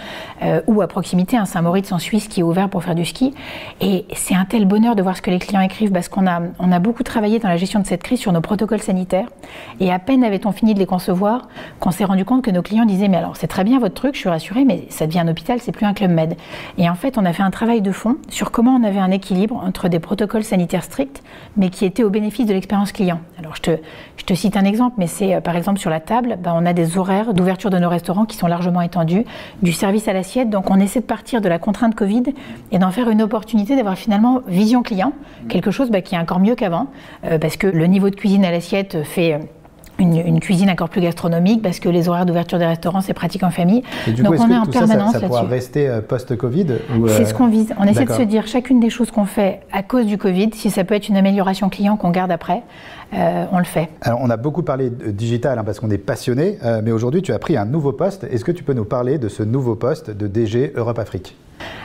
euh, 0.42 0.62
ou 0.68 0.82
à 0.82 0.88
proximité 0.88 1.38
un 1.38 1.46
Saint-Moritz 1.46 1.92
en 1.92 2.00
Suisse 2.00 2.28
qui 2.28 2.42
est 2.42 2.44
ouvert 2.44 2.70
pour 2.70 2.84
faire 2.84 2.96
du 2.96 3.06
ski. 3.06 3.34
Et 3.80 4.06
c'est 4.14 4.36
un 4.36 4.46
tel 4.46 4.66
bonheur 4.66 4.96
de 4.96 5.02
voir 5.02 5.16
ce 5.18 5.22
que 5.22 5.32
les 5.32 5.40
clients 5.40 5.62
écrivent 5.62 5.92
parce 5.92 6.10
qu'on 6.10 6.28
a, 6.28 6.42
on 6.60 6.72
a 6.72 6.80
beaucoup 6.80 7.04
travaillé 7.04 7.40
dans 7.40 7.50
la 7.50 7.58
gestion 7.58 7.80
de 7.80 7.88
cette 7.88 8.04
crise 8.04 8.20
sur 8.20 8.32
nos 8.32 8.42
protocoles 8.42 8.82
sanitaires 8.82 9.28
et 9.80 9.92
à 9.92 10.00
peine 10.00 10.24
avait-on 10.24 10.52
fini 10.52 10.74
de 10.74 10.80
les 10.80 10.86
concevoir 10.86 11.48
qu'on 11.80 11.92
s'est 11.92 12.06
rendu 12.06 12.26
compte 12.26 12.44
que 12.44 12.52
nos 12.52 12.62
clients 12.62 12.86
disaient 12.86 13.08
mais 13.08 13.18
alors 13.18 13.38
c'est 13.38 13.48
très 13.48 13.64
bien 13.64 13.80
votre 13.80 13.96
truc, 13.96 14.16
je 14.16 14.20
suis 14.20 14.30
rassurée, 14.30 14.66
mais 14.66 14.86
ça 14.90 15.08
devient 15.08 15.20
un 15.20 15.28
hôpital, 15.28 15.60
c'est 15.60 15.72
plus 15.72 15.86
un 15.86 15.94
Club 15.94 16.12
Med. 16.12 16.31
Et 16.78 16.90
en 16.90 16.96
fait, 16.96 17.18
on 17.18 17.26
a 17.26 17.34
fait 17.34 17.44
un 17.44 17.52
travail 17.52 17.82
de 17.82 17.92
fond 17.92 18.18
sur 18.30 18.52
comment 18.52 18.76
on 18.76 18.84
avait 18.84 19.00
un 19.00 19.12
équilibre 19.12 19.56
entre 19.56 19.90
des 19.90 20.00
protocoles 20.00 20.44
sanitaires 20.44 20.84
stricts, 20.84 21.24
mais 21.58 21.70
qui 21.70 21.86
étaient 21.86 22.04
au 22.04 22.10
bénéfice 22.10 22.46
de 22.46 22.54
l'expérience 22.54 22.92
client. 22.92 23.20
Alors, 23.40 23.56
je 23.56 23.62
te, 23.62 23.72
je 24.18 24.24
te 24.26 24.34
cite 24.34 24.58
un 24.58 24.66
exemple, 24.66 24.96
mais 24.98 25.08
c'est 25.08 25.36
euh, 25.36 25.42
par 25.42 25.56
exemple 25.56 25.80
sur 25.80 25.90
la 25.90 26.00
table, 26.00 26.38
ben, 26.42 26.54
on 26.56 26.66
a 26.66 26.74
des 26.74 26.98
horaires 26.98 27.34
d'ouverture 27.34 27.70
de 27.70 27.78
nos 27.80 27.90
restaurants 27.90 28.26
qui 28.26 28.38
sont 28.38 28.48
largement 28.48 28.82
étendus, 28.82 29.26
du 29.62 29.72
service 29.72 30.08
à 30.08 30.14
l'assiette. 30.14 30.50
Donc, 30.50 30.70
on 30.70 30.80
essaie 30.80 31.02
de 31.02 31.06
partir 31.06 31.42
de 31.42 31.50
la 31.50 31.60
contrainte 31.60 31.96
Covid 31.96 32.24
et 32.72 32.80
d'en 32.80 32.92
faire 32.92 33.10
une 33.10 33.22
opportunité 33.22 33.76
d'avoir 33.76 33.98
finalement 33.98 34.42
vision 34.48 34.84
client, 34.84 35.14
quelque 35.50 35.72
chose 35.72 35.90
ben, 35.90 36.02
qui 36.02 36.16
est 36.16 36.20
encore 36.20 36.40
mieux 36.40 36.56
qu'avant, 36.56 36.88
euh, 37.26 37.38
parce 37.38 37.58
que 37.58 37.68
le 37.68 37.86
niveau 37.86 38.10
de 38.10 38.16
cuisine 38.16 38.46
à 38.46 38.52
l'assiette 38.52 39.04
fait. 39.04 39.40
Euh, 40.00 40.04
une, 40.04 40.16
une 40.18 40.40
cuisine 40.40 40.70
encore 40.70 40.90
plus 40.90 41.02
gastronomique 41.02 41.62
parce 41.62 41.80
que 41.80 41.90
les 41.90 42.10
horaires 42.10 42.26
d'ouverture 42.26 42.60
des 42.60 42.66
restaurants 42.66 43.02
c'est 43.02 43.14
pratique 43.14 43.44
en 43.44 43.52
famille. 43.52 43.84
Et 44.08 44.12
du 44.12 44.24
Donc 44.24 44.30
coup, 44.30 44.34
est-ce 44.36 44.44
on 44.44 44.48
que 44.48 44.54
est 44.54 44.58
en 44.58 44.66
tout 44.66 44.72
ça, 44.72 44.80
ça, 44.82 44.88
permanence 44.88 45.14
ça 45.14 45.20
pourra 45.22 45.44
rester 45.44 45.88
euh, 45.88 46.02
post-Covid 46.02 46.68
C'est 47.08 47.22
euh, 47.22 47.26
ce 47.26 47.34
qu'on 47.34 47.48
vise. 47.48 47.74
On 47.78 47.84
essaie 47.84 48.06
de 48.06 48.14
se 48.14 48.22
dire 48.24 48.48
chacune 48.48 48.80
des 48.80 48.90
choses 48.90 49.12
qu'on 49.12 49.26
fait 49.26 49.62
à 49.72 49.84
cause 49.84 50.06
du 50.06 50.18
Covid, 50.18 50.52
si 50.54 50.70
ça 50.70 50.84
peut 50.84 50.96
être 50.96 51.10
une 51.10 51.18
amélioration 51.18 51.70
client 51.70 51.98
qu'on 51.98 52.12
garde 52.12 52.32
après, 52.32 52.64
euh, 53.14 53.46
on 53.52 53.60
le 53.60 53.66
fait. 53.66 53.90
Alors, 54.02 54.20
on 54.22 54.30
a 54.30 54.38
beaucoup 54.38 54.64
parlé 54.64 54.90
de 54.90 55.12
digital 55.12 55.60
hein, 55.60 55.64
parce 55.66 55.80
qu'on 55.80 55.90
est 55.90 55.98
passionné, 55.98 56.58
euh, 56.64 56.82
mais 56.84 56.92
aujourd'hui, 56.92 57.22
tu 57.22 57.34
as 57.34 57.40
pris 57.40 57.58
un 57.58 57.66
nouveau 57.66 57.92
poste. 57.92 58.24
Est-ce 58.24 58.46
que 58.46 58.52
tu 58.52 58.64
peux 58.64 58.74
nous 58.74 58.86
parler 58.86 59.18
de 59.18 59.28
ce 59.28 59.44
nouveau 59.44 59.76
poste 59.76 60.12
de 60.12 60.28
DG 60.28 60.72
Europe-Afrique 60.76 61.36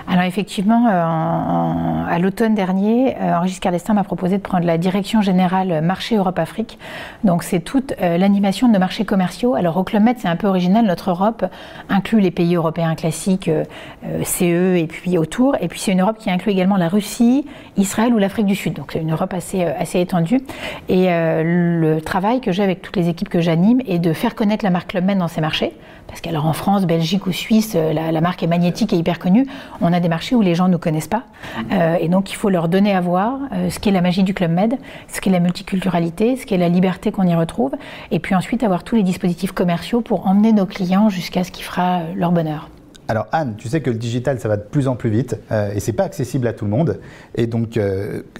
Alors 0.09 0.25
effectivement, 0.25 0.87
euh, 0.87 2.05
à 2.09 2.19
l'automne 2.19 2.55
dernier, 2.55 3.17
euh, 3.21 3.35
Henri 3.37 3.49
Giscard 3.49 3.73
d'Estaing 3.73 3.95
m'a 3.95 4.05
proposé 4.05 4.37
de 4.37 4.43
prendre 4.43 4.65
la 4.65 4.79
direction 4.79 5.21
générale 5.21 5.83
marché 5.83 6.17
Europe-Afrique. 6.17 6.79
Donc 7.25 7.43
c'est 7.43 7.61
toute 7.61 7.93
euh, 8.01 8.17
l'animation 8.17 8.69
de 8.69 8.73
nos 8.73 8.79
marchés 8.79 9.05
commerciaux. 9.05 9.55
Alors 9.55 9.77
au 9.77 9.85
Club 9.85 10.03
Med, 10.03 10.17
c'est 10.19 10.29
un 10.29 10.37
peu 10.37 10.47
original. 10.47 10.85
Notre 10.87 11.11
Europe 11.11 11.45
inclut 11.89 12.21
les 12.21 12.31
pays 12.31 12.55
européens 12.55 12.95
classiques, 12.95 13.49
euh, 13.49 13.65
euh, 14.05 14.23
CE 14.25 14.77
et 14.77 14.87
puis 14.87 15.19
autour. 15.19 15.57
Et 15.61 15.69
puis 15.69 15.81
c'est 15.81 15.93
une 15.93 16.01
Europe 16.01 16.19
qui 16.19 16.31
inclut 16.31 16.53
également 16.53 16.77
la 16.77 16.89
Russie, 16.89 17.47
Israël 17.77 18.13
ou 18.15 18.19
l'Afrique 18.19 18.47
du 18.47 18.55
Sud. 18.55 18.75
Donc 18.75 18.93
c'est 18.93 19.01
une 19.01 19.13
Europe 19.13 19.35
assez, 19.35 19.65
euh, 19.65 19.73
assez 19.79 20.01
étendue. 20.01 20.41
Et 20.89 21.11
euh, 21.11 21.43
le 21.81 22.01
travail 22.01 22.41
que 22.41 22.53
j'ai 22.53 22.63
avec 22.63 22.83
toutes 22.83 22.97
les 22.97 23.09
équipes 23.09 23.29
que 23.29 23.41
j'anime 23.41 23.81
est 23.87 23.99
de 23.99 24.13
faire 24.13 24.35
connaître 24.35 24.65
la 24.65 24.71
marque 24.71 24.91
Club 24.91 25.05
Med 25.05 25.19
dans 25.19 25.29
ces 25.29 25.41
marchés. 25.41 25.73
Parce 26.09 26.21
qu'alors 26.21 26.47
en 26.47 26.53
France, 26.53 26.87
Belgique 26.87 27.27
ou 27.27 27.33
Suisse, 27.33 27.73
euh, 27.75 27.93
la, 27.93 28.21
marque 28.21 28.43
est 28.43 28.47
magnétique 28.47 28.93
et 28.93 28.97
hyper 28.97 29.19
connue. 29.19 29.47
On 29.81 29.93
a 29.93 30.01
des 30.01 30.09
marchés 30.09 30.35
où 30.35 30.43
les 30.43 30.55
gens 30.55 30.69
ne 30.69 30.77
connaissent 30.77 31.09
pas. 31.09 31.25
Euh, 31.73 31.97
et 32.01 32.09
donc 32.09 32.31
il 32.31 32.37
faut 32.37 32.49
leur 32.49 32.69
donner 32.69 32.95
à 32.95 33.01
voir 33.01 33.39
euh, 33.53 33.71
ce 33.71 33.79
qu'est 33.79 33.91
la 33.91 34.01
magie 34.01 34.23
du 34.23 34.35
Club 34.35 34.51
Med, 34.51 34.75
ce 35.13 35.21
qu'est 35.21 35.31
la 35.31 35.41
multiculturalité, 35.41 36.37
ce 36.37 36.47
qu'est 36.47 36.57
la 36.57 36.69
liberté 36.69 37.13
qu'on 37.13 37.27
y 37.27 37.35
retrouve. 37.35 37.73
Et 38.11 38.19
puis 38.19 38.35
ensuite 38.35 38.63
avoir 38.63 38.85
tous 38.85 38.97
les 38.97 39.03
dispositifs 39.03 39.53
commerciaux 39.53 40.01
pour 40.01 40.27
emmener 40.27 40.53
nos 40.53 40.67
clients 40.67 41.09
jusqu'à 41.09 41.45
ce 41.45 41.51
qui 41.51 41.63
fera 41.63 42.03
leur 42.15 42.33
bonheur. 42.33 42.69
Alors 43.09 43.29
Anne, 43.31 43.55
tu 43.57 43.69
sais 43.69 43.81
que 43.81 43.91
le 43.91 43.99
digital, 43.99 44.41
ça 44.41 44.49
va 44.49 44.57
de 44.57 44.65
plus 44.65 44.89
en 44.89 44.97
plus 44.97 45.11
vite 45.11 45.37
euh, 45.53 45.73
et 45.73 45.79
c'est 45.79 45.93
pas 45.93 46.03
accessible 46.03 46.49
à 46.49 46.53
tout 46.53 46.65
le 46.65 46.73
monde. 46.73 46.99
Et 47.37 47.47
donc 47.47 47.79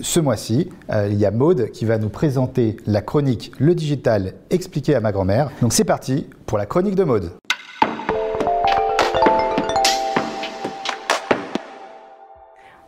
ce 0.01 0.21
mois-ci, 0.21 0.71
il 0.91 1.15
y 1.15 1.25
a 1.25 1.31
Maude 1.31 1.71
qui 1.71 1.85
va 1.85 1.99
nous 1.99 2.09
présenter 2.09 2.77
la 2.87 3.01
chronique 3.01 3.53
Le 3.59 3.75
digital 3.75 4.33
expliqué 4.51 4.95
à 4.95 5.01
ma 5.01 5.13
grand-mère. 5.13 5.51
Donc 5.63 5.73
c'est 5.73 5.85
parti 5.85 6.27
pour 6.47 6.59
la 6.59 6.67
chronique 6.67 6.97
de 6.97 7.05
Maude. 7.05 7.31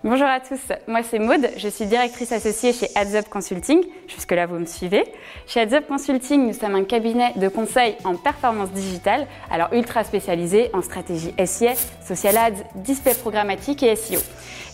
Bonjour 0.04 0.28
à 0.28 0.38
tous, 0.38 0.60
moi 0.86 1.00
c'est 1.02 1.18
Maude, 1.18 1.50
je 1.56 1.66
suis 1.66 1.84
directrice 1.84 2.30
associée 2.30 2.72
chez 2.72 2.86
Heads 2.94 3.16
Up 3.16 3.28
Consulting. 3.28 3.82
Jusque-là, 4.06 4.46
vous 4.46 4.54
me 4.54 4.64
suivez. 4.64 5.02
Chez 5.48 5.58
Heads 5.58 5.74
Up 5.74 5.88
Consulting, 5.88 6.46
nous 6.46 6.52
sommes 6.52 6.76
un 6.76 6.84
cabinet 6.84 7.32
de 7.34 7.48
conseil 7.48 7.96
en 8.04 8.14
performance 8.14 8.70
digitale, 8.70 9.26
alors 9.50 9.72
ultra 9.72 10.04
spécialisé 10.04 10.70
en 10.72 10.82
stratégie 10.82 11.34
SIA, 11.44 11.72
social 12.06 12.36
ads, 12.36 12.62
display 12.76 13.12
programmatique 13.12 13.82
et 13.82 13.96
SEO. 13.96 14.20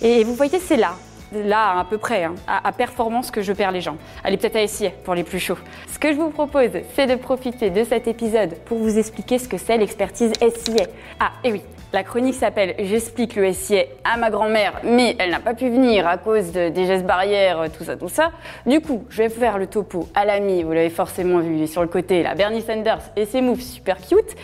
Et 0.02 0.24
vous 0.24 0.34
voyez, 0.34 0.58
c'est 0.58 0.76
là, 0.76 0.94
là 1.32 1.78
à 1.78 1.84
peu 1.84 1.98
près, 1.98 2.24
hein, 2.24 2.34
à, 2.46 2.72
performance 2.72 3.30
que 3.30 3.42
je 3.42 3.52
perds 3.52 3.72
les 3.72 3.80
gens. 3.80 3.96
Allez, 4.22 4.36
peut-être 4.36 4.56
à 4.56 4.66
SIA 4.66 4.90
pour 5.04 5.14
les 5.14 5.24
plus 5.24 5.40
chauds. 5.40 5.58
Ce 5.92 5.98
que 5.98 6.12
je 6.12 6.16
vous 6.18 6.30
propose, 6.30 6.70
c'est 6.94 7.06
de 7.06 7.14
profiter 7.14 7.70
de 7.70 7.84
cet 7.84 8.08
épisode 8.08 8.54
pour 8.64 8.78
vous 8.78 8.98
expliquer 8.98 9.38
ce 9.38 9.48
que 9.48 9.58
c'est 9.58 9.76
l'expertise 9.78 10.32
SIA. 10.40 10.86
Ah, 11.20 11.32
et 11.42 11.52
oui, 11.52 11.62
la 11.92 12.02
chronique 12.02 12.34
s'appelle 12.34 12.74
J'explique 12.78 13.36
le 13.36 13.52
SIA 13.52 13.84
à 14.04 14.16
ma 14.16 14.30
grand-mère, 14.30 14.80
mais 14.84 15.16
elle 15.18 15.30
n'a 15.30 15.40
pas 15.40 15.54
pu 15.54 15.68
venir 15.68 16.06
à 16.06 16.16
cause 16.18 16.52
de- 16.52 16.68
des 16.68 16.86
gestes 16.86 17.06
barrières, 17.06 17.64
tout 17.76 17.84
ça, 17.84 17.96
tout 17.96 18.08
ça. 18.08 18.32
Du 18.66 18.80
coup, 18.80 19.04
je 19.08 19.22
vais 19.22 19.28
faire 19.28 19.58
le 19.58 19.66
topo 19.66 20.08
à 20.14 20.24
l'ami, 20.24 20.62
vous 20.62 20.72
l'avez 20.72 20.90
forcément 20.90 21.38
vu, 21.38 21.66
sur 21.66 21.82
le 21.82 21.88
côté, 21.88 22.22
là, 22.22 22.34
Bernie 22.34 22.62
Sanders 22.62 23.02
et 23.16 23.26
ses 23.26 23.40
moves 23.40 23.60
super 23.60 23.96
cute. 23.98 24.36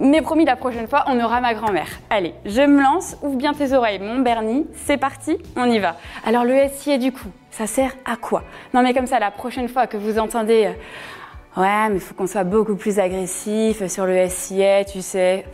Mais 0.00 0.22
promis, 0.22 0.44
la 0.44 0.54
prochaine 0.56 0.86
fois, 0.86 1.04
on 1.08 1.18
aura 1.20 1.40
ma 1.40 1.54
grand-mère. 1.54 1.88
Allez, 2.08 2.34
je 2.46 2.62
me 2.62 2.80
lance, 2.80 3.16
ouvre 3.22 3.36
bien 3.36 3.52
tes 3.52 3.72
oreilles, 3.72 3.98
mon 3.98 4.20
Bernie, 4.20 4.66
c'est 4.86 4.96
parti, 4.96 5.36
on 5.56 5.64
y 5.68 5.80
va. 5.80 5.96
Alors 6.24 6.44
le 6.44 6.68
SIA 6.68 6.98
du 6.98 7.10
coup, 7.10 7.26
ça 7.50 7.66
sert 7.66 7.92
à 8.04 8.16
quoi? 8.16 8.44
Non 8.72 8.82
mais 8.82 8.94
comme 8.94 9.06
ça, 9.06 9.18
la 9.18 9.30
prochaine 9.32 9.68
fois 9.68 9.86
que 9.86 9.96
vous 9.96 10.18
entendez... 10.18 10.66
euh, 10.66 10.72
Ouais, 11.60 11.88
mais 11.90 11.98
faut 11.98 12.14
qu'on 12.14 12.28
soit 12.28 12.44
beaucoup 12.44 12.76
plus 12.76 13.00
agressif 13.00 13.84
sur 13.88 14.06
le 14.06 14.28
SIA, 14.28 14.84
tu 14.84 15.02
sais. 15.02 15.44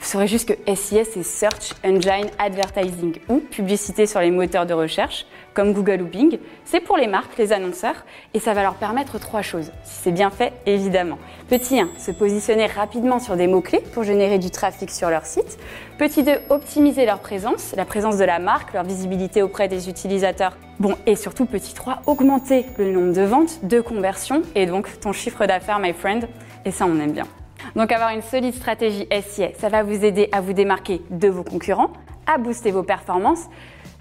Vous 0.00 0.06
saurez 0.06 0.26
juste 0.26 0.48
que 0.48 0.74
SIS 0.74 1.04
c'est 1.12 1.22
Search 1.22 1.74
Engine 1.84 2.30
Advertising 2.38 3.18
ou 3.28 3.40
publicité 3.40 4.06
sur 4.06 4.20
les 4.20 4.30
moteurs 4.30 4.64
de 4.64 4.72
recherche 4.72 5.26
comme 5.58 5.72
Google 5.72 6.02
ou 6.02 6.06
Bing. 6.06 6.38
C'est 6.64 6.78
pour 6.78 6.96
les 6.96 7.08
marques, 7.08 7.36
les 7.36 7.52
annonceurs 7.52 8.04
et 8.32 8.38
ça 8.38 8.54
va 8.54 8.62
leur 8.62 8.76
permettre 8.76 9.18
trois 9.18 9.42
choses. 9.42 9.72
Si 9.82 10.02
c'est 10.04 10.12
bien 10.12 10.30
fait, 10.30 10.52
évidemment. 10.66 11.18
Petit 11.48 11.80
1, 11.80 11.88
se 11.98 12.12
positionner 12.12 12.66
rapidement 12.66 13.18
sur 13.18 13.34
des 13.34 13.48
mots-clés 13.48 13.82
pour 13.92 14.04
générer 14.04 14.38
du 14.38 14.52
trafic 14.52 14.88
sur 14.88 15.10
leur 15.10 15.26
site. 15.26 15.58
Petit 15.98 16.22
2, 16.22 16.30
optimiser 16.50 17.06
leur 17.06 17.18
présence, 17.18 17.74
la 17.76 17.84
présence 17.84 18.18
de 18.18 18.24
la 18.24 18.38
marque, 18.38 18.72
leur 18.72 18.84
visibilité 18.84 19.42
auprès 19.42 19.66
des 19.66 19.88
utilisateurs. 19.88 20.56
Bon, 20.78 20.94
et 21.06 21.16
surtout 21.16 21.44
petit 21.44 21.74
3, 21.74 22.02
augmenter 22.06 22.64
le 22.78 22.92
nombre 22.92 23.12
de 23.12 23.22
ventes, 23.22 23.58
de 23.64 23.80
conversions 23.80 24.42
et 24.54 24.66
donc 24.66 25.00
ton 25.00 25.10
chiffre 25.10 25.44
d'affaires, 25.44 25.80
my 25.80 25.92
friend. 25.92 26.28
Et 26.66 26.70
ça, 26.70 26.86
on 26.86 27.00
aime 27.00 27.10
bien. 27.10 27.26
Donc 27.74 27.90
avoir 27.90 28.10
une 28.10 28.22
solide 28.22 28.54
stratégie 28.54 29.08
SIA, 29.10 29.48
ça 29.58 29.68
va 29.68 29.82
vous 29.82 30.04
aider 30.04 30.28
à 30.30 30.40
vous 30.40 30.52
démarquer 30.52 31.02
de 31.10 31.26
vos 31.26 31.42
concurrents, 31.42 31.90
à 32.28 32.38
booster 32.38 32.70
vos 32.70 32.84
performances 32.84 33.48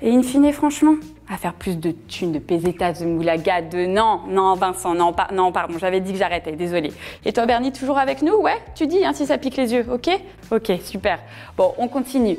et 0.02 0.12
in 0.12 0.22
fine, 0.22 0.52
franchement, 0.54 0.96
à 1.30 1.38
faire 1.38 1.54
plus 1.54 1.78
de 1.78 1.92
thunes, 1.92 2.32
de 2.32 2.40
pesetas, 2.40 3.00
de 3.02 3.06
moulaga, 3.06 3.62
de 3.62 3.86
non, 3.86 4.22
non, 4.28 4.54
Vincent, 4.56 4.94
non, 4.94 5.14
non, 5.34 5.52
pardon, 5.52 5.78
j'avais 5.80 6.00
dit 6.00 6.14
que 6.14 6.20
j'arrêtais, 6.20 6.52
désolé. 6.52 6.94
Et 7.26 7.34
toi, 7.34 7.46
Bernie, 7.46 7.72
toujours 7.72 7.98
avec 7.98 8.22
nous? 8.22 8.36
Ouais, 8.36 8.58
tu 8.76 8.88
dis, 8.88 9.04
hein, 9.04 9.14
si 9.14 9.26
ça 9.26 9.38
pique 9.38 9.58
les 9.58 9.74
yeux, 9.74 9.86
ok? 9.92 10.10
Ok, 10.52 10.72
super. 10.84 11.20
Bon, 11.58 11.74
on 11.78 11.88
continue. 11.88 12.38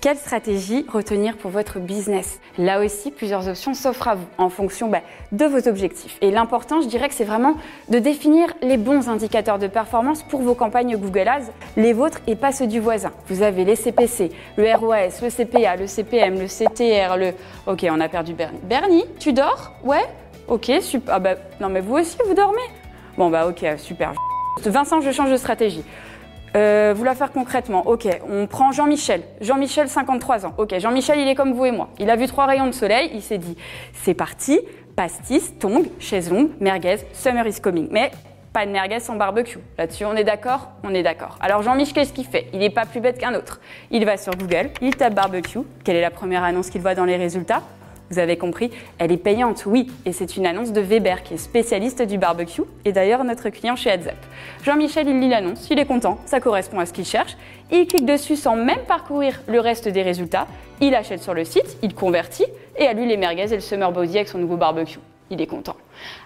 Quelle 0.00 0.16
stratégie 0.16 0.86
retenir 0.88 1.36
pour 1.36 1.50
votre 1.50 1.80
business? 1.80 2.38
Là 2.56 2.80
aussi, 2.84 3.10
plusieurs 3.10 3.48
options 3.48 3.74
s'offrent 3.74 4.06
à 4.06 4.14
vous 4.14 4.26
en 4.38 4.48
fonction 4.48 4.88
bah, 4.88 5.00
de 5.32 5.44
vos 5.44 5.68
objectifs. 5.68 6.18
Et 6.20 6.30
l'important, 6.30 6.80
je 6.80 6.86
dirais 6.86 7.08
que 7.08 7.14
c'est 7.16 7.24
vraiment 7.24 7.56
de 7.88 7.98
définir 7.98 8.46
les 8.62 8.76
bons 8.76 9.08
indicateurs 9.08 9.58
de 9.58 9.66
performance 9.66 10.22
pour 10.22 10.40
vos 10.40 10.54
campagnes 10.54 10.96
Google 10.96 11.26
Ads, 11.26 11.50
les 11.76 11.92
vôtres 11.92 12.20
et 12.28 12.36
pas 12.36 12.52
ceux 12.52 12.68
du 12.68 12.78
voisin. 12.78 13.10
Vous 13.26 13.42
avez 13.42 13.64
les 13.64 13.74
CPC, 13.74 14.30
le 14.56 14.72
ROAS, 14.72 15.20
le 15.20 15.30
CPA, 15.30 15.74
le 15.74 15.88
CPM, 15.88 16.38
le 16.38 16.46
CTR, 16.46 17.16
le... 17.16 17.32
Ok, 17.66 17.84
on 17.90 17.98
a 17.98 18.08
perdu 18.08 18.34
Bernie. 18.34 18.60
Bernie, 18.62 19.04
tu 19.18 19.32
dors? 19.32 19.72
Ouais? 19.82 20.06
Ok, 20.46 20.70
super. 20.80 21.12
Ah 21.12 21.18
bah, 21.18 21.34
non 21.60 21.70
mais 21.70 21.80
vous 21.80 21.96
aussi, 21.96 22.16
vous 22.24 22.34
dormez? 22.34 22.62
Bon 23.16 23.30
bah 23.30 23.48
ok, 23.48 23.66
super. 23.78 24.12
Vincent, 24.64 25.00
je 25.00 25.10
change 25.10 25.32
de 25.32 25.36
stratégie. 25.36 25.82
Euh, 26.56 26.94
vous 26.96 27.04
la 27.04 27.14
faire 27.14 27.32
concrètement. 27.32 27.86
Ok, 27.86 28.06
on 28.28 28.46
prend 28.46 28.72
Jean-Michel. 28.72 29.22
Jean-Michel, 29.40 29.88
53 29.88 30.46
ans. 30.46 30.54
Ok, 30.58 30.78
Jean-Michel, 30.78 31.18
il 31.18 31.28
est 31.28 31.34
comme 31.34 31.52
vous 31.52 31.66
et 31.66 31.72
moi. 31.72 31.88
Il 31.98 32.10
a 32.10 32.16
vu 32.16 32.26
trois 32.26 32.46
rayons 32.46 32.66
de 32.66 32.72
soleil. 32.72 33.10
Il 33.14 33.22
s'est 33.22 33.38
dit, 33.38 33.56
c'est 33.92 34.14
parti. 34.14 34.60
Pastis, 34.96 35.56
tong, 35.60 35.86
chaise 36.00 36.28
longue, 36.28 36.50
merguez, 36.58 36.96
summer 37.12 37.46
is 37.46 37.60
coming. 37.60 37.86
Mais 37.92 38.10
pas 38.52 38.66
de 38.66 38.72
merguez 38.72 38.98
sans 38.98 39.14
barbecue. 39.14 39.60
Là-dessus, 39.76 40.04
on 40.04 40.16
est 40.16 40.24
d'accord 40.24 40.70
On 40.82 40.92
est 40.92 41.04
d'accord. 41.04 41.38
Alors 41.40 41.62
Jean-Michel, 41.62 41.94
qu'est-ce 41.94 42.12
qu'il 42.12 42.26
fait? 42.26 42.48
Il 42.52 42.58
n'est 42.58 42.70
pas 42.70 42.84
plus 42.84 43.00
bête 43.00 43.16
qu'un 43.16 43.34
autre. 43.34 43.60
Il 43.92 44.04
va 44.04 44.16
sur 44.16 44.34
Google, 44.34 44.70
il 44.80 44.96
tape 44.96 45.14
barbecue. 45.14 45.60
Quelle 45.84 45.94
est 45.94 46.00
la 46.00 46.10
première 46.10 46.42
annonce 46.42 46.70
qu'il 46.70 46.80
voit 46.80 46.96
dans 46.96 47.04
les 47.04 47.16
résultats? 47.16 47.62
Vous 48.10 48.18
avez 48.18 48.36
compris, 48.36 48.70
elle 48.98 49.12
est 49.12 49.16
payante, 49.16 49.64
oui, 49.66 49.90
et 50.06 50.12
c'est 50.12 50.36
une 50.36 50.46
annonce 50.46 50.72
de 50.72 50.80
Weber 50.80 51.22
qui 51.22 51.34
est 51.34 51.38
spécialiste 51.38 52.02
du 52.02 52.18
barbecue 52.18 52.62
et 52.84 52.92
d'ailleurs 52.92 53.24
notre 53.24 53.50
client 53.50 53.76
chez 53.76 53.90
Heads 53.90 54.12
Jean-Michel, 54.64 55.08
il 55.08 55.20
lit 55.20 55.28
l'annonce, 55.28 55.68
il 55.70 55.78
est 55.78 55.86
content, 55.86 56.18
ça 56.26 56.40
correspond 56.40 56.78
à 56.78 56.86
ce 56.86 56.92
qu'il 56.92 57.04
cherche, 57.04 57.36
il 57.70 57.86
clique 57.86 58.06
dessus 58.06 58.36
sans 58.36 58.56
même 58.56 58.80
parcourir 58.86 59.40
le 59.46 59.60
reste 59.60 59.88
des 59.88 60.02
résultats, 60.02 60.46
il 60.80 60.94
achète 60.94 61.22
sur 61.22 61.34
le 61.34 61.44
site, 61.44 61.76
il 61.82 61.94
convertit 61.94 62.46
et 62.76 62.86
à 62.86 62.92
lui 62.92 63.06
les 63.06 63.16
merguez 63.16 63.52
et 63.52 63.56
le 63.56 63.60
summer 63.60 63.92
body 63.92 64.16
avec 64.16 64.28
son 64.28 64.38
nouveau 64.38 64.56
barbecue. 64.56 64.98
Il 65.30 65.42
est 65.42 65.46
content. 65.46 65.76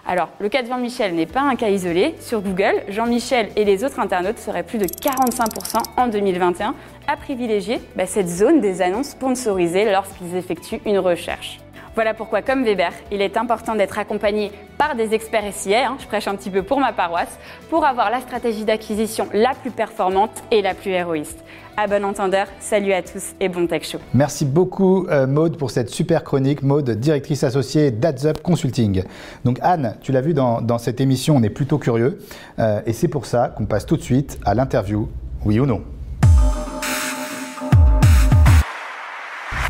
Alors, 0.07 0.29
le 0.39 0.47
cas 0.47 0.61
de 0.61 0.67
Jean-Michel 0.67 1.13
n'est 1.13 1.25
pas 1.25 1.41
un 1.41 1.57
cas 1.57 1.67
isolé. 1.67 2.15
Sur 2.21 2.39
Google, 2.39 2.83
Jean-Michel 2.87 3.49
et 3.57 3.65
les 3.65 3.83
autres 3.83 3.99
internautes 3.99 4.37
seraient 4.37 4.63
plus 4.63 4.77
de 4.77 4.85
45% 4.85 5.81
en 5.97 6.07
2021 6.07 6.73
à 7.07 7.17
privilégier 7.17 7.81
bah, 7.97 8.05
cette 8.05 8.29
zone 8.29 8.61
des 8.61 8.81
annonces 8.81 9.09
sponsorisées 9.09 9.91
lorsqu'ils 9.91 10.37
effectuent 10.37 10.79
une 10.85 10.99
recherche. 10.99 11.59
Voilà 11.95 12.15
pourquoi, 12.15 12.41
comme 12.41 12.63
Weber, 12.63 12.91
il 13.11 13.21
est 13.21 13.37
important 13.37 13.75
d'être 13.75 13.99
accompagné 13.99 14.51
par 14.79 14.95
des 14.95 15.13
experts 15.13 15.53
SIA, 15.53 15.89
hein, 15.89 15.97
je 15.99 16.07
prêche 16.07 16.27
un 16.27 16.35
petit 16.35 16.49
peu 16.49 16.63
pour 16.63 16.79
ma 16.79 16.91
paroisse, 16.91 17.37
pour 17.69 17.85
avoir 17.85 18.09
la 18.09 18.19
stratégie 18.19 18.65
d'acquisition 18.65 19.27
la 19.31 19.53
plus 19.53 19.69
performante 19.69 20.43
et 20.49 20.63
la 20.63 20.73
plus 20.73 20.89
héroïste. 20.89 21.37
À 21.77 21.85
bon 21.85 22.03
entendeur, 22.03 22.47
salut 22.59 22.93
à 22.93 23.03
tous 23.03 23.33
et 23.39 23.47
bon 23.47 23.67
tech 23.67 23.87
show. 23.87 23.99
Merci 24.13 24.45
beaucoup 24.45 25.05
euh, 25.07 25.27
Maude 25.27 25.57
pour 25.57 25.69
cette 25.69 25.89
super 25.89 26.23
chronique. 26.23 26.63
Maude, 26.63 26.89
directrice 26.91 27.43
associée 27.43 27.91
d'AdsUp 27.91 28.41
Consulting. 28.41 29.03
Donc 29.45 29.59
Anne, 29.61 29.95
tu 30.01 30.11
l'as 30.11 30.21
vu 30.21 30.33
dans, 30.33 30.77
cette 30.79 30.99
émission, 30.99 31.35
on 31.35 31.43
est 31.43 31.49
plutôt 31.49 31.77
curieux. 31.77 32.19
Euh, 32.57 32.81
et 32.87 32.93
c'est 32.93 33.07
pour 33.07 33.27
ça 33.27 33.53
qu'on 33.55 33.65
passe 33.65 33.85
tout 33.85 33.97
de 33.97 34.03
suite 34.03 34.39
à 34.45 34.55
l'interview, 34.55 35.09
oui 35.45 35.59
ou 35.59 35.67
non. 35.67 35.83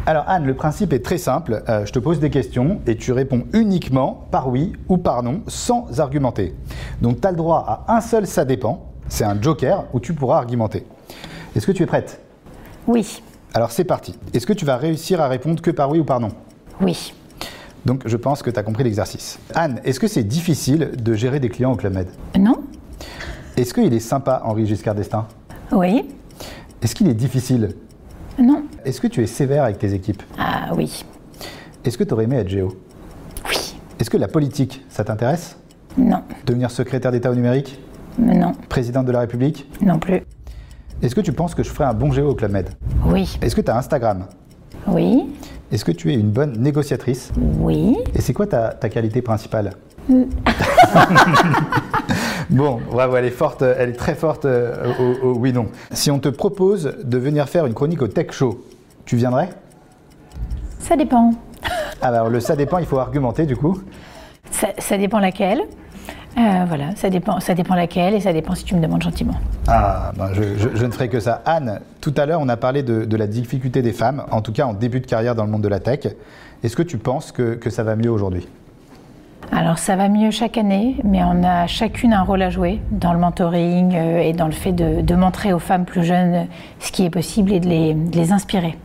Alors 0.05 0.25
Anne, 0.27 0.45
le 0.45 0.53
principe 0.53 0.91
est 0.91 1.03
très 1.03 1.17
simple. 1.17 1.63
Euh, 1.69 1.85
je 1.85 1.93
te 1.93 1.99
pose 1.99 2.19
des 2.19 2.29
questions 2.29 2.81
et 2.87 2.97
tu 2.97 3.13
réponds 3.13 3.45
uniquement 3.53 4.27
par 4.31 4.49
oui 4.49 4.73
ou 4.89 4.97
par 4.97 5.23
non 5.23 5.41
sans 5.47 6.01
argumenter. 6.01 6.53
Donc 7.01 7.21
tu 7.21 7.27
as 7.27 7.31
le 7.31 7.37
droit 7.37 7.85
à 7.87 7.95
un 7.95 8.01
seul 8.01 8.27
ça 8.27 8.43
dépend. 8.43 8.89
C'est 9.07 9.23
un 9.23 9.41
joker 9.41 9.85
où 9.93 10.01
tu 10.01 10.13
pourras 10.13 10.37
argumenter. 10.37 10.85
Est-ce 11.55 11.65
que 11.65 11.71
tu 11.71 11.83
es 11.83 11.85
prête? 11.85 12.19
Oui. 12.85 13.21
Alors 13.53 13.71
c'est 13.71 13.85
parti. 13.85 14.19
Est-ce 14.33 14.45
que 14.45 14.51
tu 14.51 14.65
vas 14.65 14.75
réussir 14.75 15.21
à 15.21 15.29
répondre 15.29 15.61
que 15.61 15.71
par 15.71 15.89
oui 15.89 15.99
ou 15.99 16.03
par 16.03 16.19
non? 16.19 16.31
Oui. 16.81 17.13
Donc 17.85 18.03
je 18.05 18.17
pense 18.17 18.41
que 18.41 18.49
tu 18.49 18.59
as 18.59 18.63
compris 18.63 18.83
l'exercice. 18.83 19.39
Anne, 19.55 19.79
est-ce 19.85 20.01
que 20.01 20.07
c'est 20.07 20.23
difficile 20.23 20.91
de 21.01 21.13
gérer 21.13 21.39
des 21.39 21.49
clients 21.49 21.71
au 21.71 21.75
Club 21.77 21.93
Med? 21.93 22.07
Non. 22.37 22.61
Est-ce 23.55 23.73
qu'il 23.73 23.93
est 23.93 23.99
sympa 23.99 24.41
Henri 24.43 24.65
Giscard 24.65 24.95
d'Estaing? 24.95 25.27
Oui. 25.71 26.09
Est-ce 26.81 26.93
qu'il 26.93 27.07
est 27.07 27.13
difficile? 27.13 27.75
Non. 28.39 28.63
Est-ce 28.85 28.99
que 29.01 29.07
tu 29.07 29.21
es 29.21 29.27
sévère 29.27 29.63
avec 29.63 29.79
tes 29.79 29.93
équipes? 29.93 30.23
Ah 30.37 30.71
oui. 30.75 31.05
Est-ce 31.85 31.97
que 31.97 32.03
tu 32.03 32.13
aurais 32.13 32.23
aimé 32.25 32.37
être 32.37 32.49
géo? 32.49 32.77
Oui. 33.49 33.75
Est-ce 33.99 34.09
que 34.09 34.17
la 34.17 34.27
politique, 34.27 34.83
ça 34.89 35.03
t'intéresse? 35.03 35.57
Non. 35.97 36.23
Devenir 36.45 36.71
secrétaire 36.71 37.11
d'État 37.11 37.31
au 37.31 37.35
numérique? 37.35 37.79
Non. 38.17 38.53
Présidente 38.69 39.05
de 39.05 39.11
la 39.11 39.19
République? 39.21 39.69
Non 39.81 39.99
plus. 39.99 40.21
Est-ce 41.01 41.15
que 41.15 41.21
tu 41.21 41.33
penses 41.33 41.53
que 41.55 41.63
je 41.63 41.69
ferais 41.69 41.85
un 41.85 41.93
bon 41.93 42.11
géo 42.11 42.29
au 42.29 42.35
Club 42.35 42.51
Med? 42.51 42.69
Oui. 43.05 43.37
Est-ce 43.41 43.55
que 43.55 43.61
tu 43.61 43.69
as 43.69 43.77
Instagram? 43.77 44.25
Oui. 44.87 45.23
Est-ce 45.71 45.83
que 45.85 45.91
tu 45.91 46.11
es 46.11 46.15
une 46.15 46.29
bonne 46.29 46.53
négociatrice? 46.59 47.31
Oui. 47.59 47.97
Et 48.15 48.21
c'est 48.21 48.33
quoi 48.33 48.47
ta, 48.47 48.73
qualité 48.89 49.21
principale? 49.21 49.71
Bon, 52.49 52.79
bravo, 52.91 53.15
elle 53.15 53.25
est 53.25 53.31
forte, 53.31 53.61
elle 53.61 53.89
est 53.89 53.97
très 53.97 54.15
forte 54.15 54.45
euh, 54.45 54.93
au, 55.23 55.33
oui 55.33 55.53
non. 55.53 55.67
Si 55.91 56.11
on 56.11 56.19
te 56.19 56.29
propose 56.29 56.95
de 57.03 57.17
venir 57.17 57.47
faire 57.49 57.65
une 57.65 57.73
chronique 57.73 58.01
au 58.01 58.07
Tech 58.07 58.31
Show, 58.31 58.65
tu 59.05 59.15
viendrais? 59.15 59.49
Ça 60.79 60.95
dépend. 60.95 61.31
Ah 62.01 62.11
bah, 62.11 62.19
alors 62.19 62.29
le 62.29 62.39
ça 62.39 62.55
dépend, 62.55 62.77
il 62.77 62.85
faut 62.85 62.99
argumenter 62.99 63.45
du 63.45 63.55
coup. 63.55 63.81
Ça, 64.51 64.97
dépend 64.97 65.19
laquelle. 65.19 65.61
Euh, 66.37 66.65
voilà, 66.67 66.95
ça 66.95 67.09
dépend, 67.09 67.39
ça 67.39 67.53
dépend 67.53 67.75
laquelle 67.75 68.13
et 68.13 68.19
ça 68.19 68.33
dépend 68.33 68.55
si 68.55 68.63
tu 68.63 68.75
me 68.75 68.81
demandes 68.81 69.01
gentiment. 69.01 69.35
Ah, 69.67 70.11
ben 70.15 70.31
je, 70.33 70.85
ne 70.85 70.91
ferai 70.91 71.09
que 71.09 71.19
ça. 71.19 71.41
Anne, 71.45 71.79
tout 72.01 72.13
à 72.17 72.25
l'heure, 72.25 72.39
on 72.41 72.49
a 72.49 72.57
parlé 72.57 72.83
de, 72.83 73.17
la 73.17 73.27
difficulté 73.27 73.81
des 73.81 73.93
femmes, 73.93 74.23
en 74.31 74.41
tout 74.41 74.51
cas 74.51 74.65
en 74.65 74.73
début 74.73 74.99
de 74.99 75.07
carrière 75.07 75.35
dans 75.35 75.45
le 75.45 75.51
monde 75.51 75.63
de 75.63 75.67
la 75.67 75.79
tech. 75.79 76.07
Est-ce 76.63 76.75
que 76.75 76.83
tu 76.83 76.97
penses 76.97 77.31
que 77.31 77.69
ça 77.69 77.83
va 77.83 77.95
mieux 77.95 78.11
aujourd'hui? 78.11 78.47
Alors 79.51 79.77
ça 79.77 79.95
va 79.95 80.09
mieux 80.09 80.31
chaque 80.31 80.57
année, 80.57 80.97
mais 81.03 81.23
on 81.23 81.43
a 81.43 81.67
chacune 81.67 82.13
un 82.13 82.23
rôle 82.23 82.41
à 82.41 82.49
jouer 82.49 82.79
dans 82.91 83.13
le 83.13 83.19
mentoring 83.19 83.95
euh, 83.95 84.19
et 84.19 84.33
dans 84.33 84.45
le 84.45 84.51
fait 84.51 84.71
de, 84.71 85.15
montrer 85.15 85.53
aux 85.53 85.59
femmes 85.59 85.85
plus 85.85 86.03
jeunes 86.03 86.47
ce 86.79 86.91
qui 86.91 87.05
est 87.05 87.09
possible 87.09 87.51
et 87.51 87.59
de 87.59 87.67
les, 87.67 88.31
inspirer. 88.31 88.77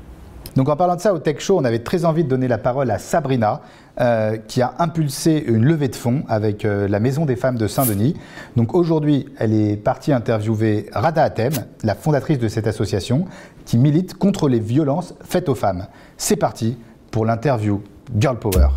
Donc 0.57 0.69
en 0.69 0.77
parlant 0.77 0.97
de 0.97 1.01
ça 1.01 1.15
au 1.15 1.19
Tech 1.19 1.39
Show, 1.39 1.59
on 1.59 1.65
avait 1.65 1.79
très 1.79 2.05
envie 2.05 2.25
de 2.25 2.29
donner 2.29 2.49
la 2.49 2.59
parole 2.59 2.91
à 2.91 2.99
Sabrina, 2.99 3.63
euh, 4.01 4.37
qui 4.37 4.61
a 4.61 4.75
impulsé 4.79 5.43
une 5.47 5.65
levée 5.65 5.89
de 5.89 5.97
fonds 5.97 6.23
avec 6.29 6.65
euh, 6.65 6.87
la 6.87 7.01
Maison 7.01 7.25
des 7.25 7.37
femmes 7.37 7.57
de 7.57 7.67
Saint-Denis. 7.67 8.15
Donc 8.57 8.75
aujourd'hui, 8.75 9.27
elle 9.39 9.53
est 9.53 9.77
partie 9.77 10.13
interviewer 10.13 10.87
Rada 10.93 11.23
Atem, 11.23 11.53
la 11.83 11.95
fondatrice 11.95 12.39
de 12.39 12.49
cette 12.49 12.67
association, 12.67 13.25
qui 13.65 13.79
milite 13.79 14.15
contre 14.15 14.49
les 14.49 14.61
violences 14.61 15.15
faites 15.23 15.49
aux 15.49 15.55
femmes. 15.55 15.87
C'est 16.17 16.37
parti 16.37 16.77
pour 17.11 17.25
l'interview 17.25 17.83
Girl 18.17 18.39
Power. 18.39 18.69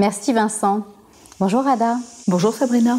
Merci 0.00 0.32
Vincent. 0.32 0.80
Bonjour 1.40 1.62
Rada. 1.62 1.98
Bonjour 2.26 2.54
Sabrina. 2.54 2.98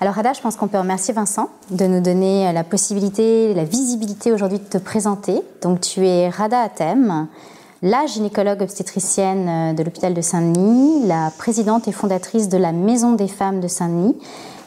Alors 0.00 0.14
Rada, 0.14 0.32
je 0.32 0.40
pense 0.40 0.56
qu'on 0.56 0.66
peut 0.66 0.80
remercier 0.80 1.14
Vincent 1.14 1.48
de 1.70 1.84
nous 1.84 2.00
donner 2.00 2.52
la 2.52 2.64
possibilité, 2.64 3.54
la 3.54 3.62
visibilité 3.62 4.32
aujourd'hui 4.32 4.58
de 4.58 4.64
te 4.64 4.76
présenter. 4.76 5.42
Donc 5.62 5.80
tu 5.80 6.04
es 6.04 6.28
Rada 6.28 6.60
Atem, 6.60 7.28
la 7.82 8.04
gynécologue 8.06 8.62
obstétricienne 8.62 9.76
de 9.76 9.82
l'hôpital 9.84 10.12
de 10.12 10.20
Saint-Denis, 10.20 11.06
la 11.06 11.30
présidente 11.38 11.86
et 11.86 11.92
fondatrice 11.92 12.48
de 12.48 12.58
la 12.58 12.72
Maison 12.72 13.12
des 13.12 13.28
femmes 13.28 13.60
de 13.60 13.68
Saint-Denis. 13.68 14.16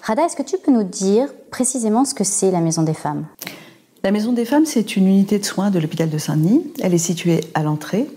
Rada, 0.03 0.23
est-ce 0.23 0.37
que 0.37 0.43
tu 0.43 0.55
peux 0.57 0.71
nous 0.71 0.83
dire 0.83 1.27
précisément 1.51 2.05
ce 2.05 2.13
que 2.13 2.23
c'est 2.23 2.49
la 2.49 2.61
Maison 2.61 2.83
des 2.83 2.93
femmes? 2.93 3.25
La 4.05 4.11
Maison 4.11 4.31
des 4.31 4.45
femmes, 4.45 4.65
c'est 4.65 4.95
une 4.95 5.07
unité 5.07 5.37
de 5.37 5.43
soins 5.43 5.69
de 5.69 5.79
l'hôpital 5.79 6.09
de 6.09 6.17
Saint-Denis. 6.17 6.63
Elle 6.81 6.93
est 6.93 6.97
située 6.97 7.41
à 7.53 7.61
l'entrée 7.61 8.09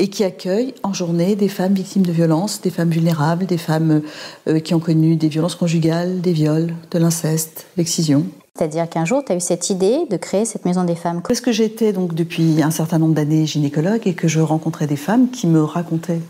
et 0.00 0.08
qui 0.08 0.24
accueille 0.24 0.74
en 0.82 0.94
journée 0.94 1.36
des 1.36 1.48
femmes 1.48 1.74
victimes 1.74 2.02
de 2.02 2.10
violences, 2.10 2.62
des 2.62 2.70
femmes 2.70 2.88
vulnérables, 2.88 3.44
des 3.44 3.58
femmes 3.58 4.00
euh, 4.48 4.58
qui 4.58 4.74
ont 4.74 4.80
connu 4.80 5.14
des 5.14 5.28
violences 5.28 5.54
conjugales, 5.54 6.22
des 6.22 6.32
viols, 6.32 6.74
de 6.90 6.98
l'inceste, 6.98 7.66
l'excision. 7.76 8.24
C'est-à-dire 8.56 8.88
qu'un 8.88 9.04
jour, 9.04 9.22
tu 9.24 9.32
as 9.32 9.36
eu 9.36 9.40
cette 9.40 9.68
idée 9.68 10.06
de 10.10 10.16
créer 10.16 10.46
cette 10.46 10.64
maison 10.64 10.84
des 10.84 10.94
femmes. 10.94 11.20
Parce 11.26 11.42
que 11.42 11.52
j'étais 11.52 11.92
donc 11.92 12.14
depuis 12.14 12.62
un 12.62 12.70
certain 12.70 12.98
nombre 12.98 13.14
d'années 13.14 13.44
gynécologue 13.46 14.00
et 14.06 14.14
que 14.14 14.26
je 14.26 14.40
rencontrais 14.40 14.86
des 14.86 14.96
femmes 14.96 15.30
qui 15.30 15.46
me 15.46 15.62
racontaient 15.62 16.20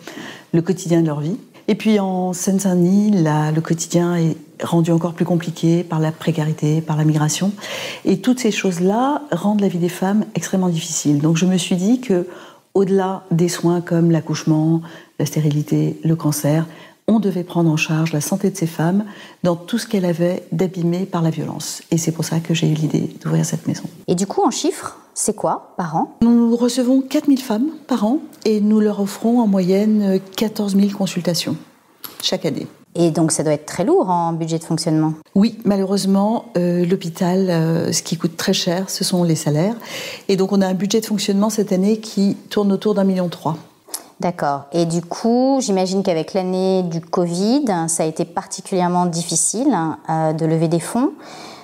le 0.53 0.63
quotidien 0.63 1.01
de 1.01 1.07
leur 1.07 1.21
vie. 1.21 1.39
Et 1.69 1.77
puis 1.77 2.01
en 2.01 2.33
Seine-Saint-Denis, 2.33 3.13
le 3.23 3.61
quotidien 3.61 4.17
est 4.17 4.37
rendu 4.61 4.91
encore 4.91 5.15
plus 5.15 5.25
compliqué 5.25 5.85
par 5.85 6.01
la 6.01 6.11
précarité, 6.11 6.81
par 6.81 6.97
la 6.97 7.05
migration. 7.05 7.53
Et 8.05 8.21
toutes 8.21 8.41
ces 8.41 8.51
choses-là 8.51 9.23
rendent 9.31 9.61
la 9.61 9.69
vie 9.69 9.79
des 9.79 9.89
femmes 9.89 10.25
extrêmement 10.35 10.69
difficile. 10.69 11.21
Donc 11.21 11.37
je 11.37 11.47
me 11.47 11.57
suis 11.57 11.77
dit 11.77 12.01
que, 12.01 12.27
au-delà 12.75 13.25
des 13.31 13.49
soins 13.49 13.81
comme 13.81 14.11
l'accouchement, 14.11 14.83
la 15.19 15.27
stérilité, 15.27 15.99
le 16.05 16.17
cancer, 16.17 16.67
on 17.07 17.19
devait 17.19 17.45
prendre 17.45 17.71
en 17.71 17.77
charge 17.77 18.13
la 18.13 18.21
santé 18.21 18.51
de 18.51 18.57
ces 18.57 18.69
femmes 18.69 19.05
dans 19.43 19.57
tout 19.57 19.79
ce 19.79 19.87
qu'elles 19.87 20.05
avaient 20.05 20.45
d'abîmé 20.53 21.07
par 21.07 21.23
la 21.23 21.31
violence. 21.31 21.83
Et 21.91 21.99
c'est 21.99 22.13
pour 22.13 22.25
ça 22.25 22.39
que 22.39 22.55
j'ai 22.55 22.69
eu 22.69 22.75
l'idée 22.75 23.11
d'ouvrir 23.21 23.45
cette 23.45 23.67
maison. 23.67 23.85
Et 24.07 24.15
du 24.15 24.27
coup, 24.27 24.43
en 24.43 24.51
chiffres, 24.51 24.97
c'est 25.15 25.35
quoi 25.35 25.75
par 25.77 25.97
an? 25.97 26.17
Nous 26.23 26.55
recevons 26.55 27.01
4000 27.03 27.41
femmes 27.41 27.71
par 27.89 28.05
an 28.05 28.21
et 28.45 28.61
nous 28.61 28.79
leur 28.79 29.01
offrons 29.01 29.41
en 29.41 29.49
moyenne 29.49 30.21
14 30.37 30.77
000 30.77 30.91
consultations 30.97 31.57
chaque 32.23 32.45
année. 32.45 32.67
Et 32.95 33.11
donc 33.11 33.31
ça 33.31 33.45
doit 33.45 33.53
être 33.53 33.67
très 33.67 33.85
lourd 33.85 34.11
en 34.11 34.33
budget 34.33 34.59
de 34.59 34.65
fonctionnement. 34.65 35.15
Oui, 35.35 35.59
malheureusement, 35.65 36.47
euh, 36.57 36.85
l'hôpital, 36.85 37.49
euh, 37.49 37.93
ce 37.93 38.03
qui 38.03 38.17
coûte 38.17 38.37
très 38.37 38.53
cher, 38.53 38.91
ce 38.91 39.05
sont 39.05 39.23
les 39.23 39.37
salaires. 39.37 39.77
Et 40.29 40.37
donc 40.37 40.53
on 40.53 40.61
a 40.61 40.67
un 40.67 40.75
budget 40.75 41.01
de 41.01 41.07
fonctionnement 41.07 41.51
cette 41.51 41.73
année 41.73 41.99
qui 41.99 42.37
tourne 42.51 42.73
autour 42.73 42.95
d'un 42.95 43.05
million 43.05 43.29
trois. 43.29 43.57
D'accord. 44.19 44.65
Et 44.73 44.85
du 44.85 45.01
coup, 45.01 45.61
j'imagine 45.63 46.03
qu'avec 46.03 46.35
l'année 46.35 46.83
du 46.83 47.01
Covid, 47.01 47.65
ça 47.89 48.03
a 48.03 48.07
été 48.07 48.27
particulièrement 48.27 49.07
difficile 49.07 49.75
euh, 50.11 50.33
de 50.35 50.45
lever 50.45 50.69
des 50.69 50.81
fonds. 50.81 51.13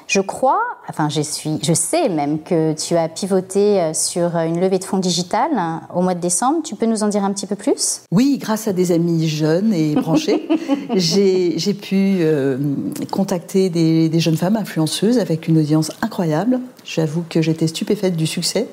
Je 0.07 0.21
crois, 0.21 0.63
enfin 0.89 1.09
je, 1.09 1.21
suis, 1.21 1.59
je 1.63 1.73
sais 1.73 2.09
même 2.09 2.41
que 2.41 2.75
tu 2.75 2.97
as 2.97 3.09
pivoté 3.09 3.81
euh, 3.81 3.93
sur 3.93 4.37
une 4.37 4.61
levée 4.61 4.79
de 4.79 4.85
fonds 4.85 4.99
digitale 4.99 5.51
hein, 5.57 5.83
au 5.95 6.01
mois 6.01 6.15
de 6.15 6.21
décembre. 6.21 6.61
Tu 6.63 6.77
peux 6.77 6.87
nous 6.87 7.03
en 7.03 7.09
dire 7.09 7.25
un 7.25 7.33
petit 7.33 7.47
peu 7.47 7.57
plus? 7.57 8.03
Oui, 8.13 8.39
grâce 8.41 8.69
à 8.69 8.73
des 8.73 8.93
amis 8.93 9.29
jeunes 9.29 9.75
et 9.75 9.95
branchés, 9.95 10.49
j'ai 10.95 11.75
pu 11.75 12.19
euh, 12.21 12.59
contacter 13.11 13.69
des, 13.69 14.09
des, 14.09 14.21
jeunes 14.21 14.37
femmes 14.37 14.57
influenceuses 14.57 15.19
avec 15.19 15.49
une 15.49 15.59
audience 15.59 15.91
incroyable. 16.03 16.61
J'avoue 16.85 17.25
que 17.29 17.43
j'étais 17.43 17.67
stupéfaite 17.67 18.17
du 18.17 18.29
succès. 18.29 18.69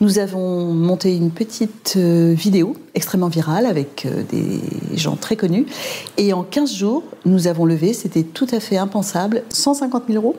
Nous 0.00 0.18
avons 0.18 0.72
monté 0.72 1.14
une 1.14 1.30
petite 1.30 1.94
euh, 1.98 2.32
vidéo 2.32 2.74
extrêmement 2.94 3.28
virale 3.28 3.66
avec 3.66 4.06
des 4.30 4.60
gens 4.96 5.16
très 5.16 5.36
connus. 5.36 5.66
Et 6.16 6.32
en 6.32 6.42
15 6.42 6.72
jours, 6.74 7.02
nous 7.24 7.46
avons 7.46 7.64
levé, 7.64 7.92
c'était 7.92 8.22
tout 8.22 8.46
à 8.52 8.60
fait 8.60 8.76
impensable, 8.76 9.42
150 9.50 10.04
000 10.08 10.22
euros 10.22 10.36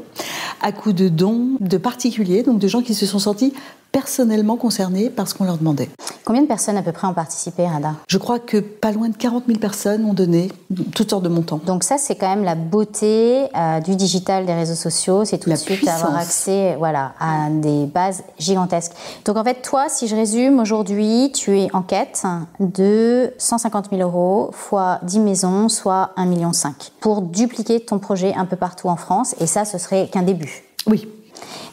à 0.61 0.71
coup 0.71 0.93
de 0.93 1.09
dons 1.09 1.57
de 1.59 1.77
particuliers, 1.77 2.43
donc 2.43 2.59
de 2.59 2.67
gens 2.67 2.81
qui 2.81 2.93
se 2.93 3.05
sont 3.05 3.19
sentis 3.19 3.53
personnellement 3.91 4.58
concernés 4.58 5.10
par 5.10 5.27
ce 5.27 5.36
qu'on 5.36 5.45
leur 5.45 5.58
demandait. 5.58 5.89
Combien 6.23 6.43
de 6.43 6.47
personnes 6.47 6.77
à 6.77 6.84
peu 6.84 6.91
près 6.91 7.08
ont 7.08 7.13
participé, 7.13 7.65
Rada? 7.65 7.95
Je 8.08 8.17
crois 8.17 8.39
que 8.39 8.58
pas 8.58 8.91
loin 8.91 9.10
de 9.10 9.15
40 9.15 9.45
000 9.47 9.60
personnes 9.60 10.06
ont 10.06 10.13
donné 10.13 10.51
toutes 10.93 11.10
sortes 11.10 11.23
de 11.23 11.30
montants. 11.30 11.60
Donc 11.65 11.84
ça, 11.84 11.97
c'est 11.97 12.15
quand 12.15 12.30
même 12.30 12.43
la 12.43 12.56
beauté 12.56 13.47
euh, 13.56 13.80
du 13.80 13.95
digital, 13.95 14.45
des 14.45 14.54
réseaux 14.54 14.75
sociaux, 14.75 15.25
c'est 15.25 15.39
tout 15.39 15.49
de 15.49 15.56
suite 15.56 15.88
avoir 15.88 16.15
accès 16.15 16.75
voilà, 16.77 17.13
à 17.19 17.49
des 17.49 17.86
bases 17.86 18.23
gigantesques. 18.38 18.93
Donc 19.25 19.38
en 19.38 19.43
fait, 19.43 19.62
toi, 19.62 19.88
si 19.89 20.08
je 20.08 20.15
résume, 20.15 20.60
aujourd'hui, 20.60 21.32
tu 21.34 21.60
es 21.60 21.69
en 21.73 21.82
quête 21.82 22.23
de 22.60 23.34
150 23.38 23.89
000 23.89 24.01
euros 24.01 24.51
fois 24.54 24.99
10 25.04 25.19
maisons, 25.19 25.69
soit 25.69 26.12
1,5 26.17 26.27
million 26.27 26.51
pour 26.99 27.23
dupliquer 27.23 27.80
ton 27.80 27.97
projet 27.99 28.34
un 28.36 28.45
peu 28.45 28.56
partout 28.56 28.89
en 28.89 28.95
France. 28.95 29.36
Et 29.39 29.47
ça, 29.47 29.65
ce 29.65 29.77
serait 29.77 30.08
qu'un 30.08 30.23
début. 30.23 30.63
Oui, 30.88 31.08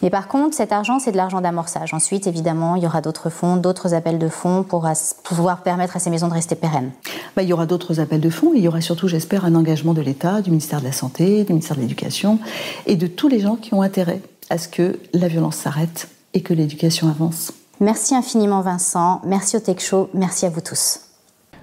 mais 0.02 0.10
par 0.10 0.28
contre, 0.28 0.56
cet 0.56 0.72
argent, 0.72 0.98
c'est 0.98 1.12
de 1.12 1.16
l'argent 1.16 1.40
d'amorçage. 1.40 1.94
Ensuite, 1.94 2.26
évidemment, 2.26 2.76
il 2.76 2.82
y 2.82 2.86
aura 2.86 3.00
d'autres 3.00 3.30
fonds, 3.30 3.56
d'autres 3.56 3.94
appels 3.94 4.18
de 4.18 4.28
fonds 4.28 4.62
pour 4.62 4.86
pouvoir 5.24 5.62
permettre 5.62 5.96
à 5.96 6.00
ces 6.00 6.10
maisons 6.10 6.28
de 6.28 6.34
rester 6.34 6.54
pérennes. 6.54 6.90
Bah, 7.36 7.42
il 7.42 7.48
y 7.48 7.52
aura 7.52 7.66
d'autres 7.66 8.00
appels 8.00 8.20
de 8.20 8.30
fonds. 8.30 8.52
il 8.54 8.62
y 8.62 8.68
aura 8.68 8.80
surtout, 8.80 9.08
j'espère, 9.08 9.44
un 9.44 9.54
engagement 9.54 9.94
de 9.94 10.02
l'État, 10.02 10.40
du 10.42 10.50
ministère 10.50 10.80
de 10.80 10.86
la 10.86 10.92
Santé, 10.92 11.44
du 11.44 11.52
ministère 11.52 11.76
de 11.76 11.82
l'Éducation 11.82 12.38
et 12.86 12.96
de 12.96 13.06
tous 13.06 13.28
les 13.28 13.40
gens 13.40 13.56
qui 13.56 13.74
ont 13.74 13.82
intérêt 13.82 14.20
à 14.50 14.58
ce 14.58 14.68
que 14.68 14.98
la 15.12 15.28
violence 15.28 15.56
s'arrête 15.56 16.08
et 16.34 16.42
que 16.42 16.54
l'éducation 16.54 17.08
avance. 17.08 17.52
Merci 17.80 18.14
infiniment 18.14 18.60
Vincent, 18.60 19.20
merci 19.24 19.56
au 19.56 19.60
Tech 19.60 19.78
Show, 19.78 20.10
merci 20.12 20.46
à 20.46 20.50
vous 20.50 20.60
tous. 20.60 21.07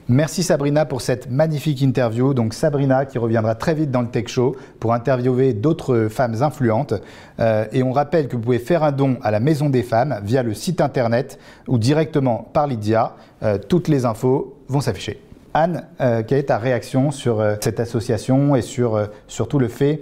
Merci 0.08 0.44
Sabrina 0.44 0.86
pour 0.86 1.02
cette 1.02 1.32
magnifique 1.32 1.82
interview. 1.82 2.36
Donc 2.36 2.54
Sabrina 2.54 3.06
qui 3.06 3.18
reviendra 3.18 3.56
très 3.56 3.74
vite 3.74 3.89
dans 3.89 4.04
le 4.04 4.08
Tech 4.08 4.28
Show 4.28 4.56
pour 4.80 4.94
interviewer 4.94 5.54
d'autres 5.54 6.10
femmes 6.12 6.44
influentes. 6.44 6.94
Euh, 7.39 7.65
et 7.72 7.82
on 7.82 7.91
rappelle 7.91 8.28
que 8.28 8.36
vous 8.36 8.41
pouvez 8.44 8.60
faire 8.60 8.84
un 8.84 8.91
don 8.91 9.18
à 9.24 9.32
la 9.32 9.39
Maison 9.39 9.68
des 9.68 9.82
Femmes 9.82 10.20
via 10.24 10.44
le 10.44 10.54
site 10.54 10.80
internet 10.80 11.39
ou 11.68 11.80
directement 11.80 12.48
par 12.54 12.68
Lydia. 12.68 13.15
Euh, 13.41 13.58
toutes 13.58 13.88
les 13.88 14.06
infos 14.06 14.60
vont 14.68 14.82
s'afficher. 14.82 15.25
Anne, 15.56 15.84
euh, 16.02 16.22
quelle 16.28 16.39
est 16.39 16.44
ta 16.44 16.58
réaction 16.58 17.12
sur 17.12 17.39
euh, 17.39 17.56
cette 17.62 17.80
association 17.80 18.58
et 18.58 18.62
sur 18.62 18.96
euh, 18.96 19.06
surtout 19.30 19.58
le 19.58 19.70
fait 19.70 20.02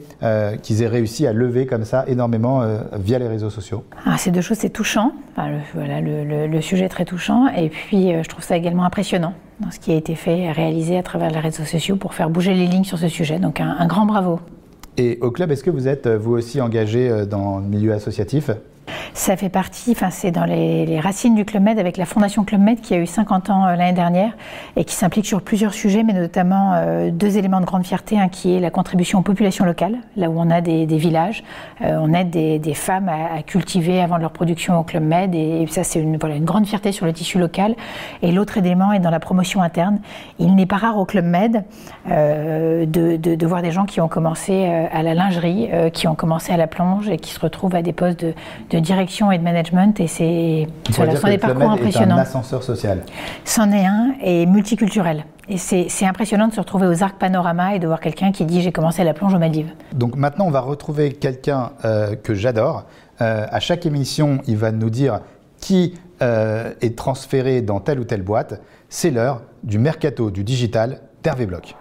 qu'ils 0.64 0.82
aient 0.82 0.88
réussi 0.88 1.28
à 1.28 1.34
lever 1.34 1.68
comme 1.68 1.86
ça 1.86 2.06
énormément 2.08 2.64
via 2.94 3.20
les 3.20 3.28
réseaux 3.28 3.52
sociaux? 3.52 3.84
Ah, 4.06 4.18
Ces 4.18 4.32
deux 4.32 4.42
choses, 4.42 4.58
c'est 4.58 4.72
touchant. 4.72 5.12
le, 5.38 5.60
voilà, 5.76 6.02
le, 6.02 6.62
sujet 6.62 6.86
est 6.86 6.90
très 6.90 7.06
touchant. 7.06 7.48
Et 7.50 7.70
puis, 7.70 8.14
je 8.24 8.28
trouve 8.28 8.44
ça 8.44 8.58
également 8.58 8.84
impressionnant 8.84 9.34
dans 9.60 9.70
ce 9.70 9.80
qui 9.80 9.92
a 9.92 9.96
été 9.96 10.16
fait, 10.16 10.52
réalisé 10.52 10.98
à 10.98 11.04
travers 11.04 11.30
les 11.30 11.40
réseaux 11.40 11.66
sociaux 11.66 11.98
pour 11.98 12.14
faire 12.14 12.30
bouger 12.30 12.54
les 12.54 12.66
lignes 12.66 12.84
sur 12.84 12.98
ce 12.98 13.08
sujet. 13.08 13.38
Donc, 13.38 13.60
un, 13.60 13.76
un 13.78 13.86
grand 13.86 14.06
bravo. 14.06 14.40
Et 14.98 15.20
au 15.22 15.30
club, 15.30 15.52
est-ce 15.52 15.64
que 15.64 15.70
vous 15.72 15.88
êtes 15.88 16.08
vous 16.08 16.32
aussi 16.34 16.62
engagé 16.62 17.26
dans 17.28 17.60
le 17.60 17.66
milieu 17.66 17.94
associatif? 17.94 18.50
Ça 19.14 19.38
fait 19.38 19.50
partie, 19.50 19.92
enfin 19.92 20.10
c'est 20.10 20.32
dans 20.32 20.46
les, 20.46 21.00
racines 21.00 21.36
du 21.36 21.46
Club 21.46 21.64
Med 21.64 21.80
avec 21.80 21.98
la 21.98 22.06
Fondation 22.06 22.44
Club 22.44 22.62
Med 22.62 22.82
qui 22.82 22.94
a 22.94 22.98
eu 22.98 23.06
50 23.06 23.50
ans 23.50 23.66
euh, 23.66 23.76
l'année 23.76 23.94
dernière 23.94 24.32
et 24.76 24.86
qui 24.86 24.96
s'implique 24.96 25.26
sur 25.26 25.42
plusieurs 25.42 25.74
sujets, 25.74 26.04
mais 26.04 26.14
notamment 26.14 26.74
euh, 26.74 27.12
deux 27.12 27.38
éléments 27.38 27.60
de 27.60 27.66
grande 27.66 27.86
fierté, 27.86 28.20
un 28.20 28.28
qui 28.28 28.56
est 28.56 28.60
la 28.60 28.70
contribution 28.70 29.20
aux 29.20 29.24
populations 29.24 29.66
locales, 29.66 29.98
là 30.16 30.30
où 30.30 30.40
on 30.40 30.50
a 30.50 30.62
des, 30.62 30.86
villages, 30.86 31.44
euh, 31.82 31.98
on 32.02 32.14
aide 32.14 32.30
des, 32.30 32.74
femmes 32.74 33.10
à, 33.10 33.42
cultiver 33.44 34.02
avant 34.02 34.18
leur 34.18 34.32
production 34.32 34.80
au 34.80 34.84
Club 34.84 35.04
Med 35.04 35.36
et, 35.36 35.66
ça 35.68 35.84
c'est 35.84 36.00
une, 36.00 36.18
grande 36.18 36.66
fierté 36.66 36.92
sur 36.92 37.06
le 37.06 37.14
tissu 37.14 37.40
local. 37.40 37.76
Et 38.22 38.32
l'autre 38.32 38.58
élément 38.58 38.94
est 38.94 39.00
dans 39.00 39.10
la 39.10 39.20
promotion 39.20 39.62
interne. 39.62 40.00
Il 40.40 40.56
n'est 40.56 40.66
pas 40.66 40.78
rare 40.78 40.98
au 40.98 41.06
Club 41.06 41.26
Med 41.26 41.64
de, 42.08 43.46
voir 43.46 43.62
des 43.62 43.72
gens 43.72 43.86
qui 43.86 44.02
ont 44.02 44.08
commencé 44.08 44.66
à 44.66 45.04
la 45.04 45.14
lingerie, 45.14 45.70
qui 45.94 46.08
ont 46.08 46.16
commencé 46.16 46.52
à 46.52 46.58
la 46.58 46.68
plonge 46.68 47.10
et 47.10 47.18
qui 47.18 47.32
se 47.32 47.40
retrouvent 47.40 47.76
à 47.76 47.82
des 47.82 47.94
postes 47.94 48.26
de 48.70 48.73
direction 48.78 49.32
et 49.32 49.38
de 49.38 49.44
management 49.44 50.00
et 50.00 50.08
c'est 50.08 50.68
sont 50.92 51.28
des 51.28 51.38
parcours 51.38 51.72
impressionnants. 51.72 52.18
Un 52.18 52.22
ascenseur 52.22 52.64
social. 52.64 53.04
C'en 53.46 53.72
est 53.72 53.86
un 53.86 54.16
et 54.22 54.46
multiculturel. 54.46 55.26
Et 55.50 55.58
c'est 55.58 56.06
impressionnant 56.06 56.48
de 56.48 56.54
se 56.54 56.60
retrouver 56.60 56.88
aux 56.88 57.04
Arcs 57.04 57.18
Panorama 57.20 57.76
et 57.76 57.80
de 57.80 57.86
voir 57.86 58.00
quelqu'un 58.00 58.32
qui 58.32 58.46
dit 58.46 58.62
j'ai 58.62 58.72
commencé 58.72 59.04
la 59.04 59.14
plonge 59.14 59.34
aux 59.34 59.40
Maldives. 59.40 59.72
Donc 59.94 60.16
maintenant 60.16 60.46
on 60.46 60.52
va 60.52 60.62
retrouver 60.62 61.12
quelqu'un 61.12 61.72
euh, 61.84 62.16
que 62.16 62.34
j'adore. 62.34 62.86
Euh, 63.22 63.46
à 63.50 63.60
chaque 63.60 63.86
émission, 63.86 64.40
il 64.48 64.58
va 64.58 64.72
nous 64.72 64.90
dire 64.90 65.20
qui 65.60 65.96
euh, 66.22 66.72
est 66.82 66.98
transféré 66.98 67.62
dans 67.62 67.82
telle 67.82 68.00
ou 68.00 68.06
telle 68.06 68.22
boîte. 68.22 68.62
C'est 68.88 69.12
l'heure 69.12 69.42
du 69.64 69.80
mercato 69.80 70.32
du 70.32 70.44
digital 70.44 71.02
d'Hervé 71.24 71.46
Bloch. 71.46 71.76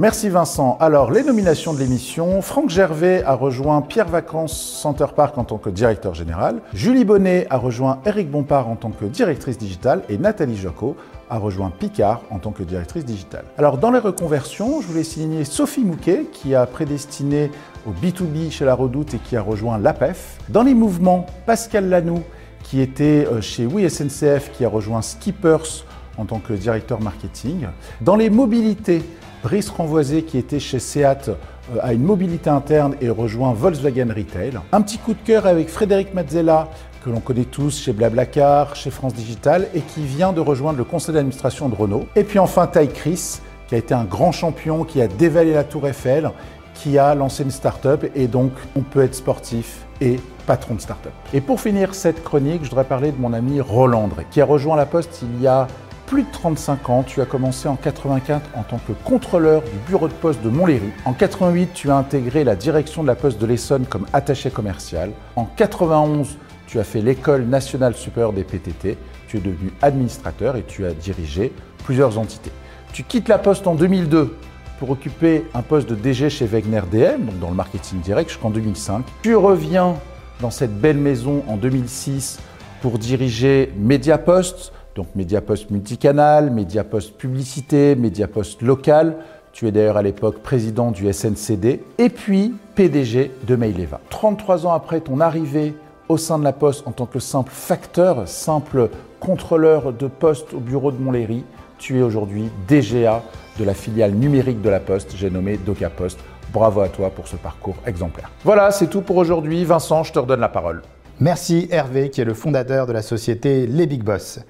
Merci 0.00 0.28
Vincent. 0.28 0.76
Alors, 0.78 1.10
les 1.10 1.24
nominations 1.24 1.74
de 1.74 1.80
l'émission. 1.80 2.40
Franck 2.40 2.70
Gervais 2.70 3.24
a 3.24 3.34
rejoint 3.34 3.82
Pierre 3.82 4.06
Vacances 4.06 4.56
Center 4.56 5.06
Park 5.16 5.36
en 5.38 5.42
tant 5.42 5.58
que 5.58 5.70
directeur 5.70 6.14
général. 6.14 6.60
Julie 6.72 7.04
Bonnet 7.04 7.48
a 7.50 7.56
rejoint 7.56 7.98
Eric 8.06 8.30
Bompard 8.30 8.68
en 8.68 8.76
tant 8.76 8.90
que 8.90 9.06
directrice 9.06 9.58
digitale. 9.58 10.02
Et 10.08 10.16
Nathalie 10.16 10.56
Jocot 10.56 10.96
a 11.28 11.38
rejoint 11.38 11.70
Picard 11.70 12.22
en 12.30 12.38
tant 12.38 12.52
que 12.52 12.62
directrice 12.62 13.04
digitale. 13.04 13.44
Alors, 13.58 13.76
dans 13.76 13.90
les 13.90 13.98
reconversions, 13.98 14.80
je 14.80 14.86
voulais 14.86 15.02
signer 15.02 15.44
Sophie 15.44 15.84
Mouquet 15.84 16.26
qui 16.30 16.54
a 16.54 16.64
prédestiné 16.66 17.50
au 17.84 17.90
B2B 17.90 18.52
chez 18.52 18.64
La 18.64 18.76
Redoute 18.76 19.14
et 19.14 19.18
qui 19.18 19.36
a 19.36 19.42
rejoint 19.42 19.78
l'APEF. 19.78 20.38
Dans 20.48 20.62
les 20.62 20.74
mouvements, 20.74 21.26
Pascal 21.44 21.88
Lanoux 21.88 22.22
qui 22.62 22.80
était 22.80 23.26
euh, 23.26 23.40
chez 23.40 23.66
Oui 23.66 23.90
SNCF 23.90 24.52
qui 24.52 24.64
a 24.64 24.68
rejoint 24.68 25.02
Skippers 25.02 25.84
en 26.18 26.24
tant 26.24 26.38
que 26.38 26.52
directeur 26.52 27.00
marketing. 27.00 27.66
Dans 28.00 28.16
les 28.16 28.30
mobilités, 28.30 29.02
Brice 29.42 29.70
Renvoisé 29.70 30.22
qui 30.22 30.38
était 30.38 30.58
chez 30.58 30.78
Seat 30.78 31.28
euh, 31.28 31.78
a 31.80 31.92
une 31.92 32.02
mobilité 32.02 32.50
interne 32.50 32.96
et 33.00 33.08
rejoint 33.08 33.52
Volkswagen 33.52 34.08
Retail. 34.08 34.58
Un 34.72 34.80
petit 34.80 34.98
coup 34.98 35.14
de 35.14 35.18
cœur 35.24 35.46
avec 35.46 35.68
Frédéric 35.68 36.12
Mazzella 36.14 36.68
que 37.04 37.10
l'on 37.10 37.20
connaît 37.20 37.44
tous 37.44 37.80
chez 37.80 37.92
Blablacar, 37.92 38.74
chez 38.74 38.90
France 38.90 39.14
Digital 39.14 39.68
et 39.74 39.80
qui 39.80 40.02
vient 40.02 40.32
de 40.32 40.40
rejoindre 40.40 40.78
le 40.78 40.84
conseil 40.84 41.14
d'administration 41.14 41.68
de 41.68 41.74
Renault. 41.74 42.06
Et 42.16 42.24
puis 42.24 42.38
enfin 42.38 42.66
Ty 42.66 42.88
Chris 42.88 43.40
qui 43.68 43.74
a 43.74 43.78
été 43.78 43.94
un 43.94 44.04
grand 44.04 44.32
champion, 44.32 44.84
qui 44.84 45.00
a 45.02 45.08
dévalé 45.08 45.52
la 45.52 45.62
tour 45.62 45.86
Eiffel, 45.86 46.30
qui 46.74 46.98
a 46.98 47.14
lancé 47.14 47.42
une 47.42 47.50
start-up 47.50 48.06
et 48.14 48.26
donc 48.26 48.52
on 48.76 48.80
peut 48.80 49.02
être 49.02 49.14
sportif 49.14 49.84
et 50.00 50.18
patron 50.46 50.74
de 50.74 50.80
start-up. 50.80 51.12
Et 51.34 51.40
pour 51.40 51.60
finir 51.60 51.94
cette 51.94 52.24
chronique, 52.24 52.64
je 52.64 52.70
voudrais 52.70 52.84
parler 52.84 53.12
de 53.12 53.20
mon 53.20 53.32
ami 53.32 53.60
Roland 53.60 54.08
qui 54.30 54.40
a 54.40 54.44
rejoint 54.44 54.76
la 54.76 54.86
Poste 54.86 55.20
il 55.22 55.42
y 55.42 55.46
a 55.46 55.66
plus 56.08 56.22
de 56.22 56.30
35 56.32 56.88
ans. 56.88 57.02
Tu 57.02 57.20
as 57.20 57.26
commencé 57.26 57.68
en 57.68 57.76
84 57.76 58.50
en 58.54 58.62
tant 58.62 58.78
que 58.78 58.92
contrôleur 59.04 59.62
du 59.62 59.76
bureau 59.86 60.08
de 60.08 60.12
poste 60.14 60.42
de 60.42 60.48
Montlhéry. 60.48 60.90
En 61.04 61.12
88, 61.12 61.70
tu 61.74 61.90
as 61.90 61.96
intégré 61.96 62.44
la 62.44 62.56
direction 62.56 63.02
de 63.02 63.08
la 63.08 63.14
Poste 63.14 63.38
de 63.38 63.46
l'Essonne 63.46 63.84
comme 63.86 64.06
attaché 64.12 64.50
commercial. 64.50 65.12
En 65.36 65.44
91, 65.44 66.38
tu 66.66 66.78
as 66.80 66.84
fait 66.84 67.02
l'école 67.02 67.44
nationale 67.44 67.94
supérieure 67.94 68.32
des 68.32 68.44
PTT. 68.44 68.96
Tu 69.28 69.36
es 69.36 69.40
devenu 69.40 69.70
administrateur 69.82 70.56
et 70.56 70.62
tu 70.62 70.86
as 70.86 70.92
dirigé 70.92 71.52
plusieurs 71.84 72.18
entités. 72.18 72.52
Tu 72.92 73.02
quittes 73.02 73.28
la 73.28 73.38
Poste 73.38 73.66
en 73.66 73.74
2002 73.74 74.34
pour 74.78 74.90
occuper 74.90 75.44
un 75.54 75.62
poste 75.62 75.90
de 75.90 75.94
DG 75.94 76.30
chez 76.30 76.46
Wegner 76.46 76.82
DM, 76.90 77.24
donc 77.26 77.38
dans 77.40 77.50
le 77.50 77.56
marketing 77.56 78.00
direct, 78.00 78.30
jusqu'en 78.30 78.50
2005. 78.50 79.04
Tu 79.22 79.34
reviens 79.34 79.96
dans 80.40 80.50
cette 80.50 80.80
belle 80.80 80.98
maison 80.98 81.42
en 81.48 81.56
2006 81.56 82.38
pour 82.80 82.98
diriger 82.98 83.72
Mediapost, 83.76 84.72
donc 84.98 85.14
Mediapost 85.14 85.70
multicanal, 85.70 86.50
Mediapost 86.50 87.16
publicité, 87.16 87.94
Mediapost 87.94 88.62
local. 88.62 89.14
Tu 89.52 89.68
es 89.68 89.70
d'ailleurs 89.70 89.96
à 89.96 90.02
l'époque 90.02 90.40
président 90.42 90.90
du 90.90 91.10
SNCD 91.12 91.84
et 91.98 92.08
puis 92.08 92.52
PDG 92.74 93.30
de 93.46 93.54
Maileva. 93.54 94.00
33 94.10 94.66
ans 94.66 94.72
après 94.72 95.00
ton 95.00 95.20
arrivée 95.20 95.74
au 96.08 96.16
sein 96.16 96.36
de 96.36 96.42
la 96.42 96.52
Poste 96.52 96.84
en 96.84 96.90
tant 96.90 97.06
que 97.06 97.20
simple 97.20 97.52
facteur, 97.52 98.26
simple 98.26 98.90
contrôleur 99.20 99.92
de 99.92 100.08
poste 100.08 100.52
au 100.52 100.58
bureau 100.58 100.90
de 100.90 101.00
Montlhéry, 101.00 101.44
tu 101.78 101.98
es 101.98 102.02
aujourd'hui 102.02 102.50
DGA 102.66 103.22
de 103.56 103.64
la 103.64 103.74
filiale 103.74 104.12
numérique 104.14 104.60
de 104.62 104.68
la 104.68 104.80
Poste, 104.80 105.14
j'ai 105.16 105.30
nommé 105.30 105.58
Doca 105.58 105.90
Post. 105.90 106.18
Bravo 106.52 106.80
à 106.80 106.88
toi 106.88 107.10
pour 107.10 107.28
ce 107.28 107.36
parcours 107.36 107.76
exemplaire. 107.86 108.30
Voilà, 108.42 108.72
c'est 108.72 108.88
tout 108.88 109.02
pour 109.02 109.16
aujourd'hui. 109.16 109.64
Vincent, 109.64 110.02
je 110.02 110.12
te 110.12 110.18
redonne 110.18 110.40
la 110.40 110.48
parole. 110.48 110.82
Merci 111.20 111.68
Hervé, 111.70 112.10
qui 112.10 112.20
est 112.20 112.24
le 112.24 112.34
fondateur 112.34 112.86
de 112.86 112.92
la 112.92 113.02
société 113.02 113.66
Les 113.66 113.86
Big 113.86 114.02
Boss. 114.02 114.40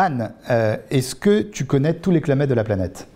Anne, 0.00 0.30
euh, 0.48 0.76
est-ce 0.92 1.16
que 1.16 1.42
tu 1.42 1.64
connais 1.64 1.92
tous 1.92 2.12
les 2.12 2.20
Club 2.20 2.38
Med 2.38 2.48
de 2.48 2.54
la 2.54 2.62
planète? 2.62 3.08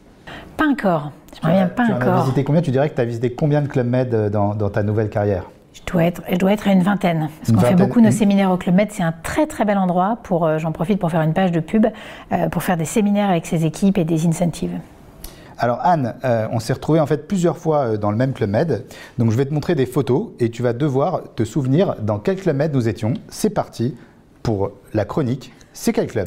Pas 0.57 0.67
encore. 0.67 1.13
Bien 1.45 1.69
pas 1.69 1.85
Tu 1.87 1.93
en 1.93 1.95
as 1.95 1.97
encore. 1.99 2.23
visité 2.25 2.43
combien? 2.43 2.61
Tu 2.61 2.73
dirais 2.73 2.91
que 2.91 2.97
tu 2.97 3.01
as 3.01 3.05
visité 3.05 3.33
combien 3.33 3.63
de 3.63 3.69
Club 3.69 3.87
Med 3.87 4.13
euh, 4.13 4.29
dans, 4.29 4.57
dans 4.57 4.69
ta 4.69 4.83
nouvelle 4.83 5.09
carrière? 5.09 5.45
Je 5.75 5.81
dois 5.93 6.03
être, 6.05 6.23
je 6.29 6.37
dois 6.39 6.53
être 6.53 6.67
à 6.67 6.73
une 6.73 6.83
vingtaine. 6.83 7.29
Parce 7.39 7.53
qu'on 7.53 7.65
fait 7.65 7.77
beaucoup 7.77 8.01
nos 8.01 8.11
séminaires 8.11 8.51
au 8.51 8.57
Club 8.57 8.75
Med. 8.75 8.89
C'est 8.91 9.05
un 9.05 9.15
très 9.23 9.47
très 9.47 9.65
bel 9.65 9.79
endroit. 9.79 10.19
Pour, 10.25 10.45
euh, 10.45 10.59
j'en 10.59 10.73
profite 10.73 10.99
pour 10.99 11.09
faire 11.09 11.23
une 11.23 11.35
page 11.35 11.53
de 11.53 11.61
pub, 11.61 11.87
euh, 12.33 12.49
pour 12.49 12.65
faire 12.65 12.77
des 12.77 12.85
séminaires 12.85 13.31
avec 13.31 13.47
ses 13.47 13.65
équipes 13.65 13.97
et 13.97 14.05
des 14.05 14.27
incentives. 14.27 14.77
Alors 15.59 15.79
Anne, 15.85 16.17
euh, 16.25 16.49
on 16.51 16.59
s'est 16.59 16.73
retrouvé 16.73 16.99
en 16.99 17.07
fait 17.07 17.29
plusieurs 17.29 17.59
fois 17.59 17.97
dans 17.97 18.11
le 18.11 18.17
même 18.17 18.33
Club 18.33 18.51
Med. 18.51 18.87
Donc 19.19 19.31
je 19.31 19.37
vais 19.37 19.45
te 19.45 19.55
montrer 19.55 19.77
des 19.77 19.87
photos 19.87 20.31
et 20.41 20.51
tu 20.51 20.65
vas 20.65 20.73
devoir 20.73 21.23
te 21.37 21.45
souvenir 21.45 21.95
dans 22.03 22.19
quel 22.19 22.35
Club 22.35 22.57
Med 22.57 22.75
nous 22.75 22.89
étions. 22.89 23.15
C'est 23.29 23.51
parti 23.51 23.97
pour 24.43 24.73
la 24.95 25.05
chronique. 25.05 25.53
C'est 25.73 25.93
quel 25.93 26.07
club? 26.09 26.27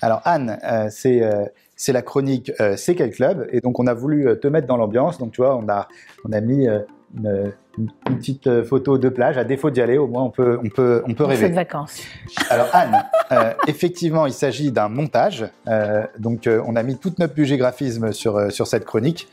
Alors 0.00 0.22
Anne, 0.24 0.58
euh, 0.64 0.88
c'est 0.90 1.22
euh, 1.22 1.46
la 1.88 2.02
chronique 2.02 2.52
euh, 2.60 2.76
C'est 2.76 2.94
quel 2.94 3.10
club 3.10 3.48
Et 3.50 3.60
donc 3.60 3.78
on 3.78 3.86
a 3.86 3.94
voulu 3.94 4.28
euh, 4.28 4.36
te 4.36 4.48
mettre 4.48 4.66
dans 4.66 4.76
l'ambiance. 4.76 5.18
Donc 5.18 5.32
tu 5.32 5.40
vois, 5.40 5.56
on 5.56 5.68
a, 5.68 5.88
on 6.24 6.32
a 6.32 6.40
mis 6.40 6.68
euh, 6.68 6.80
une, 7.16 7.52
une 7.78 8.16
petite 8.16 8.46
euh, 8.46 8.64
photo 8.64 8.98
de 8.98 9.08
plage. 9.08 9.38
À 9.38 9.44
défaut 9.44 9.70
d'y 9.70 9.80
aller, 9.80 9.98
au 9.98 10.06
moins 10.06 10.22
on 10.22 10.30
peut, 10.30 10.58
on 10.62 10.68
peut, 10.68 11.02
on 11.06 11.14
peut 11.14 11.24
rêver. 11.24 11.48
de 11.48 11.54
vacances. 11.54 12.02
Alors 12.50 12.68
Anne, 12.72 13.04
euh, 13.32 13.52
effectivement, 13.66 14.26
il 14.26 14.32
s'agit 14.32 14.72
d'un 14.72 14.88
montage. 14.88 15.46
Euh, 15.68 16.06
donc 16.18 16.46
euh, 16.46 16.62
on 16.66 16.76
a 16.76 16.82
mis 16.82 16.98
toute 16.98 17.18
notre 17.18 17.34
budget 17.34 17.56
graphisme 17.56 18.12
sur, 18.12 18.50
sur 18.52 18.66
cette 18.66 18.84
chronique. 18.84 19.28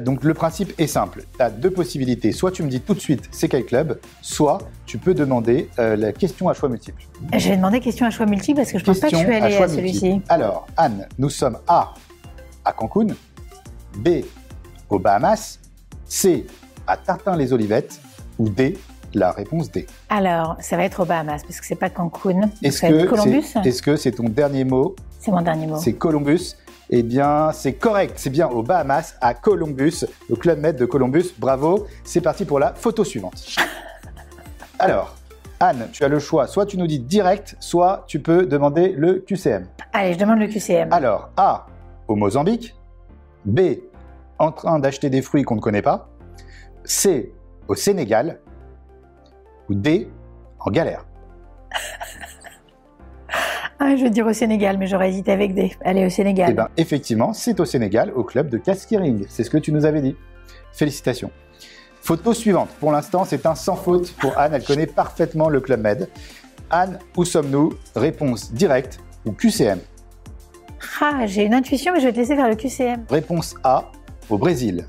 Donc 0.00 0.24
le 0.24 0.34
principe 0.34 0.72
est 0.78 0.86
simple. 0.86 1.24
Tu 1.36 1.42
as 1.42 1.50
deux 1.50 1.70
possibilités. 1.70 2.32
Soit 2.32 2.52
tu 2.52 2.62
me 2.62 2.68
dis 2.68 2.80
tout 2.80 2.94
de 2.94 3.00
suite 3.00 3.28
c'est 3.30 3.48
quel 3.48 3.64
club, 3.64 3.98
soit 4.20 4.58
tu 4.86 4.98
peux 4.98 5.14
demander 5.14 5.68
la 5.78 6.12
question 6.12 6.48
à 6.48 6.54
choix 6.54 6.68
multiple. 6.68 7.02
Je 7.36 7.48
vais 7.48 7.56
demander 7.56 7.80
question 7.80 8.06
à 8.06 8.10
choix 8.10 8.26
multiple 8.26 8.58
parce 8.58 8.72
que 8.72 8.78
je 8.78 8.84
pense 8.84 9.00
pas 9.00 9.10
que 9.10 9.16
je 9.16 9.22
suis 9.22 9.34
à 9.34 9.44
allée 9.44 9.56
à 9.56 9.68
celui-ci. 9.68 10.22
Alors 10.28 10.66
Anne, 10.76 11.06
nous 11.18 11.30
sommes 11.30 11.58
A 11.66 11.94
à 12.64 12.72
Cancun, 12.72 13.08
B 13.96 14.08
aux 14.88 14.98
Bahamas, 14.98 15.58
C 16.04 16.46
à 16.90 16.96
Tartin-les-Olivettes 16.96 18.00
ou 18.38 18.48
D 18.48 18.76
la 19.14 19.32
réponse 19.32 19.70
D. 19.70 19.86
Alors, 20.08 20.56
ça 20.60 20.76
va 20.76 20.84
être 20.84 21.00
aux 21.00 21.04
Bahamas 21.04 21.42
parce 21.42 21.60
que 21.60 21.66
c'est 21.66 21.74
pas 21.74 21.90
Cancun. 21.90 22.50
Est-ce 22.62 22.82
que 22.82 23.06
Columbus 23.06 23.42
c'est 23.42 23.66
est-ce 23.66 23.82
que 23.82 23.96
c'est 23.96 24.12
ton 24.12 24.28
dernier 24.28 24.64
mot 24.64 24.94
C'est 25.18 25.30
mon 25.30 25.42
dernier 25.42 25.66
mot. 25.66 25.76
C'est 25.76 25.94
Columbus. 25.94 26.56
Eh 26.90 27.02
bien, 27.02 27.50
c'est 27.52 27.74
correct. 27.74 28.14
C'est 28.16 28.30
bien 28.30 28.48
aux 28.48 28.62
Bahamas, 28.62 29.14
à 29.20 29.34
Columbus, 29.34 30.04
au 30.28 30.36
Club 30.36 30.58
Med 30.60 30.76
de 30.76 30.84
Columbus. 30.84 31.26
Bravo. 31.38 31.86
C'est 32.04 32.20
parti 32.20 32.44
pour 32.44 32.58
la 32.58 32.74
photo 32.74 33.04
suivante. 33.04 33.56
Alors, 34.78 35.16
Anne, 35.60 35.88
tu 35.92 36.04
as 36.04 36.08
le 36.08 36.18
choix. 36.18 36.46
Soit 36.46 36.66
tu 36.66 36.76
nous 36.76 36.86
dis 36.86 36.98
direct, 36.98 37.56
soit 37.60 38.04
tu 38.08 38.20
peux 38.20 38.46
demander 38.46 38.92
le 38.96 39.24
QCM. 39.26 39.66
Allez, 39.92 40.14
je 40.14 40.18
demande 40.18 40.40
le 40.40 40.48
QCM. 40.48 40.92
Alors, 40.92 41.30
A, 41.36 41.66
au 42.08 42.16
Mozambique. 42.16 42.74
B, 43.44 43.60
en 44.38 44.52
train 44.52 44.78
d'acheter 44.78 45.10
des 45.10 45.22
fruits 45.22 45.42
qu'on 45.42 45.56
ne 45.56 45.60
connaît 45.60 45.82
pas. 45.82 46.09
C, 46.90 47.32
au 47.68 47.76
Sénégal. 47.76 48.40
Ou 49.68 49.74
D, 49.74 50.10
en 50.58 50.72
galère. 50.72 51.06
Ah, 53.78 53.94
je 53.94 54.02
vais 54.02 54.10
dire 54.10 54.26
au 54.26 54.32
Sénégal, 54.32 54.76
mais 54.76 54.88
j'aurais 54.88 55.08
hésité 55.08 55.30
avec 55.30 55.54
des. 55.54 55.72
Allez, 55.84 56.04
au 56.04 56.10
Sénégal. 56.10 56.48
Eh 56.50 56.54
bien, 56.54 56.68
effectivement, 56.76 57.32
c'est 57.32 57.60
au 57.60 57.64
Sénégal, 57.64 58.12
au 58.16 58.24
club 58.24 58.48
de 58.48 58.58
Kaskiring. 58.58 59.24
C'est 59.28 59.44
ce 59.44 59.50
que 59.50 59.56
tu 59.58 59.72
nous 59.72 59.84
avais 59.86 60.02
dit. 60.02 60.16
Félicitations. 60.72 61.30
Photo 62.02 62.34
suivante. 62.34 62.70
Pour 62.80 62.90
l'instant, 62.90 63.24
c'est 63.24 63.46
un 63.46 63.54
sans 63.54 63.76
faute 63.76 64.12
pour 64.14 64.36
Anne. 64.36 64.54
Elle 64.54 64.64
connaît 64.64 64.86
parfaitement 64.88 65.48
le 65.48 65.60
Club 65.60 65.82
Med. 65.82 66.08
Anne, 66.70 66.98
où 67.16 67.24
sommes-nous? 67.24 67.72
Réponse 67.94 68.52
directe 68.52 68.98
ou 69.24 69.30
QCM 69.30 69.78
Ah, 71.00 71.24
j'ai 71.26 71.44
une 71.44 71.54
intuition, 71.54 71.92
mais 71.92 72.00
je 72.00 72.06
vais 72.06 72.12
te 72.12 72.18
laisser 72.18 72.34
faire 72.34 72.48
le 72.48 72.56
QCM. 72.56 73.04
Réponse 73.08 73.54
A, 73.62 73.92
au 74.28 74.38
Brésil. 74.38 74.86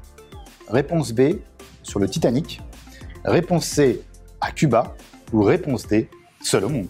Réponse 0.68 1.12
B, 1.12 1.34
sur 1.84 2.00
le 2.00 2.08
Titanic. 2.08 2.62
Réponse 3.26 3.66
C, 3.66 4.02
à 4.40 4.52
Cuba. 4.52 4.96
Ou 5.34 5.44
réponse 5.44 5.88
D, 5.88 6.10
seul 6.42 6.66
au 6.66 6.70
monde. 6.70 6.88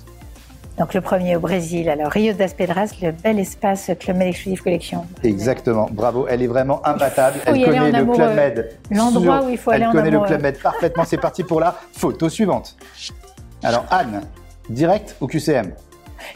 Donc 0.80 0.96
le 0.96 1.02
premier 1.02 1.36
au 1.36 1.40
Brésil, 1.40 1.90
alors 1.90 2.12
Rio 2.12 2.34
das 2.34 2.56
Pedras, 2.56 2.92
le 3.02 3.12
bel 3.12 3.38
espace 3.38 3.92
Club 4.00 4.18
Med 4.18 4.30
Exclusive 4.30 4.64
Collection. 4.64 5.06
Exactement, 5.24 5.88
bravo, 5.92 6.26
elle 6.28 6.42
est 6.42 6.48
vraiment 6.48 6.84
imbattable. 6.88 7.38
Elle 7.46 7.64
connaît 7.64 7.92
le. 7.92 8.06
Club 8.06 8.36
Med. 8.36 8.70
L'endroit 8.90 9.44
où 9.44 9.50
il 9.50 9.60
faut 9.60 9.70
aller 9.70 9.84
Elle 9.84 9.90
en 9.90 9.92
connaît 9.92 10.10
le. 10.10 10.20
Club 10.22 10.42
Med 10.42 10.58
parfaitement. 10.58 11.04
C'est 11.06 11.18
parti 11.18 11.44
pour 11.44 11.60
la 11.60 11.76
photo 11.94 12.30
suivante. 12.30 12.78
Alors 13.62 13.86
Anne, 13.92 14.22
direct 14.70 15.16
ou 15.22 15.28
QCM 15.28 15.74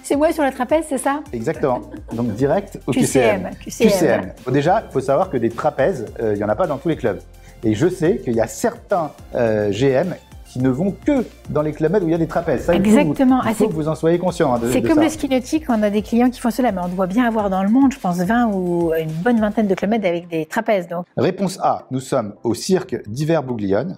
C'est 0.03 0.15
moi 0.15 0.31
sur 0.31 0.43
la 0.43 0.51
trapèze, 0.51 0.85
c'est 0.89 0.99
ça? 0.99 1.21
Exactement. 1.33 1.81
Donc 2.13 2.33
direct 2.35 2.79
au 2.85 2.91
QCM, 2.91 3.49
QCM. 3.63 3.89
QCM. 3.89 4.33
Bon, 4.45 4.51
déjà, 4.51 4.83
il 4.87 4.93
faut 4.93 4.99
savoir 4.99 5.31
que 5.31 5.37
des 5.37 5.49
trapèzes, 5.49 6.05
euh, 6.19 6.33
il 6.33 6.37
n'y 6.37 6.43
en 6.43 6.49
a 6.49 6.55
pas 6.55 6.67
dans 6.67 6.77
tous 6.77 6.89
les 6.89 6.97
clubs. 6.97 7.19
Et 7.65 7.73
je 7.73 7.87
sais 7.87 8.17
qu'il 8.17 8.33
y 8.35 8.41
a 8.41 8.47
certains 8.47 9.11
euh, 9.35 9.71
GM 9.71 10.13
qui 10.47 10.59
ne 10.59 10.69
vont 10.69 10.91
que 11.05 11.25
dans 11.49 11.61
les 11.61 11.73
clubs 11.73 11.93
où 12.01 12.07
il 12.07 12.11
y 12.11 12.13
a 12.13 12.17
des 12.17 12.27
trapèzes. 12.27 12.61
Ça, 12.65 12.75
il 12.75 12.79
faut- 12.81 12.97
Exactement. 12.97 13.41
Il 13.43 13.47
Ah, 13.49 13.53
faut 13.53 13.63
c'est- 13.65 13.69
que 13.69 13.73
vous 13.75 13.89
en 13.89 13.95
soyez 13.95 14.17
conscient 14.19 14.53
hein, 14.55 14.59
C'est 14.71 14.81
comme 14.81 14.95
ça. 14.95 15.03
le 15.03 15.09
ski 15.09 15.27
nautique, 15.27 15.65
on 15.67 15.83
a 15.83 15.89
des 15.89 16.01
clients 16.01 16.29
qui 16.29 16.39
font 16.39 16.51
cela, 16.51 16.71
mais 16.71 16.79
on 16.81 16.87
doit 16.87 17.07
bien 17.07 17.25
avoir 17.25 17.49
dans 17.49 17.61
le 17.63 17.69
monde, 17.69 17.91
je 17.91 17.99
pense, 17.99 18.17
20 18.19 18.47
ou 18.53 18.93
une 18.97 19.09
bonne 19.11 19.39
vingtaine 19.41 19.67
de 19.67 19.75
kilomètres 19.75 20.07
avec 20.07 20.29
des 20.29 20.45
trapèzes. 20.45 20.87
Donc, 20.87 21.05
Réponse 21.17 21.59
A, 21.61 21.85
nous 21.91 21.99
sommes 21.99 22.35
au 22.43 22.53
cirque 22.53 22.95
d'hiver 23.09 23.43
Bouglione. 23.43 23.97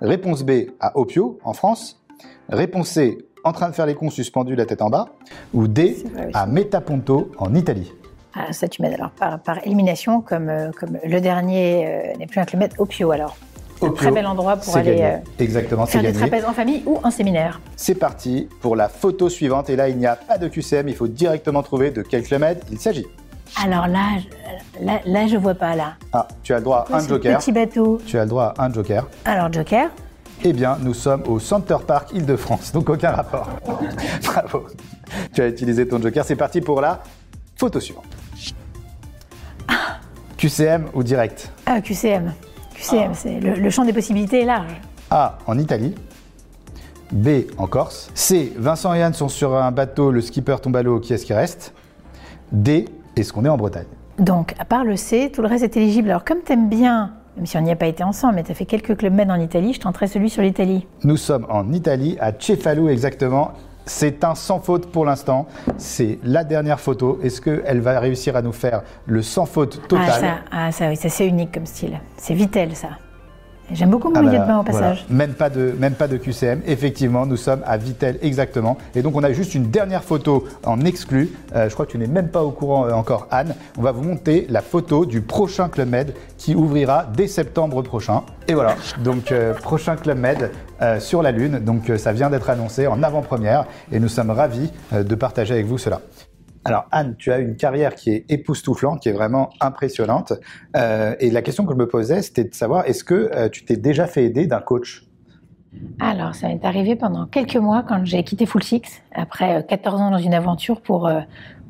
Réponse 0.00 0.44
B, 0.44 0.50
à 0.78 0.96
Opio, 0.96 1.38
en 1.42 1.54
France. 1.54 2.00
Réponse 2.48 2.88
C, 2.90 3.18
en 3.42 3.52
train 3.52 3.68
de 3.70 3.74
faire 3.74 3.86
les 3.86 3.94
cons 3.94 4.10
suspendus 4.10 4.54
la 4.54 4.66
tête 4.66 4.82
en 4.82 4.90
bas. 4.90 5.06
Ou 5.54 5.66
D, 5.66 6.04
à 6.34 6.46
Metaponto, 6.46 7.32
en 7.38 7.54
Italie. 7.54 7.90
Ça, 8.52 8.68
tu 8.68 8.82
m'aides 8.82 8.94
alors 8.94 9.10
par, 9.10 9.38
par 9.40 9.58
élimination, 9.66 10.20
comme, 10.20 10.48
euh, 10.48 10.70
comme 10.78 10.98
le 11.04 11.20
dernier 11.20 11.86
euh, 11.86 12.16
n'est 12.18 12.26
plus 12.26 12.40
un 12.40 12.44
kilomètre, 12.44 12.76
Opio 12.78 13.10
alors. 13.10 13.36
Un 13.82 13.86
Opio, 13.86 13.96
très 13.96 14.10
bel 14.10 14.26
endroit 14.26 14.56
pour 14.56 14.76
aller 14.76 14.98
euh, 15.00 15.16
Exactement, 15.38 15.86
faire 15.86 16.02
des 16.02 16.08
gagné. 16.08 16.18
trapèzes 16.18 16.44
en 16.44 16.52
famille 16.52 16.82
ou 16.86 16.98
en 17.02 17.10
séminaire. 17.10 17.60
C'est 17.76 17.94
parti 17.94 18.48
pour 18.60 18.76
la 18.76 18.88
photo 18.88 19.28
suivante. 19.28 19.70
Et 19.70 19.76
là, 19.76 19.88
il 19.88 19.96
n'y 19.96 20.06
a 20.06 20.16
pas 20.16 20.36
de 20.38 20.48
QCM, 20.48 20.88
il 20.88 20.94
faut 20.94 21.08
directement 21.08 21.62
trouver 21.62 21.90
de 21.90 22.02
quel 22.02 22.22
kilomètre 22.22 22.66
il 22.70 22.78
s'agit. 22.78 23.06
Alors 23.60 23.88
là, 23.88 24.18
je, 24.18 24.84
là, 24.84 25.00
là, 25.06 25.26
je 25.26 25.36
vois 25.36 25.54
pas 25.54 25.74
là. 25.74 25.94
Ah, 26.12 26.28
tu 26.42 26.52
as 26.54 26.58
le 26.58 26.64
droit 26.64 26.86
à 26.92 26.96
un 26.98 27.08
joker. 27.08 27.38
Petit 27.38 27.52
bateau. 27.52 27.98
Tu 28.06 28.18
as 28.18 28.24
le 28.24 28.28
droit 28.28 28.54
à 28.56 28.64
un 28.66 28.72
joker. 28.72 29.08
Alors, 29.24 29.52
Joker. 29.52 29.88
Eh 30.44 30.52
bien, 30.52 30.78
nous 30.80 30.94
sommes 30.94 31.22
au 31.26 31.38
Center 31.38 31.76
Park 31.86 32.12
Île-de-France, 32.14 32.72
donc 32.72 32.88
aucun 32.88 33.10
rapport. 33.10 33.48
Bravo. 34.24 34.66
Tu 35.34 35.42
as 35.42 35.48
utilisé 35.48 35.86
ton 35.88 36.00
joker. 36.00 36.24
C'est 36.24 36.36
parti 36.36 36.60
pour 36.60 36.80
la 36.80 37.02
photo 37.56 37.80
suivante. 37.80 38.04
QCM 40.40 40.86
ou 40.94 41.02
direct 41.02 41.52
Ah, 41.66 41.82
QCM. 41.82 42.32
QCM, 42.74 43.10
c'est 43.12 43.40
le, 43.40 43.52
le 43.56 43.68
champ 43.70 43.84
des 43.84 43.92
possibilités 43.92 44.40
est 44.40 44.46
large. 44.46 44.72
A 45.10 45.36
en 45.46 45.58
Italie. 45.58 45.94
B 47.12 47.28
en 47.58 47.66
Corse. 47.66 48.10
C. 48.14 48.50
Vincent 48.56 48.94
et 48.94 49.02
Anne 49.02 49.12
sont 49.12 49.28
sur 49.28 49.54
un 49.54 49.70
bateau, 49.70 50.10
le 50.10 50.22
skipper 50.22 50.56
tombe 50.62 50.76
à 50.76 50.82
l'eau, 50.82 50.98
qui 50.98 51.12
est-ce 51.12 51.26
qui 51.26 51.34
reste? 51.34 51.74
D. 52.52 52.86
Est-ce 53.16 53.34
qu'on 53.34 53.44
est 53.44 53.50
en 53.50 53.58
Bretagne? 53.58 53.84
Donc, 54.18 54.54
à 54.58 54.64
part 54.64 54.84
le 54.84 54.96
C, 54.96 55.30
tout 55.30 55.42
le 55.42 55.48
reste 55.48 55.64
est 55.64 55.76
éligible. 55.76 56.08
Alors, 56.08 56.24
comme 56.24 56.40
t'aimes 56.40 56.70
bien, 56.70 57.12
même 57.36 57.44
si 57.44 57.58
on 57.58 57.60
n'y 57.60 57.70
a 57.72 57.76
pas 57.76 57.86
été 57.86 58.02
ensemble, 58.02 58.36
mais 58.36 58.42
t'as 58.42 58.54
fait 58.54 58.64
quelques 58.64 58.96
clubs 58.96 59.12
med 59.12 59.30
en 59.30 59.38
Italie, 59.38 59.74
je 59.74 59.80
tenterai 59.80 60.06
celui 60.06 60.30
sur 60.30 60.40
l'Italie. 60.42 60.86
Nous 61.04 61.18
sommes 61.18 61.44
en 61.50 61.70
Italie, 61.74 62.16
à 62.18 62.32
Cefalù 62.38 62.88
exactement. 62.88 63.52
C'est 63.92 64.22
un 64.22 64.36
sans 64.36 64.60
faute 64.60 64.86
pour 64.86 65.04
l'instant. 65.04 65.46
C'est 65.76 66.20
la 66.22 66.44
dernière 66.44 66.78
photo. 66.78 67.18
Est-ce 67.24 67.40
qu'elle 67.40 67.80
va 67.80 67.98
réussir 67.98 68.36
à 68.36 68.40
nous 68.40 68.52
faire 68.52 68.82
le 69.04 69.20
sans 69.20 69.46
faute 69.46 69.82
total 69.88 70.06
Ah, 70.08 70.20
ça, 70.20 70.34
ah, 70.52 70.72
ça 70.72 70.88
oui, 70.88 70.96
ça 70.96 71.08
c'est 71.08 71.26
unique 71.26 71.52
comme 71.52 71.66
style. 71.66 72.00
C'est 72.16 72.34
Vitel, 72.34 72.76
ça. 72.76 72.90
J'aime 73.72 73.90
beaucoup 73.90 74.08
mon 74.10 74.16
Ah 74.16 74.22
milieu 74.22 74.38
de 74.38 74.44
bain 74.44 74.58
au 74.58 74.62
voilà. 74.62 74.88
passage. 74.88 75.06
Même, 75.10 75.32
pas 75.32 75.48
de, 75.50 75.74
même 75.78 75.94
pas 75.94 76.08
de 76.08 76.16
QCM. 76.16 76.60
Effectivement, 76.66 77.26
nous 77.26 77.36
sommes 77.36 77.62
à 77.66 77.76
Vitel 77.76 78.18
exactement. 78.22 78.76
Et 78.94 79.02
donc, 79.02 79.16
on 79.16 79.22
a 79.22 79.32
juste 79.32 79.54
une 79.54 79.70
dernière 79.70 80.02
photo 80.02 80.44
en 80.64 80.80
exclu. 80.84 81.30
Euh, 81.54 81.68
je 81.68 81.74
crois 81.74 81.86
que 81.86 81.92
tu 81.92 81.98
n'es 81.98 82.06
même 82.06 82.28
pas 82.28 82.42
au 82.42 82.50
courant 82.50 82.86
euh, 82.86 82.92
encore, 82.92 83.28
Anne. 83.30 83.54
On 83.78 83.82
va 83.82 83.92
vous 83.92 84.02
monter 84.02 84.46
la 84.48 84.60
photo 84.62 85.06
du 85.06 85.20
prochain 85.20 85.68
Club 85.68 85.88
Med 85.88 86.14
qui 86.36 86.54
ouvrira 86.54 87.06
dès 87.16 87.26
septembre 87.28 87.82
prochain. 87.82 88.22
Et 88.48 88.54
voilà. 88.54 88.74
Donc, 89.04 89.30
euh, 89.30 89.54
prochain 89.54 89.96
Club 89.96 90.18
Med 90.18 90.50
sur 90.98 91.22
la 91.22 91.30
Lune. 91.30 91.58
Donc, 91.58 91.92
ça 91.98 92.12
vient 92.12 92.30
d'être 92.30 92.48
annoncé 92.48 92.86
en 92.86 93.02
avant-première. 93.02 93.66
Et 93.92 94.00
nous 94.00 94.08
sommes 94.08 94.30
ravis 94.30 94.70
de 94.92 95.14
partager 95.14 95.52
avec 95.52 95.66
vous 95.66 95.76
cela. 95.76 96.00
Alors 96.64 96.86
Anne, 96.90 97.16
tu 97.16 97.32
as 97.32 97.38
une 97.38 97.56
carrière 97.56 97.94
qui 97.94 98.10
est 98.10 98.24
époustouflante, 98.28 99.00
qui 99.00 99.08
est 99.08 99.12
vraiment 99.12 99.50
impressionnante. 99.60 100.34
Euh, 100.76 101.14
et 101.18 101.30
la 101.30 101.42
question 101.42 101.64
que 101.64 101.72
je 101.72 101.78
me 101.78 101.88
posais, 101.88 102.20
c'était 102.22 102.44
de 102.44 102.54
savoir, 102.54 102.86
est-ce 102.86 103.02
que 103.02 103.30
euh, 103.34 103.48
tu 103.48 103.64
t'es 103.64 103.76
déjà 103.76 104.06
fait 104.06 104.24
aider 104.24 104.46
d'un 104.46 104.60
coach? 104.60 105.06
Alors, 106.00 106.34
ça 106.34 106.48
m'est 106.48 106.64
arrivé 106.64 106.96
pendant 106.96 107.26
quelques 107.26 107.56
mois 107.56 107.82
quand 107.86 108.04
j'ai 108.04 108.22
quitté 108.24 108.46
Full 108.46 108.62
Six, 108.62 109.02
après 109.14 109.58
euh, 109.58 109.62
14 109.62 110.00
ans 110.00 110.10
dans 110.10 110.18
une 110.18 110.34
aventure 110.34 110.80
pour, 110.80 111.06
euh, 111.06 111.20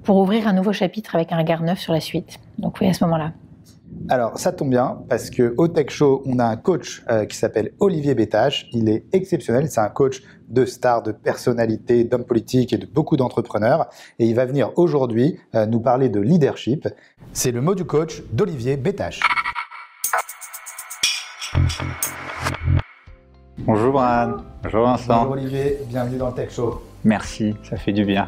pour 0.03 0.17
ouvrir 0.17 0.49
un 0.49 0.53
nouveau 0.53 0.73
chapitre 0.73 1.15
avec 1.15 1.33
un 1.33 1.37
regard 1.37 1.63
neuf 1.63 1.79
sur 1.79 1.93
la 1.93 2.01
suite. 2.01 2.39
Donc 2.59 2.81
oui, 2.81 2.89
à 2.89 2.93
ce 2.93 3.05
moment-là. 3.05 3.33
Alors 4.09 4.39
ça 4.39 4.53
tombe 4.53 4.71
bien 4.71 4.99
parce 5.09 5.31
que 5.31 5.55
au 5.57 5.69
Tech 5.69 5.91
Show, 5.91 6.23
on 6.27 6.39
a 6.39 6.45
un 6.45 6.57
coach 6.57 7.03
euh, 7.11 7.27
qui 7.27 7.37
s'appelle 7.37 7.73
Olivier 7.79 8.15
Bétache. 8.15 8.69
Il 8.73 8.89
est 8.89 9.05
exceptionnel. 9.13 9.71
C'est 9.71 9.81
un 9.81 9.89
coach 9.89 10.23
de 10.49 10.65
stars, 10.65 11.03
de 11.03 11.13
personnalités, 11.13 12.05
d'hommes 12.05 12.25
politiques 12.25 12.73
et 12.73 12.79
de 12.79 12.87
beaucoup 12.87 13.17
d'entrepreneurs. 13.17 13.89
Et 14.19 14.27
il 14.27 14.35
va 14.35 14.47
venir 14.47 14.73
aujourd'hui 14.77 15.39
euh, 15.55 15.67
nous 15.67 15.81
parler 15.81 16.09
de 16.09 16.21
leadership. 16.21 16.89
C'est 17.33 17.53
le 17.53 17.61
mot 17.61 17.75
du 17.75 17.85
coach 17.85 18.23
d'Olivier 18.33 18.77
Bétache. 18.77 19.21
Bonjour 23.59 24.01
Anne, 24.01 24.43
bonjour 24.63 24.85
Vincent. 24.85 25.19
Bonjour 25.19 25.33
Olivier, 25.33 25.79
bienvenue 25.89 26.19
dans 26.19 26.29
le 26.29 26.35
Tech 26.35 26.51
Show. 26.51 26.83
Merci, 27.05 27.55
ça 27.63 27.77
fait 27.77 27.93
du 27.93 28.05
bien. 28.05 28.27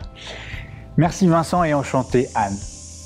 Merci 0.96 1.26
Vincent 1.26 1.64
et 1.64 1.74
enchanté 1.74 2.28
Anne. 2.34 2.54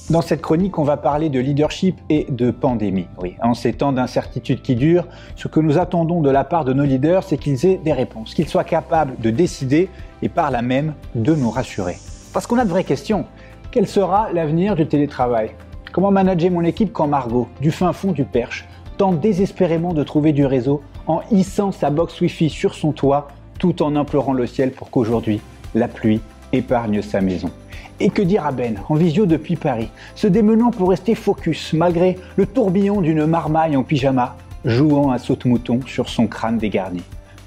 Dans 0.08 0.22
cette 0.22 0.40
chronique, 0.40 0.78
on 0.78 0.84
va 0.84 0.96
parler 0.96 1.30
de 1.30 1.40
leadership 1.40 2.00
et 2.10 2.28
de 2.30 2.52
pandémie. 2.52 3.08
En 3.42 3.54
ces 3.54 3.72
temps 3.72 3.90
d'incertitude 3.90 4.62
qui 4.62 4.76
durent, 4.76 5.08
ce 5.34 5.48
que 5.48 5.58
nous 5.58 5.78
attendons 5.78 6.20
de 6.20 6.30
la 6.30 6.44
part 6.44 6.64
de 6.64 6.72
nos 6.72 6.84
leaders, 6.84 7.24
c'est 7.24 7.38
qu'ils 7.38 7.66
aient 7.66 7.80
des 7.82 7.92
réponses, 7.92 8.32
qu'ils 8.32 8.48
soient 8.48 8.62
capables 8.62 9.16
de 9.18 9.30
décider 9.30 9.88
et 10.22 10.28
par 10.28 10.52
là 10.52 10.62
même 10.62 10.94
de 11.16 11.34
nous 11.34 11.50
rassurer. 11.50 11.96
Parce 12.32 12.46
qu'on 12.46 12.56
a 12.58 12.64
de 12.64 12.70
vraies 12.70 12.84
questions. 12.84 13.24
Quel 13.72 13.88
sera 13.88 14.32
l'avenir 14.32 14.76
du 14.76 14.86
télétravail? 14.86 15.50
Comment 15.92 16.12
manager 16.12 16.52
mon 16.52 16.62
équipe 16.62 16.92
quand 16.92 17.08
Margot, 17.08 17.48
du 17.60 17.72
fin 17.72 17.92
fond 17.92 18.12
du 18.12 18.24
Perche, 18.24 18.64
tente 18.98 19.18
désespérément 19.18 19.92
de 19.92 20.04
trouver 20.04 20.32
du 20.32 20.46
réseau 20.46 20.82
en 21.08 21.22
hissant 21.32 21.72
sa 21.72 21.90
box 21.90 22.20
Wi-Fi 22.20 22.48
sur 22.48 22.76
son 22.76 22.92
toit 22.92 23.26
tout 23.58 23.82
en 23.82 23.96
implorant 23.96 24.34
le 24.34 24.46
ciel 24.46 24.70
pour 24.70 24.88
qu'aujourd'hui, 24.88 25.40
la 25.74 25.88
pluie 25.88 26.20
épargne 26.52 27.02
sa 27.02 27.20
maison? 27.20 27.50
Et 27.98 28.10
que 28.10 28.20
dire 28.20 28.44
à 28.44 28.52
Ben, 28.52 28.78
en 28.88 28.94
visio 28.94 29.24
depuis 29.24 29.56
Paris, 29.56 29.88
se 30.14 30.26
démenant 30.26 30.70
pour 30.70 30.90
rester 30.90 31.14
focus 31.14 31.72
malgré 31.72 32.18
le 32.36 32.44
tourbillon 32.44 33.00
d'une 33.00 33.24
marmaille 33.24 33.76
en 33.76 33.82
pyjama, 33.82 34.36
jouant 34.66 35.10
à 35.10 35.18
saute-mouton 35.18 35.80
sur 35.86 36.08
son 36.08 36.26
crâne 36.26 36.58
dégarni. 36.58 37.02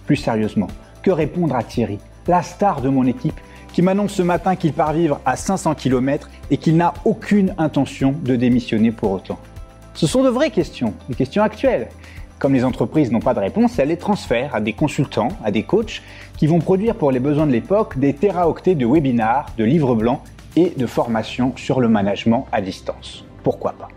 Plus 0.07 0.15
sérieusement, 0.15 0.67
que 1.03 1.11
répondre 1.11 1.55
à 1.55 1.63
Thierry, 1.63 1.99
la 2.27 2.41
star 2.41 2.81
de 2.81 2.89
mon 2.89 3.05
équipe, 3.05 3.39
qui 3.73 3.83
m'annonce 3.83 4.13
ce 4.13 4.23
matin 4.23 4.55
qu'il 4.55 4.73
part 4.73 4.93
vivre 4.93 5.19
à 5.23 5.35
500 5.35 5.75
km 5.75 6.29
et 6.49 6.57
qu'il 6.57 6.77
n'a 6.77 6.95
aucune 7.05 7.53
intention 7.59 8.15
de 8.23 8.35
démissionner 8.35 8.91
pour 8.91 9.11
autant? 9.11 9.37
Ce 9.93 10.07
sont 10.07 10.23
de 10.23 10.29
vraies 10.29 10.49
questions, 10.49 10.93
des 11.09 11.15
questions 11.15 11.43
actuelles. 11.43 11.89
Comme 12.39 12.53
les 12.53 12.63
entreprises 12.63 13.11
n'ont 13.11 13.19
pas 13.19 13.33
de 13.33 13.39
réponse, 13.39 13.77
elles 13.77 13.89
les 13.89 13.97
transfèrent 13.97 14.55
à 14.55 14.61
des 14.61 14.73
consultants, 14.73 15.27
à 15.43 15.51
des 15.51 15.63
coachs, 15.63 16.01
qui 16.37 16.47
vont 16.47 16.59
produire 16.59 16.95
pour 16.95 17.11
les 17.11 17.19
besoins 17.19 17.45
de 17.45 17.51
l'époque 17.51 17.99
des 17.99 18.13
téraoctets 18.13 18.75
de 18.75 18.85
webinars, 18.85 19.47
de 19.57 19.63
livres 19.65 19.93
blancs 19.93 20.21
et 20.55 20.73
de 20.75 20.85
formations 20.85 21.53
sur 21.55 21.79
le 21.79 21.87
management 21.87 22.47
à 22.51 22.61
distance. 22.61 23.25
Pourquoi 23.43 23.73
pas? 23.73 23.87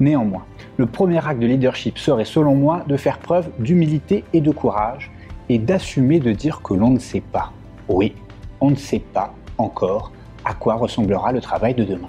Néanmoins, 0.00 0.44
le 0.76 0.86
premier 0.86 1.18
acte 1.26 1.40
de 1.40 1.46
leadership 1.46 1.98
serait 1.98 2.24
selon 2.24 2.54
moi 2.54 2.84
de 2.86 2.96
faire 2.96 3.18
preuve 3.18 3.50
d'humilité 3.58 4.24
et 4.32 4.40
de 4.40 4.50
courage 4.50 5.10
et 5.48 5.58
d'assumer 5.58 6.20
de 6.20 6.32
dire 6.32 6.62
que 6.62 6.74
l'on 6.74 6.90
ne 6.90 6.98
sait 6.98 7.22
pas. 7.32 7.52
Oui, 7.88 8.14
on 8.60 8.70
ne 8.70 8.76
sait 8.76 9.02
pas 9.12 9.34
encore 9.56 10.12
à 10.44 10.54
quoi 10.54 10.74
ressemblera 10.74 11.32
le 11.32 11.40
travail 11.40 11.74
de 11.74 11.84
demain. 11.84 12.06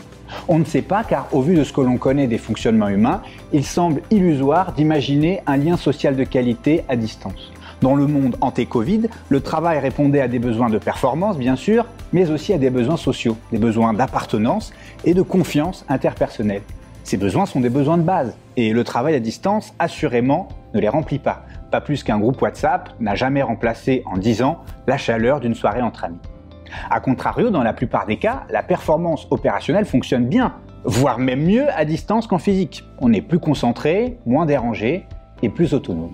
On 0.47 0.59
ne 0.59 0.65
sait 0.65 0.81
pas 0.81 1.03
car 1.03 1.27
au 1.31 1.41
vu 1.41 1.55
de 1.55 1.63
ce 1.63 1.73
que 1.73 1.81
l'on 1.81 1.97
connaît 1.97 2.27
des 2.27 2.37
fonctionnements 2.37 2.87
humains, 2.87 3.21
il 3.51 3.65
semble 3.65 4.01
illusoire 4.11 4.73
d'imaginer 4.73 5.41
un 5.47 5.57
lien 5.57 5.77
social 5.77 6.15
de 6.15 6.23
qualité 6.23 6.83
à 6.87 6.95
distance. 6.95 7.51
Dans 7.81 7.95
le 7.95 8.07
monde 8.07 8.35
anté-Covid, 8.41 9.03
le 9.29 9.39
travail 9.39 9.79
répondait 9.79 10.19
à 10.19 10.27
des 10.27 10.39
besoins 10.39 10.69
de 10.69 10.77
performance, 10.77 11.37
bien 11.37 11.55
sûr, 11.55 11.85
mais 12.11 12.29
aussi 12.29 12.53
à 12.53 12.57
des 12.57 12.69
besoins 12.69 12.97
sociaux, 12.97 13.37
des 13.53 13.57
besoins 13.57 13.93
d'appartenance 13.93 14.73
et 15.05 15.13
de 15.13 15.21
confiance 15.21 15.85
interpersonnelle. 15.87 16.63
Ces 17.05 17.15
besoins 17.15 17.45
sont 17.45 17.61
des 17.61 17.69
besoins 17.69 17.97
de 17.97 18.03
base, 18.03 18.35
et 18.57 18.73
le 18.73 18.83
travail 18.83 19.15
à 19.15 19.21
distance, 19.21 19.73
assurément, 19.79 20.49
ne 20.73 20.81
les 20.81 20.89
remplit 20.89 21.19
pas. 21.19 21.45
Pas 21.71 21.79
plus 21.79 22.03
qu'un 22.03 22.19
groupe 22.19 22.41
WhatsApp 22.41 22.89
n'a 22.99 23.15
jamais 23.15 23.41
remplacé 23.41 24.03
en 24.05 24.17
10 24.17 24.41
ans 24.41 24.59
la 24.85 24.97
chaleur 24.97 25.39
d'une 25.39 25.55
soirée 25.55 25.81
entre 25.81 26.03
amis. 26.03 26.19
A 26.91 26.99
contrario, 26.99 27.49
dans 27.49 27.63
la 27.63 27.73
plupart 27.73 28.05
des 28.05 28.17
cas, 28.17 28.43
la 28.49 28.61
performance 28.61 29.25
opérationnelle 29.31 29.85
fonctionne 29.85 30.25
bien, 30.25 30.53
voire 30.83 31.17
même 31.17 31.45
mieux 31.45 31.69
à 31.69 31.85
distance 31.85 32.27
qu'en 32.27 32.39
physique. 32.39 32.83
On 32.99 33.13
est 33.13 33.21
plus 33.21 33.39
concentré, 33.39 34.17
moins 34.25 34.45
dérangé 34.45 35.05
et 35.41 35.49
plus 35.49 35.73
autonome. 35.73 36.13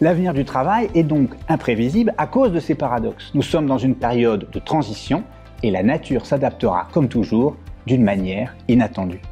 L'avenir 0.00 0.34
du 0.34 0.44
travail 0.44 0.88
est 0.94 1.02
donc 1.02 1.30
imprévisible 1.48 2.14
à 2.18 2.26
cause 2.26 2.52
de 2.52 2.60
ces 2.60 2.74
paradoxes. 2.74 3.30
Nous 3.34 3.42
sommes 3.42 3.66
dans 3.66 3.78
une 3.78 3.94
période 3.94 4.48
de 4.50 4.58
transition 4.58 5.24
et 5.62 5.70
la 5.70 5.82
nature 5.82 6.26
s'adaptera 6.26 6.88
comme 6.92 7.08
toujours 7.08 7.56
d'une 7.86 8.02
manière 8.02 8.54
inattendue. 8.68 9.22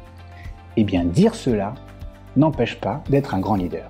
Eh 0.77 0.83
bien, 0.83 1.03
dire 1.03 1.35
cela 1.35 1.73
n'empêche 2.35 2.75
pas 2.79 3.03
d'être 3.09 3.33
un 3.33 3.39
grand 3.39 3.55
leader. 3.55 3.89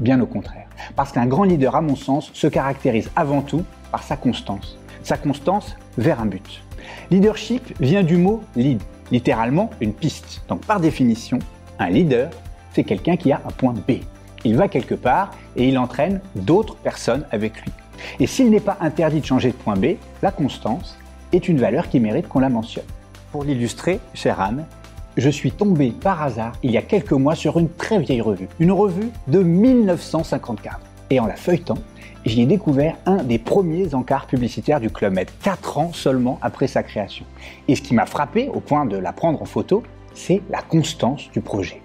Bien 0.00 0.20
au 0.20 0.26
contraire. 0.26 0.66
Parce 0.94 1.12
qu'un 1.12 1.26
grand 1.26 1.44
leader, 1.44 1.74
à 1.74 1.80
mon 1.80 1.96
sens, 1.96 2.30
se 2.32 2.46
caractérise 2.46 3.10
avant 3.16 3.42
tout 3.42 3.64
par 3.90 4.02
sa 4.02 4.16
constance. 4.16 4.78
Sa 5.02 5.16
constance 5.16 5.76
vers 5.96 6.20
un 6.20 6.26
but. 6.26 6.62
Leadership 7.10 7.74
vient 7.80 8.02
du 8.02 8.16
mot 8.16 8.42
lead, 8.54 8.82
littéralement 9.10 9.70
une 9.80 9.92
piste. 9.92 10.42
Donc 10.48 10.64
par 10.66 10.80
définition, 10.80 11.38
un 11.78 11.88
leader, 11.88 12.30
c'est 12.72 12.84
quelqu'un 12.84 13.16
qui 13.16 13.32
a 13.32 13.40
un 13.44 13.50
point 13.50 13.74
B. 13.88 14.02
Il 14.44 14.56
va 14.56 14.68
quelque 14.68 14.94
part 14.94 15.32
et 15.56 15.68
il 15.68 15.78
entraîne 15.78 16.20
d'autres 16.34 16.76
personnes 16.76 17.24
avec 17.30 17.60
lui. 17.62 17.72
Et 18.20 18.26
s'il 18.26 18.50
n'est 18.50 18.60
pas 18.60 18.76
interdit 18.80 19.20
de 19.20 19.26
changer 19.26 19.50
de 19.50 19.56
point 19.56 19.76
B, 19.76 19.96
la 20.22 20.30
constance 20.30 20.98
est 21.32 21.48
une 21.48 21.58
valeur 21.58 21.88
qui 21.88 22.00
mérite 22.00 22.28
qu'on 22.28 22.40
la 22.40 22.48
mentionne. 22.48 22.84
Pour 23.32 23.44
l'illustrer, 23.44 24.00
chère 24.14 24.40
Anne, 24.40 24.64
je 25.16 25.30
suis 25.30 25.50
tombé 25.50 25.90
par 25.90 26.22
hasard 26.22 26.52
il 26.62 26.70
y 26.70 26.76
a 26.76 26.82
quelques 26.82 27.12
mois 27.12 27.34
sur 27.34 27.58
une 27.58 27.70
très 27.70 27.98
vieille 27.98 28.20
revue, 28.20 28.48
une 28.60 28.72
revue 28.72 29.10
de 29.28 29.42
1954. 29.42 30.80
Et 31.10 31.20
en 31.20 31.26
la 31.26 31.36
feuilletant, 31.36 31.78
j'y 32.24 32.42
ai 32.42 32.46
découvert 32.46 32.96
un 33.06 33.22
des 33.22 33.38
premiers 33.38 33.94
encarts 33.94 34.26
publicitaires 34.26 34.80
du 34.80 34.90
Club 34.90 35.14
Med, 35.14 35.28
4 35.42 35.78
ans 35.78 35.92
seulement 35.92 36.38
après 36.42 36.66
sa 36.66 36.82
création. 36.82 37.24
Et 37.68 37.76
ce 37.76 37.82
qui 37.82 37.94
m'a 37.94 38.06
frappé 38.06 38.48
au 38.52 38.60
point 38.60 38.84
de 38.84 38.96
la 38.96 39.12
prendre 39.12 39.40
en 39.40 39.46
photo, 39.46 39.82
c'est 40.14 40.42
la 40.50 40.62
constance 40.62 41.30
du 41.32 41.40
projet. 41.40 41.80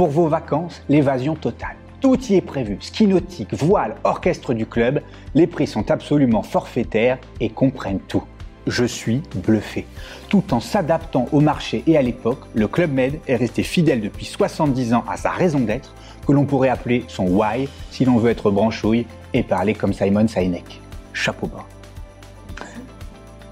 Pour 0.00 0.08
vos 0.08 0.28
vacances, 0.28 0.82
l'évasion 0.88 1.34
totale. 1.34 1.76
Tout 2.00 2.18
y 2.30 2.36
est 2.36 2.40
prévu. 2.40 2.78
Ski 2.80 3.06
nautique, 3.06 3.52
voile, 3.52 3.96
orchestre 4.02 4.54
du 4.54 4.64
club. 4.64 5.02
Les 5.34 5.46
prix 5.46 5.66
sont 5.66 5.90
absolument 5.90 6.42
forfaitaires 6.42 7.18
et 7.38 7.50
comprennent 7.50 8.00
tout. 8.08 8.22
Je 8.66 8.86
suis 8.86 9.20
bluffé. 9.34 9.86
Tout 10.30 10.54
en 10.54 10.60
s'adaptant 10.60 11.26
au 11.32 11.40
marché 11.40 11.82
et 11.86 11.98
à 11.98 12.00
l'époque, 12.00 12.40
le 12.54 12.66
Club 12.66 12.94
Med 12.94 13.20
est 13.28 13.36
resté 13.36 13.62
fidèle 13.62 14.00
depuis 14.00 14.24
70 14.24 14.94
ans 14.94 15.04
à 15.06 15.18
sa 15.18 15.32
raison 15.32 15.60
d'être, 15.60 15.92
que 16.26 16.32
l'on 16.32 16.46
pourrait 16.46 16.70
appeler 16.70 17.04
son 17.06 17.26
why 17.26 17.68
si 17.90 18.06
l'on 18.06 18.16
veut 18.16 18.30
être 18.30 18.50
branchouille 18.50 19.04
et 19.34 19.42
parler 19.42 19.74
comme 19.74 19.92
Simon 19.92 20.26
Sinek. 20.26 20.80
Chapeau 21.12 21.46
bas. 21.46 21.66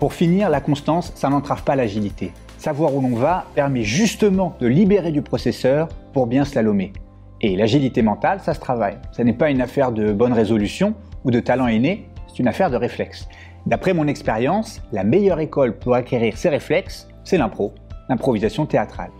Pour 0.00 0.14
finir, 0.14 0.48
la 0.48 0.62
constance, 0.62 1.12
ça 1.14 1.28
n'entrave 1.28 1.62
pas 1.62 1.76
l'agilité. 1.76 2.32
Savoir 2.58 2.92
où 2.92 3.00
l'on 3.00 3.14
va 3.14 3.46
permet 3.54 3.84
justement 3.84 4.56
de 4.60 4.66
libérer 4.66 5.12
du 5.12 5.22
processeur 5.22 5.88
pour 6.12 6.26
bien 6.26 6.44
slalomer. 6.44 6.92
Et 7.40 7.56
l'agilité 7.56 8.02
mentale, 8.02 8.40
ça 8.40 8.52
se 8.52 8.58
travaille. 8.58 8.98
Ce 9.12 9.22
n'est 9.22 9.32
pas 9.32 9.50
une 9.50 9.60
affaire 9.60 9.92
de 9.92 10.12
bonne 10.12 10.32
résolution 10.32 10.94
ou 11.24 11.30
de 11.30 11.38
talent 11.38 11.68
inné, 11.68 12.08
c'est 12.26 12.40
une 12.40 12.48
affaire 12.48 12.68
de 12.68 12.76
réflexe. 12.76 13.28
D'après 13.66 13.94
mon 13.94 14.08
expérience, 14.08 14.82
la 14.90 15.04
meilleure 15.04 15.38
école 15.38 15.78
pour 15.78 15.94
acquérir 15.94 16.36
ces 16.36 16.48
réflexes, 16.48 17.06
c'est 17.22 17.38
l'impro, 17.38 17.74
l'improvisation 18.08 18.66
théâtrale. 18.66 19.10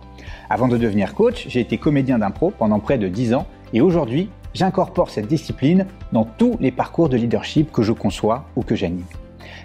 Avant 0.51 0.66
de 0.66 0.76
devenir 0.76 1.14
coach, 1.14 1.47
j'ai 1.49 1.61
été 1.61 1.78
comédien 1.78 2.18
d'impro 2.18 2.51
pendant 2.51 2.80
près 2.80 2.99
de 2.99 3.07
10 3.07 3.34
ans 3.34 3.47
et 3.72 3.80
aujourd'hui, 3.80 4.30
j'incorpore 4.53 5.11
cette 5.11 5.28
discipline 5.28 5.86
dans 6.11 6.24
tous 6.24 6.57
les 6.59 6.72
parcours 6.72 7.09
de 7.09 7.16
leadership 7.16 7.70
que 7.70 7.82
je 7.82 7.93
conçois 7.93 8.47
ou 8.57 8.62
que 8.62 8.74
j'anime. 8.74 9.05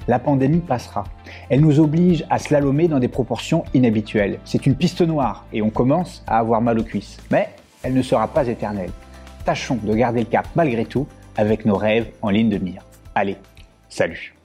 La 0.08 0.20
pandémie 0.20 0.60
passera. 0.60 1.06
Elle 1.49 1.62
nous 1.62 1.80
oblige 1.80 2.26
à 2.30 2.38
slalomer 2.38 2.88
dans 2.88 2.99
des 2.99 3.08
proportions 3.08 3.64
inhabituelles. 3.74 4.39
C'est 4.43 4.66
une 4.66 4.76
piste 4.76 5.01
noire 5.01 5.45
et 5.54 5.62
on 5.62 5.70
commence 5.70 6.24
à 6.28 6.39
avoir 6.39 6.62
mal 6.62 6.80
aux 6.80 6.84
cuisses. 6.84 7.18
Mais 7.32 7.49
elle 7.84 7.93
ne 7.93 8.01
sera 8.01 8.28
pas 8.28 8.47
éternelle. 8.47 8.91
Tâchons 9.45 9.80
de 9.82 9.93
garder 9.93 10.22
le 10.22 10.26
cap 10.26 10.47
malgré 10.56 10.86
tout 10.86 11.08
avec 11.38 11.66
nos 11.66 11.76
rêves 11.76 12.12
en 12.22 12.30
ligne 12.30 12.49
de 12.49 12.58
mire. 12.58 12.84
Allez, 13.16 13.38
salut 13.89 14.36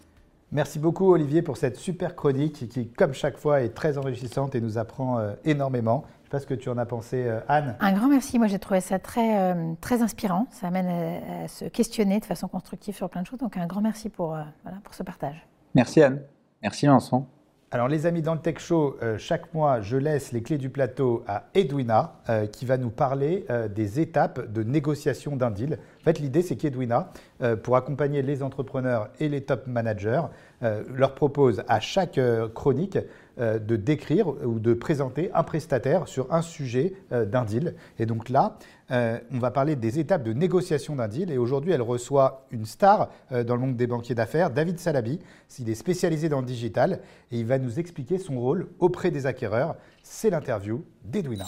Merci 0.50 0.78
beaucoup 0.78 1.12
Olivier 1.12 1.42
pour 1.42 1.58
cette 1.58 1.76
super 1.76 2.16
chronique 2.16 2.68
qui, 2.70 2.88
comme 2.88 3.12
chaque 3.12 3.36
fois, 3.36 3.60
est 3.60 3.74
très 3.74 3.98
enrichissante 3.98 4.54
et 4.54 4.62
nous 4.62 4.78
apprend 4.78 5.18
euh, 5.18 5.34
énormément. 5.44 6.04
Je 6.28 6.36
ne 6.36 6.40
sais 6.40 6.44
pas 6.44 6.52
ce 6.52 6.54
que 6.54 6.60
tu 6.60 6.68
en 6.68 6.76
as 6.76 6.84
pensé, 6.84 7.24
euh, 7.26 7.40
Anne. 7.48 7.74
Un 7.80 7.92
grand 7.92 8.08
merci. 8.08 8.38
Moi, 8.38 8.48
j'ai 8.48 8.58
trouvé 8.58 8.82
ça 8.82 8.98
très, 8.98 9.40
euh, 9.40 9.72
très 9.80 10.02
inspirant. 10.02 10.46
Ça 10.50 10.66
amène 10.66 10.86
à, 10.86 11.44
à, 11.44 11.48
se 11.48 11.64
questionner 11.64 12.20
de 12.20 12.26
façon 12.26 12.48
constructive 12.48 12.94
sur 12.94 13.08
plein 13.08 13.22
de 13.22 13.26
choses. 13.26 13.38
Donc, 13.38 13.56
un 13.56 13.66
grand 13.66 13.80
merci 13.80 14.10
pour, 14.10 14.36
voilà, 14.62 14.78
pour 14.84 14.92
ce 14.92 15.02
partage. 15.02 15.46
Merci 15.74 16.02
Anne. 16.02 16.20
Merci 16.62 16.86
Vincent. 16.86 17.26
Alors 17.70 17.88
les 17.88 18.06
amis, 18.06 18.22
dans 18.22 18.32
le 18.32 18.40
Tech 18.40 18.60
Show, 18.60 18.96
euh, 19.02 19.18
chaque 19.18 19.52
mois, 19.52 19.82
je 19.82 19.98
laisse 19.98 20.32
les 20.32 20.42
clés 20.42 20.56
du 20.56 20.70
plateau 20.70 21.22
à 21.28 21.44
Edwina, 21.52 22.14
euh, 22.30 22.46
qui 22.46 22.64
va 22.64 22.78
nous 22.78 22.88
parler 22.88 23.44
euh, 23.50 23.68
des 23.68 24.00
étapes 24.00 24.50
de 24.50 24.62
négociation 24.62 25.36
d'un 25.36 25.50
deal. 25.50 25.78
En 26.00 26.04
fait, 26.04 26.18
l'idée, 26.18 26.40
c'est 26.40 26.56
qu'Edwina, 26.56 27.10
pour 27.62 27.76
accompagner 27.76 28.22
les 28.22 28.42
entrepreneurs 28.42 29.10
et 29.20 29.28
les 29.28 29.42
top 29.42 29.66
managers, 29.66 30.22
leur 30.60 31.14
propose 31.14 31.62
à 31.68 31.80
chaque 31.80 32.20
chronique 32.54 32.98
de 33.38 33.76
décrire 33.76 34.28
ou 34.28 34.58
de 34.58 34.74
présenter 34.74 35.30
un 35.32 35.44
prestataire 35.44 36.08
sur 36.08 36.32
un 36.32 36.42
sujet 36.42 36.94
d'un 37.10 37.44
deal. 37.44 37.74
Et 37.98 38.06
donc 38.06 38.28
là, 38.28 38.58
euh, 38.90 39.18
on 39.32 39.38
va 39.38 39.50
parler 39.50 39.76
des 39.76 39.98
étapes 39.98 40.22
de 40.22 40.32
négociation 40.32 40.96
d'un 40.96 41.08
deal. 41.08 41.30
Et 41.30 41.38
aujourd'hui, 41.38 41.72
elle 41.72 41.82
reçoit 41.82 42.46
une 42.50 42.64
star 42.64 43.10
euh, 43.32 43.44
dans 43.44 43.54
le 43.54 43.60
monde 43.60 43.76
des 43.76 43.86
banquiers 43.86 44.14
d'affaires, 44.14 44.50
David 44.50 44.78
Salabi. 44.78 45.20
Il 45.58 45.68
est 45.68 45.74
spécialisé 45.74 46.28
dans 46.28 46.40
le 46.40 46.46
digital 46.46 47.00
et 47.30 47.38
il 47.38 47.46
va 47.46 47.58
nous 47.58 47.78
expliquer 47.78 48.18
son 48.18 48.38
rôle 48.40 48.68
auprès 48.78 49.10
des 49.10 49.26
acquéreurs. 49.26 49.76
C'est 50.02 50.30
l'interview 50.30 50.84
d'Edwina. 51.04 51.46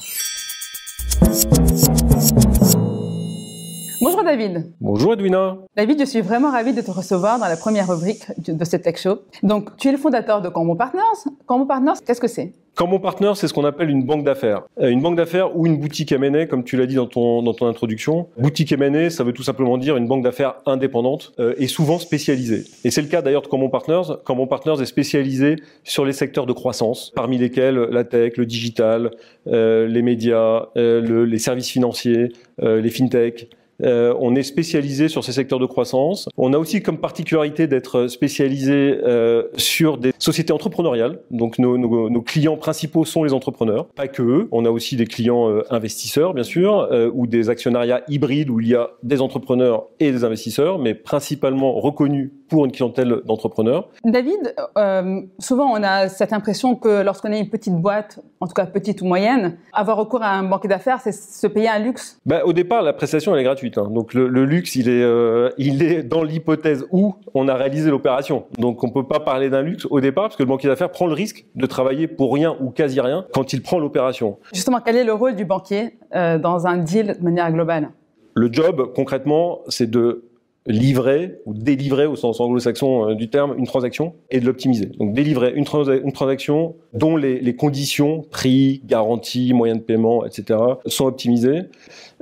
Bonjour 4.03 4.25
David. 4.25 4.73
Bonjour 4.81 5.13
Edwina. 5.13 5.59
David, 5.77 6.01
je 6.01 6.07
suis 6.07 6.23
vraiment 6.23 6.51
ravie 6.51 6.73
de 6.73 6.81
te 6.81 6.91
recevoir 6.91 7.39
dans 7.39 7.47
la 7.47 7.59
première 7.59 7.87
rubrique 7.87 8.23
de 8.39 8.65
ce 8.65 8.77
Tech 8.77 8.97
Show. 8.97 9.19
Donc, 9.43 9.77
tu 9.77 9.89
es 9.89 9.93
le 9.93 9.99
fondateur 9.99 10.41
de 10.41 10.49
Combo 10.49 10.75
Partners. 10.75 11.03
Combo 11.47 11.67
Partners, 11.67 12.01
qu'est-ce 12.07 12.21
que 12.21 12.27
c'est? 12.27 12.53
Combo 12.77 12.99
Partners, 12.99 13.33
c'est 13.35 13.47
ce 13.47 13.53
qu'on 13.53 13.67
appelle 13.67 13.91
une 13.91 14.05
banque 14.05 14.25
d'affaires. 14.25 14.63
Euh, 14.81 14.89
une 14.89 15.03
banque 15.03 15.17
d'affaires 15.17 15.55
ou 15.55 15.67
une 15.67 15.77
boutique 15.79 16.13
M&A, 16.13 16.47
comme 16.47 16.65
tu 16.65 16.79
l'as 16.79 16.87
dit 16.87 16.95
dans 16.95 17.07
ton, 17.07 17.43
dans 17.43 17.53
ton 17.53 17.67
introduction. 17.67 18.29
Boutique 18.39 18.73
M&A, 18.73 19.11
ça 19.11 19.23
veut 19.23 19.35
tout 19.35 19.43
simplement 19.43 19.77
dire 19.77 19.99
une 19.99 20.09
banque 20.09 20.25
d'affaires 20.25 20.55
indépendante 20.65 21.33
euh, 21.39 21.53
et 21.59 21.67
souvent 21.67 21.99
spécialisée. 21.99 22.65
Et 22.85 22.91
c'est 22.91 23.03
le 23.03 23.09
cas 23.09 23.21
d'ailleurs 23.21 23.43
de 23.43 23.49
Combo 23.49 23.69
Partners. 23.69 24.15
Combo 24.25 24.47
Partners 24.47 24.81
est 24.81 24.87
spécialisé 24.87 25.57
sur 25.85 26.07
les 26.07 26.15
secteurs 26.15 26.47
de 26.47 26.55
croissance, 26.55 27.13
parmi 27.15 27.37
lesquels 27.37 27.75
la 27.75 28.05
tech, 28.05 28.39
le 28.39 28.47
digital, 28.47 29.11
euh, 29.47 29.87
les 29.87 30.01
médias, 30.01 30.69
euh, 30.79 31.03
le, 31.03 31.27
les 31.27 31.39
services 31.39 31.69
financiers, 31.69 32.33
euh, 32.63 32.81
les 32.81 32.91
fintech, 32.91 33.49
euh, 33.83 34.15
on 34.19 34.35
est 34.35 34.43
spécialisé 34.43 35.09
sur 35.09 35.25
ces 35.25 35.33
secteurs 35.33 35.59
de 35.59 35.67
croissance. 35.67 36.29
On 36.37 36.53
a 36.53 36.59
aussi 36.59 36.83
comme 36.83 36.99
particularité 36.99 37.67
d'être 37.67 38.09
spécialisé 38.09 38.99
euh, 39.03 39.45
sur 39.57 39.99
des 39.99 40.13
sociétés 40.19 40.53
entrepreneuriales. 40.53 41.21
Donc 41.31 41.59
nos, 41.59 41.79
nos, 41.79 42.11
nos, 42.11 42.23
clients 42.23 42.57
principaux 42.57 43.05
sont 43.05 43.25
les 43.25 43.33
entrepreneurs, 43.33 43.87
pas 43.87 44.09
que 44.09 44.23
eux. 44.23 44.49
On 44.53 44.65
a 44.65 44.71
aussi 44.71 44.97
des 44.97 45.07
clients 45.07 45.49
euh, 45.51 45.63
investisseurs, 45.71 46.35
bien 46.35 46.45
sûr, 46.45 46.89
euh, 46.91 47.11
ou 47.13 47.27
des 47.27 47.49
actionnariats 47.51 48.03
hybrides 48.09 48.51
où 48.51 48.61
il 48.61 48.69
y 48.69 48.75
a 48.75 48.91
des 49.03 49.21
entrepreneurs 49.21 49.87
et 49.99 50.13
des 50.13 50.25
investisseurs, 50.25 50.79
mais 50.79 50.95
principalement 50.95 51.73
reconnus 51.81 52.33
pour 52.51 52.67
une 52.67 52.73
clientèle 52.73 53.21
d'entrepreneurs. 53.25 53.89
David, 54.05 54.55
euh, 54.77 55.23
souvent 55.39 55.73
on 55.73 55.83
a 55.83 56.09
cette 56.09 56.33
impression 56.33 56.75
que 56.75 57.03
lorsqu'on 57.03 57.33
est 57.33 57.41
une 57.41 57.49
petite 57.49 57.75
boîte, 57.75 58.21
en 58.41 58.47
tout 58.47 58.53
cas 58.53 58.67
petite 58.67 59.01
ou 59.01 59.07
moyenne, 59.07 59.57
avoir 59.73 59.97
recours 59.97 60.23
à 60.23 60.31
un 60.31 60.43
banquier 60.43 60.69
d'affaires, 60.69 61.01
c'est 61.01 61.13
se 61.13 61.47
payer 61.47 61.69
un 61.69 61.79
luxe. 61.79 62.19
Bah, 62.27 62.41
au 62.45 62.53
départ, 62.53 62.83
la 62.83 62.93
prestation 62.93 63.35
elle 63.35 63.41
est 63.41 63.45
gratuite. 63.45 63.79
Hein. 63.79 63.89
Donc 63.91 64.13
le, 64.13 64.29
le, 64.29 64.45
luxe, 64.45 64.75
il 64.75 64.89
est, 64.89 65.03
euh, 65.03 65.51
il 65.57 65.83
est 65.83 66.03
dans 66.03 66.23
l'hypothèse 66.23 66.85
où 66.91 67.15
on 67.35 67.49
a 67.49 67.55
réalisé 67.55 67.91
l'opération. 67.91 68.45
Donc 68.59 68.83
on 68.85 68.91
peut 68.91 69.07
pas 69.07 69.21
parler 69.21 69.49
d'un 69.49 69.63
luxe 69.63 69.87
au 69.89 70.01
départ 70.01 70.25
parce 70.25 70.37
que 70.37 70.43
le 70.43 70.49
banquier 70.49 70.69
d'affaires 70.69 70.91
prend 70.91 71.07
le 71.07 71.15
risque 71.15 71.47
de 71.55 71.67
travailler 71.67 72.09
pour 72.09 72.35
rien 72.35 72.57
ou 72.61 72.71
quasi 72.71 73.01
rien 73.01 73.25
quand 73.33 73.53
il 73.53 73.63
prend 73.63 73.79
l'opération. 73.79 74.39
Justement, 74.53 74.81
quel 74.85 74.97
est 74.97 75.05
le 75.05 75.13
rôle 75.13 75.37
du 75.37 75.45
banquier 75.45 75.99
euh, 76.15 76.39
dans 76.39 76.67
un 76.67 76.79
deal 76.79 77.17
de 77.19 77.25
manière 77.25 77.51
globale? 77.53 77.91
Le 78.35 78.49
job, 78.53 78.93
concrètement, 78.95 79.61
c'est 79.69 79.91
de 79.91 80.30
livrer 80.71 81.39
ou 81.47 81.55
délivrer 81.55 82.07
au 82.07 82.17
sens 82.17 82.41
anglo-saxon 82.41 83.15
du 83.15 83.29
terme 83.29 83.55
une 83.59 83.67
transaction 83.67 84.15
et 84.31 84.41
de 84.41 84.47
l'optimiser. 84.47 84.87
Donc 84.87 85.13
délivrer 85.13 85.53
une, 85.55 85.65
trans 85.65 85.85
une 85.85 86.13
transaction 86.13 86.77
dont 86.93 87.17
les, 87.17 87.57
conditions, 87.57 88.23
prix, 88.31 88.83
garantie, 88.85 89.53
moyens 89.53 89.81
de 89.81 89.85
paiement, 89.85 90.25
etc. 90.25 90.59
sont 90.87 91.07
optimisées. 91.07 91.63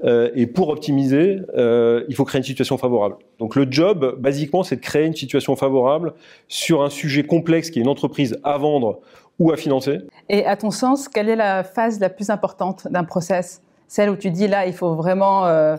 Euh, 0.04 0.30
et 0.34 0.46
pour 0.46 0.68
optimiser, 0.68 1.40
euh, 1.56 2.04
il 2.08 2.14
faut 2.14 2.24
créer 2.24 2.38
une 2.38 2.44
situation 2.44 2.78
favorable. 2.78 3.16
Donc 3.38 3.56
le 3.56 3.66
job, 3.70 4.16
basiquement, 4.18 4.62
c'est 4.62 4.76
de 4.76 4.80
créer 4.80 5.06
une 5.06 5.14
situation 5.14 5.56
favorable 5.56 6.14
sur 6.46 6.82
un 6.82 6.90
sujet 6.90 7.24
complexe 7.24 7.70
qui 7.70 7.78
est 7.78 7.82
une 7.82 7.88
entreprise 7.88 8.38
à 8.44 8.58
vendre 8.58 9.00
ou 9.38 9.52
à 9.52 9.56
financer. 9.56 9.98
Et 10.28 10.44
à 10.44 10.56
ton 10.56 10.70
sens, 10.70 11.08
quelle 11.08 11.28
est 11.28 11.36
la 11.36 11.64
phase 11.64 12.00
la 12.00 12.10
plus 12.10 12.30
importante 12.30 12.88
d'un 12.90 13.04
process? 13.04 13.62
Celle 13.86 14.10
où 14.10 14.16
tu 14.16 14.30
dis 14.30 14.48
là, 14.48 14.66
il 14.66 14.74
faut 14.74 14.94
vraiment 14.94 15.46
euh, 15.46 15.76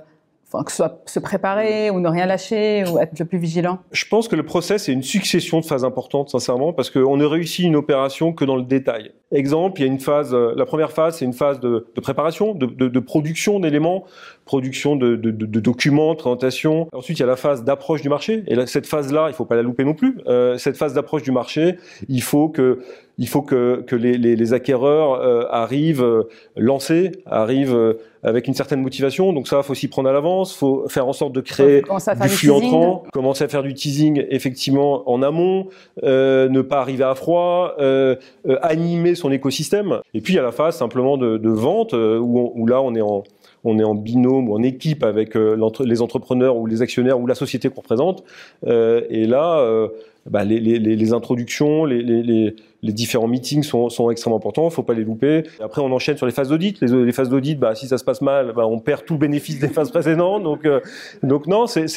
Que 0.51 0.71
ce 0.71 0.77
soit 0.77 1.01
se 1.05 1.19
préparer 1.19 1.91
ou 1.91 1.99
ne 1.99 2.09
rien 2.09 2.25
lâcher 2.25 2.83
ou 2.89 2.97
être 2.97 3.17
le 3.19 3.25
plus 3.25 3.37
vigilant 3.37 3.79
Je 3.91 4.05
pense 4.05 4.27
que 4.27 4.35
le 4.35 4.43
process 4.43 4.89
est 4.89 4.93
une 4.93 5.03
succession 5.03 5.59
de 5.59 5.65
phases 5.65 5.85
importantes, 5.85 6.29
sincèrement, 6.29 6.73
parce 6.73 6.89
qu'on 6.89 7.17
ne 7.17 7.25
réussit 7.25 7.65
une 7.65 7.75
opération 7.75 8.33
que 8.33 8.45
dans 8.45 8.55
le 8.55 8.63
détail. 8.63 9.11
Exemple, 9.31 9.79
il 9.79 9.85
y 9.85 9.89
a 9.89 9.91
une 9.91 9.99
phase, 9.99 10.33
la 10.33 10.65
première 10.65 10.91
phase, 10.91 11.17
c'est 11.17 11.25
une 11.25 11.33
phase 11.33 11.59
de, 11.59 11.85
de 11.95 12.01
préparation, 12.01 12.55
de, 12.55 12.65
de, 12.65 12.87
de 12.87 12.99
production 12.99 13.59
d'éléments, 13.59 14.05
production 14.45 14.95
de, 14.95 15.15
de, 15.15 15.59
documents, 15.59 16.13
de 16.13 16.17
présentation. 16.17 16.87
Ensuite, 16.93 17.19
il 17.19 17.21
y 17.21 17.23
a 17.23 17.27
la 17.27 17.35
phase 17.35 17.63
d'approche 17.63 18.01
du 18.01 18.09
marché. 18.09 18.43
Et 18.47 18.55
là, 18.55 18.65
cette 18.65 18.87
phase-là, 18.87 19.27
il 19.29 19.33
faut 19.33 19.45
pas 19.45 19.55
la 19.55 19.61
louper 19.61 19.83
non 19.83 19.93
plus. 19.93 20.17
Euh, 20.25 20.57
cette 20.57 20.77
phase 20.77 20.95
d'approche 20.95 21.21
du 21.21 21.31
marché, 21.31 21.75
il 22.07 22.23
faut 22.23 22.49
que 22.49 22.79
il 23.21 23.27
faut 23.27 23.41
que, 23.41 23.83
que 23.85 23.97
les, 23.97 24.17
les, 24.17 24.37
les 24.37 24.53
acquéreurs 24.53 25.15
euh, 25.15 25.43
arrivent 25.49 26.01
euh, 26.03 26.29
lancés, 26.55 27.11
arrivent 27.25 27.75
euh, 27.75 27.95
avec 28.23 28.47
une 28.47 28.53
certaine 28.53 28.81
motivation. 28.81 29.33
Donc 29.33 29.49
ça, 29.49 29.57
il 29.57 29.63
faut 29.63 29.75
s'y 29.75 29.89
prendre 29.89 30.07
à 30.07 30.13
l'avance. 30.13 30.55
faut 30.55 30.87
faire 30.87 31.05
en 31.05 31.11
sorte 31.11 31.33
de 31.33 31.41
créer 31.41 31.81
du 31.81 32.29
flux 32.29 32.49
entrant, 32.49 33.03
commencer 33.11 33.43
à 33.43 33.49
faire 33.49 33.63
du 33.63 33.73
teasing 33.73 34.23
effectivement 34.29 35.09
en 35.11 35.21
amont, 35.21 35.67
euh, 36.03 36.47
ne 36.47 36.61
pas 36.61 36.79
arriver 36.79 37.03
à 37.03 37.13
froid, 37.13 37.75
euh, 37.79 38.15
animer 38.61 39.15
son 39.19 39.31
écosystème. 39.31 39.99
Et 40.13 40.21
puis 40.21 40.33
il 40.33 40.35
y 40.37 40.39
a 40.39 40.43
la 40.43 40.51
phase 40.51 40.77
simplement 40.77 41.17
de, 41.17 41.49
vente 41.49 41.93
où, 41.93 41.97
on, 41.97 42.51
où 42.55 42.65
là 42.65 42.81
on 42.81 42.95
est 42.95 43.01
en 43.01 43.23
on 43.63 43.79
est 43.79 43.83
en 43.83 43.95
binôme 43.95 44.49
ou 44.49 44.55
en 44.55 44.63
équipe 44.63 45.03
avec 45.03 45.35
euh, 45.35 45.57
les 45.85 46.01
entrepreneurs 46.01 46.57
ou 46.57 46.65
les 46.65 46.81
actionnaires 46.81 47.19
ou 47.19 47.27
la 47.27 47.35
société 47.35 47.69
qu'on 47.69 47.81
représente. 47.81 48.23
Euh, 48.67 49.01
et 49.09 49.25
là, 49.25 49.59
euh, 49.59 49.89
bah, 50.29 50.43
les, 50.43 50.59
les, 50.59 50.79
les, 50.79 51.13
introductions, 51.13 51.85
les, 51.85 52.01
les, 52.01 52.93
différents 52.93 53.27
meetings 53.27 53.63
sont, 53.63 53.89
sont 53.89 54.11
extrêmement 54.11 54.37
importants, 54.37 54.67
il 54.67 54.71
faut 54.71 54.83
pas 54.83 54.93
les 54.93 55.03
louper. 55.03 55.43
Après, 55.59 55.81
on 55.81 55.91
enchaîne 55.91 56.17
sur 56.17 56.25
les 56.25 56.31
phases 56.31 56.49
d'audit. 56.49 56.79
Les, 56.81 57.11
phases 57.11 57.29
d'audit, 57.29 57.59
bah, 57.59 57.75
si 57.75 57.87
ça 57.87 57.97
se 57.97 58.03
passe 58.03 58.21
mal, 58.21 58.53
bah, 58.55 58.67
on 58.67 58.79
perd 58.79 59.05
tout 59.05 59.13
le 59.13 59.19
bénéfice 59.19 59.59
des 59.59 59.69
phases 59.69 59.91
précédentes. 59.91 60.43
Donc, 60.43 60.65
euh, 60.65 60.79
donc 61.23 61.47
non, 61.47 61.67
c'est 61.67 61.87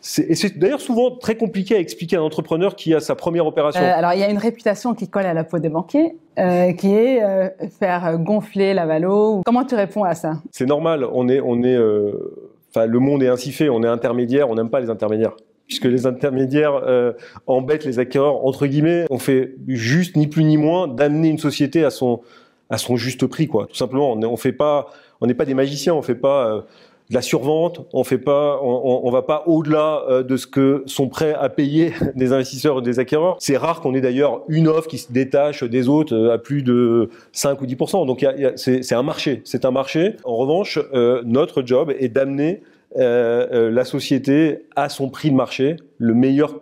c'est 0.00 0.58
d'ailleurs 0.58 0.80
souvent 0.80 1.10
très 1.10 1.36
compliqué 1.36 1.74
à 1.74 1.80
expliquer 1.80 2.16
à 2.16 2.20
un 2.20 2.22
entrepreneur 2.22 2.76
qui 2.76 2.94
a 2.94 3.00
sa 3.00 3.14
première 3.14 3.46
opération. 3.46 3.82
Euh, 3.82 3.92
alors, 3.92 4.12
il 4.12 4.20
y 4.20 4.22
a 4.22 4.30
une 4.30 4.38
réputation 4.38 4.94
qui 4.94 5.08
colle 5.08 5.26
à 5.26 5.34
la 5.34 5.44
peau 5.44 5.58
des 5.58 5.68
banquiers, 5.68 6.16
euh, 6.38 6.72
qui 6.72 6.94
est 6.94 7.22
euh, 7.22 7.48
faire 7.80 8.18
gonfler 8.18 8.74
la 8.74 8.86
valo. 8.86 9.42
Comment 9.44 9.64
tu 9.64 9.74
réponds 9.74 10.04
à 10.04 10.14
ça? 10.14 10.34
C'est 10.52 10.66
normal. 10.66 11.04
On 11.12 11.28
est, 11.28 11.40
on 11.40 11.62
est, 11.64 11.78
enfin, 12.70 12.86
le 12.86 12.98
monde 12.98 13.22
est 13.22 13.28
ainsi 13.28 13.50
fait. 13.50 13.68
On 13.68 13.82
est 13.82 13.88
intermédiaire. 13.88 14.48
On 14.48 14.54
n'aime 14.54 14.70
pas 14.70 14.80
les 14.80 14.90
intermédiaires 14.90 15.34
puisque 15.68 15.84
les 15.84 16.06
intermédiaires 16.06 16.74
euh, 16.74 17.12
embêtent 17.46 17.84
les 17.84 18.00
acquéreurs 18.00 18.44
entre 18.44 18.66
guillemets. 18.66 19.06
On 19.10 19.18
fait 19.18 19.54
juste 19.68 20.16
ni 20.16 20.26
plus 20.26 20.42
ni 20.42 20.56
moins 20.56 20.88
d'amener 20.88 21.28
une 21.28 21.38
société 21.38 21.84
à 21.84 21.90
son 21.90 22.20
à 22.70 22.78
son 22.78 22.96
juste 22.96 23.26
prix 23.26 23.46
quoi. 23.46 23.66
Tout 23.66 23.76
simplement, 23.76 24.12
on, 24.12 24.22
on 24.22 24.36
fait 24.36 24.52
pas, 24.52 24.88
on 25.20 25.26
n'est 25.26 25.34
pas 25.34 25.44
des 25.44 25.54
magiciens, 25.54 25.94
on 25.94 26.02
fait 26.02 26.14
pas 26.14 26.48
euh, 26.48 26.60
de 27.10 27.14
la 27.14 27.22
survente, 27.22 27.86
on 27.92 28.04
fait 28.04 28.18
pas, 28.18 28.60
on, 28.62 29.06
on 29.06 29.10
va 29.10 29.22
pas 29.22 29.44
au-delà 29.46 30.02
euh, 30.08 30.22
de 30.22 30.36
ce 30.36 30.46
que 30.46 30.82
sont 30.86 31.08
prêts 31.08 31.32
à 31.32 31.48
payer 31.48 31.92
des 32.16 32.32
investisseurs 32.32 32.78
et 32.78 32.82
des 32.82 32.98
acquéreurs. 32.98 33.36
C'est 33.40 33.56
rare 33.56 33.80
qu'on 33.80 33.94
ait 33.94 34.00
d'ailleurs 34.00 34.42
une 34.48 34.68
offre 34.68 34.88
qui 34.88 34.98
se 34.98 35.10
détache 35.10 35.64
des 35.64 35.88
autres 35.88 36.14
euh, 36.14 36.34
à 36.34 36.38
plus 36.38 36.62
de 36.62 37.08
5 37.32 37.60
ou 37.62 37.66
10 37.66 37.76
Donc 38.06 38.26
c'est 38.56 38.92
un 38.92 39.02
marché, 39.02 39.40
c'est 39.44 39.64
un 39.64 39.70
marché. 39.70 40.16
En 40.24 40.36
revanche, 40.36 40.78
euh, 40.92 41.22
notre 41.24 41.62
job 41.64 41.92
est 41.98 42.08
d'amener 42.08 42.62
euh, 42.96 43.46
euh, 43.52 43.70
la 43.70 43.84
société 43.84 44.66
à 44.76 44.88
son 44.88 45.10
prix 45.10 45.30
de 45.30 45.36
marché, 45.36 45.76
le 45.98 46.14
meilleur 46.14 46.60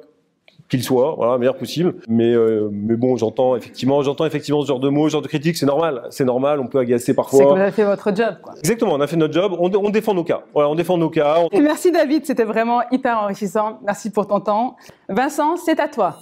qu'il 0.68 0.82
soit, 0.82 1.14
voilà, 1.16 1.38
meilleur 1.38 1.56
possible. 1.56 1.94
Mais 2.08 2.34
euh, 2.34 2.68
mais 2.72 2.96
bon, 2.96 3.16
j'entends 3.16 3.54
effectivement, 3.54 4.02
j'entends 4.02 4.26
effectivement 4.26 4.62
ce 4.62 4.66
genre 4.66 4.80
de 4.80 4.88
mots, 4.88 5.08
ce 5.08 5.12
genre 5.12 5.22
de 5.22 5.28
critiques, 5.28 5.56
c'est 5.56 5.66
normal, 5.66 6.02
c'est 6.10 6.24
normal, 6.24 6.58
on 6.60 6.66
peut 6.66 6.80
agacer 6.80 7.14
parfois. 7.14 7.38
C'est 7.38 7.44
vous 7.44 7.52
avez 7.52 7.70
fait 7.70 7.84
votre 7.84 8.14
job. 8.14 8.36
Quoi. 8.42 8.54
Exactement, 8.58 8.94
on 8.94 9.00
a 9.00 9.06
fait 9.06 9.16
notre 9.16 9.34
job, 9.34 9.54
on, 9.58 9.72
on 9.72 9.90
défend 9.90 10.14
nos 10.14 10.24
cas. 10.24 10.42
Voilà, 10.52 10.68
on 10.68 10.74
défend 10.74 10.98
nos 10.98 11.10
cas. 11.10 11.36
On... 11.40 11.56
Et 11.56 11.60
merci 11.60 11.92
David, 11.92 12.26
c'était 12.26 12.44
vraiment 12.44 12.80
hyper 12.90 13.18
enrichissant. 13.18 13.78
Merci 13.84 14.10
pour 14.10 14.26
ton 14.26 14.40
temps. 14.40 14.76
Vincent, 15.08 15.56
c'est 15.56 15.78
à 15.78 15.88
toi. 15.88 16.16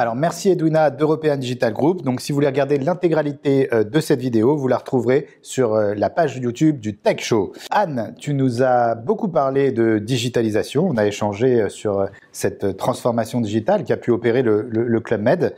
Alors 0.00 0.16
merci 0.16 0.48
Edwina 0.48 0.88
d'European 0.88 1.36
Digital 1.36 1.74
Group. 1.74 2.00
Donc 2.00 2.22
si 2.22 2.32
vous 2.32 2.36
voulez 2.36 2.46
regarder 2.46 2.78
l'intégralité 2.78 3.68
euh, 3.74 3.84
de 3.84 4.00
cette 4.00 4.20
vidéo, 4.20 4.56
vous 4.56 4.66
la 4.66 4.78
retrouverez 4.78 5.26
sur 5.42 5.74
euh, 5.74 5.92
la 5.94 6.08
page 6.08 6.38
YouTube 6.38 6.80
du 6.80 6.96
Tech 6.96 7.18
Show. 7.20 7.52
Anne, 7.70 8.14
tu 8.18 8.32
nous 8.32 8.62
as 8.62 8.94
beaucoup 8.94 9.28
parlé 9.28 9.72
de 9.72 9.98
digitalisation. 9.98 10.88
On 10.88 10.96
a 10.96 11.04
échangé 11.04 11.60
euh, 11.60 11.68
sur 11.68 12.08
cette 12.32 12.78
transformation 12.78 13.42
digitale 13.42 13.84
qui 13.84 13.92
a 13.92 13.98
pu 13.98 14.10
opérer 14.10 14.40
le, 14.40 15.00
Club 15.00 15.20
Med. 15.20 15.54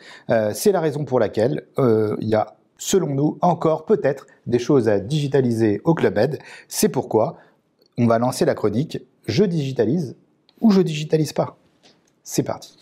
C'est 0.52 0.72
la 0.72 0.80
raison 0.80 1.04
pour 1.04 1.20
laquelle 1.20 1.62
il 1.78 2.28
y 2.28 2.34
a, 2.34 2.56
selon 2.78 3.14
nous, 3.14 3.38
encore 3.42 3.84
peut-être 3.84 4.26
des 4.48 4.58
choses 4.58 4.88
à 4.88 4.98
digitaliser 4.98 5.80
au 5.84 5.94
Club 5.94 6.16
Med. 6.16 6.38
C'est 6.66 6.88
pourquoi 6.88 7.36
on 7.96 8.08
va 8.08 8.18
lancer 8.18 8.44
la 8.44 8.54
chronique 8.54 8.98
Je 9.28 9.44
digitalise 9.44 10.16
ou 10.60 10.72
je 10.72 10.80
digitalise 10.80 11.32
pas? 11.32 11.56
C'est 12.24 12.42
parti. 12.42 12.76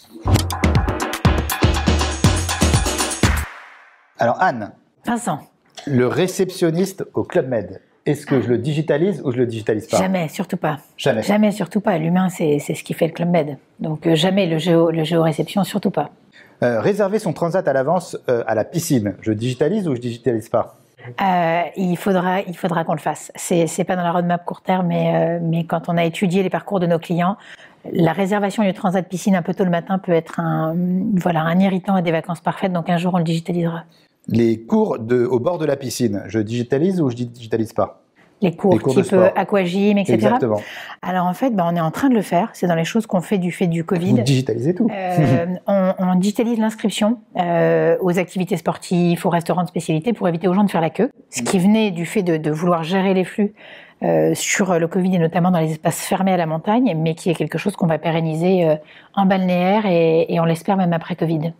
Alors 4.20 4.36
Anne. 4.40 4.72
Vincent. 5.06 5.40
Le 5.86 6.06
réceptionniste 6.06 7.06
au 7.14 7.24
Club 7.24 7.48
Med. 7.48 7.80
Est-ce 8.04 8.26
que 8.26 8.42
je 8.42 8.48
le 8.48 8.58
digitalise 8.58 9.22
ou 9.24 9.32
je 9.32 9.38
le 9.38 9.46
digitalise 9.46 9.86
pas? 9.86 9.96
Jamais, 9.96 10.28
surtout 10.28 10.58
pas. 10.58 10.78
Jamais. 10.98 11.22
Jamais, 11.22 11.52
surtout 11.52 11.80
pas. 11.80 11.96
L'humain, 11.96 12.28
c'est 12.28 12.58
ce 12.58 12.84
qui 12.84 12.92
fait 12.92 13.06
le 13.06 13.12
Club 13.12 13.30
Med. 13.30 13.56
Donc 13.78 14.06
euh, 14.06 14.14
jamais 14.14 14.46
le 14.46 14.58
géo, 14.58 14.90
le 14.90 15.04
géo-réception, 15.04 15.64
surtout 15.64 15.90
pas. 15.90 16.10
Euh, 16.62 16.82
réserver 16.82 17.18
son 17.18 17.32
transat 17.32 17.66
à 17.66 17.72
l'avance 17.72 18.18
euh, 18.28 18.44
à 18.46 18.54
la 18.54 18.64
piscine. 18.64 19.16
Je 19.22 19.32
digitalise 19.32 19.88
ou 19.88 19.94
je 19.94 20.00
digitalise 20.00 20.50
pas? 20.50 20.76
Euh, 21.22 21.62
il 21.78 21.96
faudra, 21.96 22.42
il 22.42 22.54
faudra 22.54 22.84
qu'on 22.84 22.92
le 22.92 22.98
fasse. 22.98 23.32
C'est, 23.34 23.66
c'est 23.66 23.84
pas 23.84 23.96
dans 23.96 24.02
la 24.02 24.12
roadmap 24.12 24.44
court 24.44 24.60
terme, 24.60 24.88
mais, 24.88 25.14
euh, 25.14 25.38
mais 25.40 25.64
quand 25.64 25.88
on 25.88 25.96
a 25.96 26.04
étudié 26.04 26.42
les 26.42 26.50
parcours 26.50 26.78
de 26.78 26.86
nos 26.86 26.98
clients, 26.98 27.38
la 27.90 28.12
réservation 28.12 28.62
du 28.62 28.74
transat 28.74 29.08
piscine 29.08 29.34
un 29.34 29.40
peu 29.40 29.54
tôt 29.54 29.64
le 29.64 29.70
matin 29.70 29.98
peut 29.98 30.12
être 30.12 30.40
un, 30.40 30.76
voilà, 31.14 31.40
un 31.40 31.58
irritant 31.58 31.96
et 31.96 32.02
des 32.02 32.12
vacances 32.12 32.42
parfaites. 32.42 32.74
Donc 32.74 32.90
un 32.90 32.98
jour, 32.98 33.14
on 33.14 33.18
le 33.18 33.24
digitalisera. 33.24 33.84
Les 34.28 34.60
cours 34.60 34.98
de, 34.98 35.24
au 35.24 35.40
bord 35.40 35.58
de 35.58 35.64
la 35.66 35.76
piscine, 35.76 36.22
je 36.28 36.38
digitalise 36.38 37.00
ou 37.00 37.10
je 37.10 37.16
digitalise 37.16 37.72
pas? 37.72 37.96
Les 38.42 38.56
cours, 38.56 38.72
Les 38.72 38.78
cours 38.78 38.94
type 38.94 39.04
sport. 39.04 39.30
aquagym, 39.36 39.98
etc. 39.98 40.14
Exactement. 40.14 40.62
Alors 41.02 41.26
en 41.26 41.34
fait, 41.34 41.50
ben, 41.50 41.66
on 41.70 41.76
est 41.76 41.80
en 41.80 41.90
train 41.90 42.08
de 42.08 42.14
le 42.14 42.22
faire. 42.22 42.48
C'est 42.54 42.66
dans 42.66 42.74
les 42.74 42.84
choses 42.86 43.06
qu'on 43.06 43.20
fait 43.20 43.36
du 43.36 43.52
fait 43.52 43.66
du 43.66 43.84
Covid. 43.84 44.12
Vous 44.12 44.22
digitalisez 44.22 44.74
tout. 44.74 44.88
Euh, 44.90 45.46
on, 45.66 45.92
on 45.98 46.14
digitalise 46.14 46.58
l'inscription 46.58 47.18
euh, 47.36 47.98
aux 48.00 48.18
activités 48.18 48.56
sportives, 48.56 49.26
aux 49.26 49.30
restaurants 49.30 49.62
de 49.64 49.68
spécialité 49.68 50.14
pour 50.14 50.26
éviter 50.26 50.48
aux 50.48 50.54
gens 50.54 50.64
de 50.64 50.70
faire 50.70 50.80
la 50.80 50.88
queue. 50.88 51.10
Ce 51.28 51.42
qui 51.42 51.58
venait 51.58 51.90
du 51.90 52.06
fait 52.06 52.22
de, 52.22 52.38
de 52.38 52.50
vouloir 52.50 52.82
gérer 52.82 53.12
les 53.12 53.24
flux 53.24 53.52
euh, 54.02 54.34
sur 54.34 54.78
le 54.78 54.88
Covid 54.88 55.16
et 55.16 55.18
notamment 55.18 55.50
dans 55.50 55.60
les 55.60 55.72
espaces 55.72 56.00
fermés 56.00 56.32
à 56.32 56.38
la 56.38 56.46
montagne, 56.46 56.94
mais 56.96 57.14
qui 57.14 57.28
est 57.28 57.34
quelque 57.34 57.58
chose 57.58 57.76
qu'on 57.76 57.86
va 57.86 57.98
pérenniser 57.98 58.66
euh, 58.66 58.76
en 59.16 59.26
balnéaire 59.26 59.84
et, 59.84 60.24
et 60.32 60.40
on 60.40 60.46
l'espère 60.46 60.78
même 60.78 60.94
après 60.94 61.14
Covid. 61.14 61.52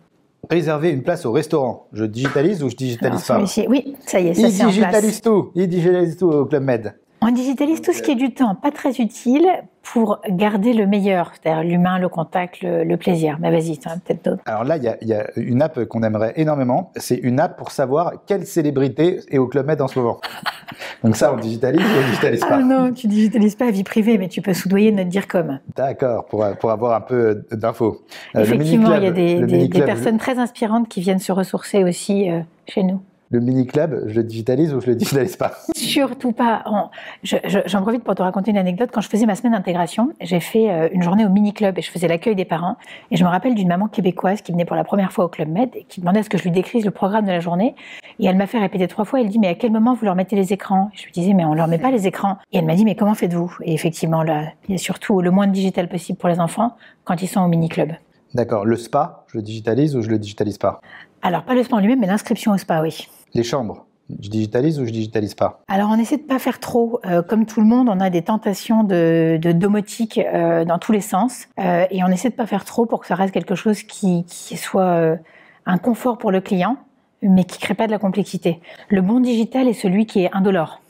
Réserver 0.51 0.89
une 0.91 1.01
place 1.01 1.25
au 1.25 1.31
restaurant. 1.31 1.87
Je 1.93 2.03
digitalise 2.03 2.61
ou 2.61 2.69
je 2.69 2.75
digitalise 2.75 3.23
pas 3.23 3.35
Alors, 3.35 3.47
celui-ci- 3.47 3.69
oui, 3.69 3.95
ça 4.05 4.19
y 4.19 4.27
est, 4.27 4.33
ça 4.33 4.47
Il 4.47 4.51
c'est 4.51 4.63
en 4.63 4.65
place. 4.65 4.75
digitalise 4.75 5.21
tout. 5.21 5.51
Il 5.55 5.67
digitalise 5.69 6.17
tout 6.17 6.27
au 6.27 6.45
Club 6.45 6.63
Med. 6.63 6.93
On 7.23 7.29
digitalise 7.31 7.81
tout 7.81 7.93
ce 7.93 8.01
qui 8.01 8.11
est 8.11 8.15
du 8.15 8.33
temps 8.33 8.55
pas 8.55 8.71
très 8.71 8.93
utile 8.95 9.47
pour 9.83 10.19
garder 10.27 10.73
le 10.73 10.87
meilleur, 10.87 11.31
c'est-à-dire 11.33 11.63
l'humain, 11.63 11.99
le 11.99 12.09
contact, 12.09 12.61
le, 12.61 12.83
le 12.83 12.97
plaisir. 12.97 13.37
Mais 13.39 13.51
vas-y, 13.51 13.77
tu 13.77 13.87
as 13.87 13.93
peut-être 13.97 14.25
d'autres. 14.25 14.41
Alors 14.47 14.63
là, 14.63 14.77
il 14.77 14.83
y 14.83 14.87
a, 14.87 14.97
il 15.01 15.07
y 15.07 15.13
a 15.13 15.27
une 15.35 15.61
app 15.61 15.83
qu'on 15.85 16.01
aimerait 16.01 16.33
énormément. 16.37 16.91
C'est 16.95 17.17
une 17.17 17.39
app 17.39 17.57
pour 17.57 17.69
savoir 17.71 18.13
quelle 18.25 18.47
célébrité 18.47 19.19
est 19.29 19.37
au 19.37 19.47
Club 19.47 19.67
Med 19.67 19.79
en 19.81 19.87
ce 19.87 19.99
moment. 19.99 20.19
Donc 21.03 21.15
ça, 21.15 21.31
on 21.33 21.37
digitalise 21.37 21.81
ou 21.81 21.99
on 22.03 22.07
digitalise 22.09 22.39
pas 22.39 22.47
Ah 22.59 22.63
non, 22.63 22.91
tu 22.91 23.07
digitalises 23.07 23.55
pas 23.55 23.65
la 23.65 23.71
vie 23.71 23.83
privée, 23.83 24.17
mais 24.17 24.27
tu 24.27 24.41
peux 24.41 24.53
soudoyer 24.53 24.91
notre 24.91 25.09
dire 25.09 25.27
comme. 25.27 25.59
D'accord, 25.75 26.25
pour, 26.25 26.43
pour 26.59 26.71
avoir 26.71 26.95
un 26.95 27.01
peu 27.01 27.43
d'infos. 27.51 28.01
Euh, 28.35 28.41
Effectivement, 28.41 28.95
il 28.95 29.03
y 29.03 29.07
a 29.07 29.11
des, 29.11 29.67
des- 29.67 29.81
personnes 29.83 30.17
très 30.17 30.39
inspirantes 30.39 30.87
qui 30.87 31.01
viennent 31.01 31.19
se 31.19 31.31
ressourcer 31.31 31.83
aussi 31.83 32.31
euh, 32.31 32.39
chez 32.67 32.81
nous. 32.83 33.01
Le 33.31 33.39
mini-club, 33.39 34.03
je 34.07 34.15
le 34.15 34.23
digitalise 34.25 34.73
ou 34.73 34.81
je 34.81 34.87
le 34.87 34.95
digitalise 34.95 35.37
pas? 35.37 35.53
Surtout 35.73 36.33
pas. 36.33 36.63
en- 36.65 36.89
je- 37.23 37.37
je- 37.45 37.59
J'en 37.65 37.81
profite 37.81 38.03
pour 38.03 38.13
te 38.13 38.21
raconter 38.21 38.51
une 38.51 38.57
anecdote. 38.57 38.89
Quand 38.93 38.99
je 38.99 39.07
faisais 39.07 39.25
ma 39.25 39.35
semaine 39.35 39.53
d'intégration, 39.53 40.11
j'ai 40.19 40.41
fait 40.41 40.69
euh, 40.69 40.89
une 40.91 41.01
journée 41.01 41.25
au 41.25 41.29
mini-club 41.29 41.77
et 41.79 41.81
je 41.81 41.89
faisais 41.89 42.09
l'accueil 42.09 42.35
des 42.35 42.43
parents. 42.43 42.75
Et 43.09 43.15
je 43.15 43.23
me 43.23 43.29
rappelle 43.29 43.55
d'une 43.55 43.69
maman 43.69 43.87
québécoise 43.87 44.41
qui 44.41 44.51
venait 44.51 44.65
pour 44.65 44.75
la 44.75 44.83
première 44.83 45.13
fois 45.13 45.23
au 45.25 45.27
Club 45.29 45.47
Med 45.47 45.69
et 45.75 45.85
qui 45.85 46.01
demandait 46.01 46.19
à 46.19 46.23
ce 46.23 46.29
que 46.29 46.37
je 46.37 46.43
lui 46.43 46.51
décrive 46.51 46.83
le 46.83 46.91
programme 46.91 47.23
de 47.25 47.31
la 47.31 47.39
journée. 47.39 47.73
Et 48.19 48.25
elle 48.25 48.35
m'a 48.35 48.47
fait 48.47 48.59
répéter 48.59 48.87
trois 48.89 49.05
fois. 49.05 49.21
Elle 49.21 49.29
dit, 49.29 49.39
mais 49.39 49.47
à 49.47 49.55
quel 49.55 49.71
moment 49.71 49.93
vous 49.93 50.03
leur 50.03 50.15
mettez 50.15 50.35
les 50.35 50.51
écrans? 50.51 50.89
Je 50.93 51.05
lui 51.05 51.13
disais, 51.13 51.33
mais 51.33 51.45
on 51.45 51.53
leur 51.53 51.69
met 51.69 51.77
pas 51.79 51.91
les 51.91 52.07
écrans. 52.07 52.35
Et 52.51 52.57
elle 52.57 52.65
m'a 52.65 52.75
dit, 52.75 52.83
mais 52.83 52.95
comment 52.95 53.13
faites-vous? 53.15 53.55
Et 53.63 53.73
effectivement, 53.73 54.23
là, 54.23 54.43
il 54.67 54.73
y 54.73 54.75
a 54.75 54.77
surtout 54.77 55.21
le 55.21 55.31
moins 55.31 55.47
de 55.47 55.53
digital 55.53 55.87
possible 55.87 56.17
pour 56.19 56.27
les 56.27 56.41
enfants 56.41 56.75
quand 57.05 57.21
ils 57.21 57.27
sont 57.27 57.39
au 57.39 57.47
mini-club. 57.47 57.93
D'accord. 58.33 58.65
Le 58.65 58.75
spa, 58.75 59.23
je 59.27 59.37
le 59.37 59.41
digitalise 59.43 59.95
ou 59.95 60.01
je 60.01 60.09
le 60.09 60.19
digitalise 60.19 60.57
pas? 60.57 60.81
Alors, 61.21 61.43
pas 61.43 61.53
le 61.53 61.63
spa 61.63 61.77
en 61.77 61.79
lui-même, 61.79 61.99
mais 62.01 62.07
l'inscription 62.07 62.51
au 62.51 62.57
spa, 62.57 62.81
oui. 62.81 63.07
Les 63.33 63.43
chambres, 63.43 63.85
je 64.21 64.29
digitalise 64.29 64.79
ou 64.79 64.85
je 64.85 64.91
digitalise 64.91 65.35
pas? 65.35 65.61
Alors 65.67 65.89
on 65.89 65.97
essaie 65.97 66.17
de 66.17 66.23
pas 66.23 66.39
faire 66.39 66.59
trop. 66.59 66.99
Euh, 67.05 67.21
comme 67.21 67.45
tout 67.45 67.61
le 67.61 67.67
monde, 67.67 67.87
on 67.89 67.99
a 67.99 68.09
des 68.09 68.23
tentations 68.23 68.83
de, 68.83 69.39
de 69.41 69.51
domotique 69.53 70.17
euh, 70.17 70.65
dans 70.65 70.79
tous 70.79 70.91
les 70.91 71.01
sens, 71.01 71.47
Euh, 71.59 71.85
et 71.91 72.03
on 72.03 72.07
essaie 72.07 72.29
de 72.29 72.35
pas 72.35 72.47
faire 72.47 72.65
trop 72.65 72.85
pour 72.85 72.99
que 72.99 73.07
ça 73.07 73.15
reste 73.15 73.33
quelque 73.33 73.55
chose 73.55 73.83
qui, 73.83 74.25
qui 74.25 74.57
soit 74.57 75.17
un 75.65 75.77
confort 75.77 76.17
pour 76.17 76.31
le 76.31 76.41
client, 76.41 76.77
mais 77.21 77.43
qui 77.45 77.59
crée 77.59 77.75
pas 77.75 77.85
de 77.85 77.91
la 77.91 77.99
complexité. 77.99 78.59
Le 78.89 79.01
bon 79.01 79.19
digital 79.19 79.67
est 79.67 79.73
celui 79.73 80.05
qui 80.05 80.23
est 80.23 80.31
indolore. 80.33 80.81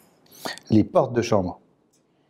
Les 0.70 0.84
portes 0.84 1.14
de 1.14 1.22
chambre. 1.22 1.60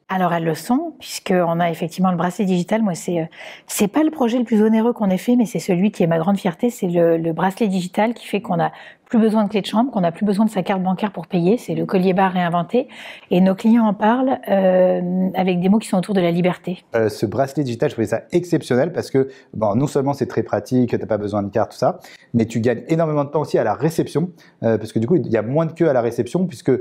Alors 0.09 0.33
elles 0.33 0.43
le 0.43 0.55
sont, 0.55 0.93
puisqu'on 0.99 1.61
a 1.61 1.69
effectivement 1.69 2.11
le 2.11 2.17
bracelet 2.17 2.43
digital. 2.43 2.81
Moi, 2.81 2.95
c'est 2.95 3.29
c'est 3.67 3.87
pas 3.87 4.03
le 4.03 4.11
projet 4.11 4.37
le 4.39 4.43
plus 4.43 4.61
onéreux 4.61 4.91
qu'on 4.91 5.09
ait 5.09 5.17
fait, 5.17 5.37
mais 5.37 5.45
c'est 5.45 5.59
celui 5.59 5.91
qui 5.91 6.03
est 6.03 6.07
ma 6.07 6.17
grande 6.17 6.37
fierté. 6.37 6.69
C'est 6.69 6.87
le, 6.87 7.15
le 7.15 7.31
bracelet 7.31 7.69
digital 7.69 8.13
qui 8.13 8.27
fait 8.27 8.41
qu'on 8.41 8.59
a 8.59 8.73
plus 9.11 9.19
besoin 9.19 9.43
de 9.43 9.49
clé 9.49 9.59
de 9.59 9.65
chambre, 9.65 9.91
qu'on 9.91 10.05
a 10.05 10.11
plus 10.13 10.25
besoin 10.25 10.45
de 10.45 10.49
sa 10.49 10.63
carte 10.63 10.81
bancaire 10.81 11.11
pour 11.11 11.27
payer. 11.27 11.57
C'est 11.57 11.75
le 11.75 11.85
collier 11.85 12.13
barre 12.13 12.31
réinventé, 12.31 12.87
et 13.29 13.41
nos 13.41 13.55
clients 13.55 13.85
en 13.85 13.93
parlent 13.93 14.39
euh, 14.49 15.29
avec 15.35 15.59
des 15.59 15.67
mots 15.67 15.79
qui 15.79 15.89
sont 15.89 15.97
autour 15.97 16.15
de 16.15 16.21
la 16.21 16.31
liberté. 16.31 16.79
Euh, 16.95 17.09
ce 17.09 17.25
bracelet 17.25 17.65
digital, 17.65 17.89
je 17.89 17.95
trouvais 17.95 18.07
ça 18.07 18.21
exceptionnel 18.31 18.93
parce 18.93 19.11
que 19.11 19.27
bon, 19.53 19.75
non 19.75 19.87
seulement 19.87 20.13
c'est 20.13 20.27
très 20.27 20.43
pratique, 20.43 20.97
t'as 20.97 21.05
pas 21.05 21.17
besoin 21.17 21.43
de 21.43 21.49
carte, 21.49 21.73
tout 21.73 21.77
ça, 21.77 21.99
mais 22.33 22.45
tu 22.45 22.61
gagnes 22.61 22.83
énormément 22.87 23.25
de 23.25 23.29
temps 23.29 23.41
aussi 23.41 23.57
à 23.57 23.65
la 23.65 23.73
réception, 23.73 24.31
euh, 24.63 24.77
parce 24.77 24.93
que 24.93 24.99
du 24.99 25.07
coup, 25.07 25.17
il 25.17 25.27
y 25.27 25.35
a 25.35 25.41
moins 25.41 25.65
de 25.65 25.73
queue 25.73 25.89
à 25.89 25.93
la 25.93 26.01
réception, 26.01 26.47
puisque 26.47 26.71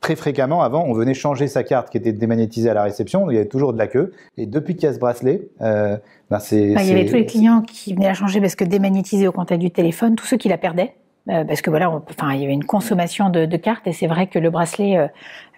très 0.00 0.16
fréquemment, 0.16 0.62
avant, 0.62 0.84
on 0.86 0.92
venait 0.92 1.14
changer 1.14 1.46
sa 1.46 1.62
carte 1.62 1.90
qui 1.90 1.96
était 1.96 2.12
démagnétisée 2.12 2.70
à 2.70 2.74
la 2.74 2.82
réception, 2.82 3.30
il 3.30 3.34
y 3.34 3.38
avait 3.38 3.48
toujours 3.48 3.72
de 3.72 3.78
la 3.78 3.86
queue, 3.86 4.12
et 4.36 4.46
depuis 4.46 4.74
qu'il 4.74 4.84
y 4.84 4.86
a 4.86 4.92
ce 4.92 4.98
bracelet, 4.98 5.48
euh, 5.60 5.96
ben 6.30 6.38
c'est... 6.38 6.60
Il 6.60 6.86
y 6.86 6.90
avait 6.90 7.06
tous 7.06 7.14
les 7.14 7.26
clients 7.26 7.62
qui 7.62 7.94
venaient 7.94 8.08
la 8.08 8.14
changer 8.14 8.40
parce 8.40 8.56
que 8.56 8.64
démagnétisés 8.64 9.28
au 9.28 9.32
contact 9.32 9.60
du 9.60 9.70
téléphone, 9.70 10.16
tous 10.16 10.26
ceux 10.26 10.36
qui 10.36 10.48
la 10.48 10.58
perdaient. 10.58 10.94
Euh, 11.28 11.44
parce 11.44 11.60
que 11.60 11.70
voilà, 11.70 11.90
on- 11.90 12.02
enfin, 12.10 12.32
il 12.32 12.40
y 12.40 12.44
avait 12.44 12.52
une 12.54 12.64
consommation 12.64 13.28
de, 13.30 13.44
de 13.44 13.56
cartes 13.56 13.86
et 13.86 13.92
c'est 13.92 14.06
vrai 14.06 14.26
que 14.26 14.38
le 14.38 14.50
bracelet 14.50 14.96
euh, 14.98 15.06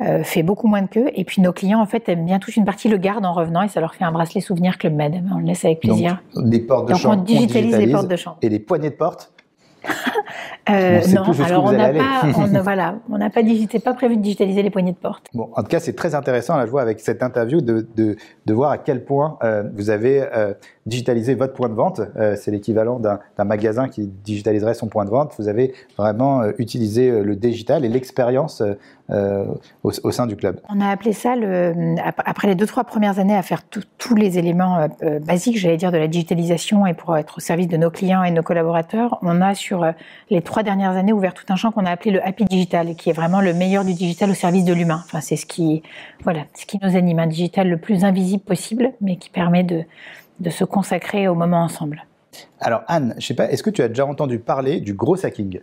euh, 0.00 0.22
fait 0.24 0.42
beaucoup 0.42 0.66
moins 0.66 0.82
de 0.82 0.88
queue. 0.88 1.10
Et 1.14 1.24
puis 1.24 1.40
nos 1.40 1.52
clients, 1.52 1.80
en 1.80 1.86
fait, 1.86 2.08
aiment 2.08 2.24
bien 2.26 2.38
toute 2.38 2.56
une 2.56 2.64
partie 2.64 2.88
le 2.88 2.96
gardent 2.98 3.24
en 3.26 3.32
revenant 3.32 3.62
et 3.62 3.68
ça 3.68 3.80
leur 3.80 3.94
fait 3.94 4.04
un 4.04 4.12
bracelet 4.12 4.40
souvenir 4.40 4.78
Club 4.78 4.94
Med. 4.94 5.22
On 5.32 5.38
le 5.38 5.44
laisse 5.44 5.64
avec 5.64 5.80
plaisir. 5.80 6.20
Donc, 6.34 6.44
les 6.52 6.60
portes 6.60 6.86
de 6.88 6.92
Donc, 6.92 6.98
on 6.98 7.02
chambre, 7.02 7.22
digitalise 7.24 7.76
les 7.76 7.92
portes 7.92 8.08
de 8.08 8.16
chambre. 8.16 8.38
Et 8.42 8.48
les 8.48 8.58
poignées 8.58 8.90
de 8.90 8.94
porte 8.96 9.32
Euh, 10.70 11.00
On 11.08 11.12
non, 11.14 11.22
alors 11.44 11.64
on 11.64 11.72
n'a 11.72 11.88
pas, 11.88 12.22
on 12.36 12.62
voilà, 12.62 12.94
on 13.10 13.18
n'a 13.18 13.30
pas 13.30 13.42
digité, 13.42 13.80
pas 13.80 13.94
prévu 13.94 14.16
de 14.16 14.22
digitaliser 14.22 14.62
les 14.62 14.70
poignées 14.70 14.92
de 14.92 14.96
porte. 14.96 15.26
Bon, 15.34 15.50
en 15.56 15.62
tout 15.62 15.68
cas, 15.68 15.80
c'est 15.80 15.94
très 15.94 16.14
intéressant, 16.14 16.56
là, 16.56 16.66
je 16.66 16.70
vois, 16.70 16.82
avec 16.82 17.00
cette 17.00 17.20
interview, 17.20 17.60
de, 17.60 17.84
de, 17.96 18.14
de 18.46 18.54
voir 18.54 18.70
à 18.70 18.78
quel 18.78 19.04
point 19.04 19.38
euh, 19.42 19.64
vous 19.74 19.90
avez 19.90 20.22
euh, 20.22 20.54
digitalisé 20.86 21.34
votre 21.34 21.54
point 21.54 21.68
de 21.68 21.74
vente. 21.74 22.00
Euh, 22.16 22.36
c'est 22.36 22.50
l'équivalent 22.50 22.98
d'un 22.98 23.44
magasin 23.44 23.88
qui 23.88 24.06
digitaliserait 24.06 24.74
son 24.74 24.88
point 24.88 25.04
de 25.04 25.10
vente. 25.10 25.34
Vous 25.38 25.48
avez 25.48 25.74
vraiment 25.96 26.42
euh, 26.42 26.52
utilisé 26.58 27.10
euh, 27.10 27.22
le 27.22 27.36
digital 27.36 27.84
et 27.84 27.88
l'expérience 27.88 28.62
au, 29.84 29.90
au 30.04 30.10
sein 30.10 30.26
du 30.26 30.36
club. 30.36 30.60
On 30.70 30.80
a 30.80 30.88
appelé 30.88 31.12
ça, 31.12 31.36
le, 31.36 31.96
ap- 32.02 32.22
après 32.24 32.48
les 32.48 32.54
deux, 32.54 32.64
trois 32.64 32.84
premières 32.84 33.18
années 33.18 33.36
à 33.36 33.42
faire 33.42 33.62
tous 33.62 34.14
les 34.14 34.38
éléments 34.38 34.88
basiques, 35.26 35.58
j'allais 35.58 35.76
dire, 35.76 35.92
de 35.92 35.98
la 35.98 36.08
digitalisation 36.08 36.86
et 36.86 36.94
pour 36.94 37.14
être 37.18 37.36
au 37.36 37.40
service 37.40 37.68
de 37.68 37.76
nos 37.76 37.90
clients 37.90 38.22
et 38.22 38.30
de 38.30 38.36
nos 38.36 38.42
collaborateurs, 38.42 39.18
on 39.20 39.42
a 39.42 39.54
sur 39.54 39.84
les 40.30 40.40
trois 40.40 40.62
dernières 40.62 40.92
années 40.92 41.12
ouvert 41.12 41.34
tout 41.34 41.44
un 41.50 41.56
champ 41.56 41.72
qu'on 41.72 41.84
a 41.84 41.90
appelé 41.90 42.10
le 42.10 42.26
Happy 42.26 42.46
Digital, 42.46 42.94
qui 42.94 43.10
est 43.10 43.12
vraiment 43.12 43.42
le 43.42 43.52
meilleur 43.52 43.84
du 43.84 43.92
digital 43.92 44.30
au 44.30 44.34
service 44.34 44.64
de 44.64 44.72
l'humain. 44.72 45.02
Enfin, 45.04 45.20
c'est 45.20 45.36
ce 45.36 45.44
qui, 45.44 45.82
voilà, 46.24 46.44
ce 46.54 46.64
qui 46.64 46.78
nous 46.82 46.96
anime, 46.96 47.18
un 47.18 47.26
digital 47.26 47.68
le 47.68 47.76
plus 47.76 48.04
invisible 48.04 48.42
possible, 48.42 48.92
mais 49.02 49.16
qui 49.16 49.28
permet 49.28 49.62
de, 49.62 49.84
de 50.42 50.50
se 50.50 50.64
consacrer 50.64 51.28
au 51.28 51.34
moment 51.34 51.62
ensemble. 51.62 52.04
Alors, 52.60 52.82
Anne, 52.88 53.14
je 53.18 53.26
sais 53.26 53.34
pas, 53.34 53.50
est-ce 53.50 53.62
que 53.62 53.70
tu 53.70 53.82
as 53.82 53.88
déjà 53.88 54.06
entendu 54.06 54.38
parler 54.38 54.80
du 54.80 54.94
gros 54.94 55.24
hacking 55.24 55.60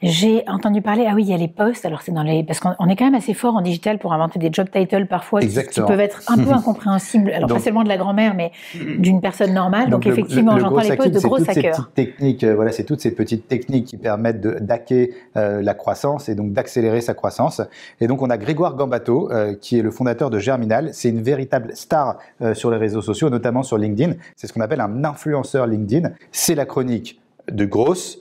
J'ai 0.00 0.44
entendu 0.48 0.80
parler, 0.80 1.06
ah 1.08 1.14
oui, 1.16 1.24
il 1.24 1.28
y 1.30 1.34
a 1.34 1.36
les 1.36 1.48
postes, 1.48 1.84
alors 1.84 2.02
c'est 2.02 2.12
dans 2.12 2.22
les. 2.22 2.44
Parce 2.44 2.60
qu'on 2.60 2.72
on 2.78 2.88
est 2.88 2.94
quand 2.94 3.04
même 3.04 3.16
assez 3.16 3.34
fort 3.34 3.56
en 3.56 3.60
digital 3.62 3.98
pour 3.98 4.12
inventer 4.12 4.38
des 4.38 4.48
job 4.52 4.68
titles 4.72 5.06
parfois 5.06 5.40
qui, 5.40 5.48
qui 5.48 5.80
peuvent 5.80 5.98
être 5.98 6.22
un 6.28 6.36
peu 6.36 6.50
incompréhensibles. 6.52 7.30
Alors, 7.32 7.48
Donc- 7.48 7.58
pas 7.58 7.64
seulement 7.64 7.82
de 7.82 7.88
la 7.88 7.96
grand-mère, 7.96 8.34
mais 8.34 8.52
d'une 8.98 9.20
personne 9.20 9.52
normale. 9.52 9.90
Donc, 9.90 10.04
le- 10.04 10.12
effectivement, 10.12 10.56
j'entends 10.58 10.76
les 10.82 10.88
postes 10.96 11.00
hacking, 11.00 11.12
de 11.12 11.18
gros 11.20 11.38
toutes 11.38 11.46
ces 11.52 11.58
hackers. 11.58 11.72
petites 11.90 11.94
techniques, 11.94 12.44
euh, 12.44 12.54
voilà, 12.54 12.70
c'est 12.70 12.84
toutes 12.84 13.00
ces 13.00 13.10
petites 13.12 13.48
techniques 13.48 13.86
qui 13.86 13.96
permettent 13.96 14.40
d'hacker 14.40 15.10
euh, 15.36 15.60
la 15.62 15.74
croissance 15.74 16.28
et 16.28 16.36
donc 16.36 16.52
d'accélérer 16.52 17.00
sa 17.00 17.14
croissance. 17.14 17.60
Et 18.00 18.06
donc 18.06 18.22
on 18.22 18.30
a 18.30 18.38
Grégoire 18.38 18.76
Gambato, 18.76 19.32
euh, 19.32 19.54
qui 19.60 19.78
est 19.80 19.82
le 19.82 19.90
fondateur 19.90 20.30
de 20.30 20.38
Germinal. 20.38 20.90
C'est 20.92 21.08
une 21.08 21.22
véritable 21.22 21.72
star 21.74 22.18
euh, 22.40 22.54
sur 22.54 22.70
les 22.70 22.76
réseaux 22.76 23.02
sociaux, 23.02 23.30
notamment 23.30 23.64
sur 23.64 23.78
LinkedIn. 23.78 24.12
C'est 24.36 24.46
ce 24.46 24.52
qu'on 24.52 24.60
appelle 24.60 24.80
un 24.80 25.02
influenceur 25.04 25.66
LinkedIn. 25.66 26.10
C'est 26.30 26.54
la 26.54 26.66
chronique 26.66 27.20
de 27.50 27.64
Grosse 27.64 28.20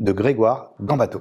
de 0.00 0.12
Grégoire 0.12 0.70
Gambato. 0.80 1.20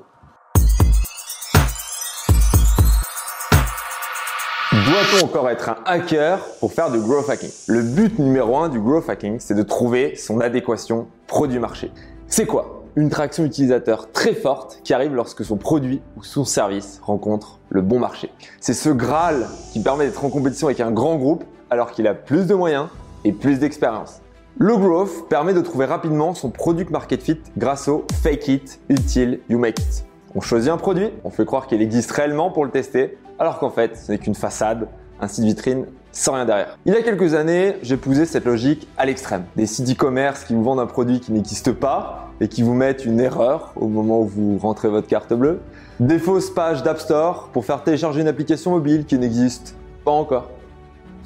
Doit-on 4.72 5.26
encore 5.26 5.50
être 5.50 5.68
un 5.68 5.78
hacker 5.84 6.40
pour 6.62 6.72
faire 6.72 6.90
du 6.90 7.00
growth 7.00 7.30
hacking? 7.30 7.50
Le 7.68 7.82
but 7.82 8.18
numéro 8.20 8.58
un 8.58 8.70
du 8.70 8.80
growth 8.80 9.10
hacking, 9.10 9.38
c'est 9.42 9.54
de 9.54 9.64
trouver 9.64 10.16
son 10.16 10.40
adéquation 10.40 11.10
produit-marché. 11.28 11.92
C'est 12.28 12.46
quoi? 12.46 12.86
Une 12.96 13.10
traction 13.10 13.44
utilisateur 13.44 14.14
très 14.14 14.34
forte 14.34 14.80
qui 14.86 14.94
arrive 14.94 15.14
lorsque 15.14 15.44
son 15.44 15.58
produit 15.58 16.02
ou 16.16 16.24
son 16.24 16.46
service 16.46 17.02
rencontre 17.04 17.60
le 17.68 17.82
bon 17.82 18.00
marché. 18.00 18.32
C'est 18.62 18.74
ce 18.74 18.90
Graal 18.90 19.46
qui 19.74 19.84
permet 19.84 20.06
d'être 20.06 20.24
en 20.24 20.30
compétition 20.30 20.68
avec 20.68 20.80
un 20.80 20.92
grand 20.92 21.18
groupe 21.18 21.44
alors 21.70 21.92
qu'il 21.92 22.08
a 22.08 22.14
plus 22.14 22.48
de 22.48 22.56
moyens 22.56 22.88
et 23.26 23.34
plus 23.34 23.60
d'expérience. 23.60 24.22
Le 24.62 24.76
growth 24.76 25.30
permet 25.30 25.54
de 25.54 25.62
trouver 25.62 25.86
rapidement 25.86 26.34
son 26.34 26.50
product 26.50 26.92
market 26.92 27.24
fit 27.24 27.40
grâce 27.58 27.88
au 27.88 28.04
fake 28.22 28.50
it 28.50 28.82
until 28.92 29.40
you 29.48 29.58
make 29.58 29.80
it. 29.80 30.06
On 30.36 30.42
choisit 30.42 30.70
un 30.70 30.76
produit, 30.76 31.12
on 31.24 31.30
fait 31.30 31.46
croire 31.46 31.66
qu'il 31.66 31.82
existe 31.82 32.12
réellement 32.12 32.52
pour 32.52 32.66
le 32.66 32.70
tester, 32.70 33.18
alors 33.40 33.58
qu'en 33.60 33.70
fait, 33.70 33.96
ce 33.96 34.12
n'est 34.12 34.18
qu'une 34.18 34.36
façade, 34.36 34.90
un 35.22 35.30
site 35.30 35.46
vitrine 35.46 35.86
sans 36.12 36.34
rien 36.34 36.44
derrière. 36.44 36.78
Il 36.86 36.94
y 36.94 36.98
a 36.98 37.02
quelques 37.02 37.36
années, 37.36 37.78
j'ai 37.84 37.96
poussé 37.96 38.26
cette 38.26 38.44
logique 38.44 38.90
à 38.98 39.06
l'extrême. 39.06 39.46
Des 39.56 39.66
sites 39.66 39.90
e-commerce 39.90 40.44
qui 40.44 40.54
vous 40.54 40.64
vendent 40.64 40.82
un 40.82 40.88
produit 40.88 41.22
qui 41.22 41.32
n'existe 41.32 41.72
pas 41.72 42.28
et 42.42 42.50
qui 42.50 42.62
vous 42.62 42.74
mettent 42.74 43.06
une 43.06 43.22
erreur 43.22 43.72
au 43.78 43.88
moment 43.88 44.20
où 44.20 44.26
vous 44.26 44.58
rentrez 44.58 44.90
votre 44.90 45.08
carte 45.08 45.34
bleue. 45.34 45.62
Des 46.02 46.20
fausses 46.20 46.50
pages 46.50 46.84
d'App 46.84 47.00
Store 47.00 47.48
pour 47.54 47.64
faire 47.64 47.82
télécharger 47.82 48.20
une 48.20 48.28
application 48.28 48.72
mobile 48.72 49.06
qui 49.06 49.18
n'existe 49.18 49.78
pas 50.04 50.12
encore. 50.12 50.50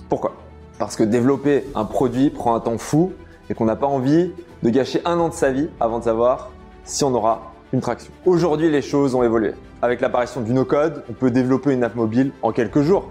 Pourquoi? 0.08 0.36
Parce 0.78 0.96
que 0.96 1.04
développer 1.04 1.66
un 1.74 1.86
produit 1.86 2.30
prend 2.30 2.54
un 2.54 2.60
temps 2.60 2.78
fou 2.78 3.14
et 3.50 3.54
qu'on 3.54 3.66
n'a 3.66 3.76
pas 3.76 3.88
envie 3.88 4.32
de 4.62 4.70
gâcher 4.70 5.02
un 5.06 5.20
an 5.20 5.30
de 5.30 5.34
sa 5.34 5.52
vie 5.52 5.70
avant 5.80 6.00
de 6.00 6.04
savoir 6.04 6.52
si 6.84 7.04
on 7.04 7.14
aura 7.14 7.54
une 7.74 7.82
traction. 7.82 8.12
Aujourd'hui, 8.26 8.70
les 8.70 8.82
choses 8.82 9.16
ont 9.16 9.24
évolué. 9.24 9.54
Avec 9.82 10.00
l'apparition 10.00 10.42
du 10.42 10.54
no-code, 10.54 11.04
on 11.10 11.14
peut 11.14 11.32
développer 11.32 11.74
une 11.74 11.84
app 11.84 11.96
mobile 11.96 12.32
en 12.42 12.52
quelques 12.52 12.82
jours. 12.82 13.10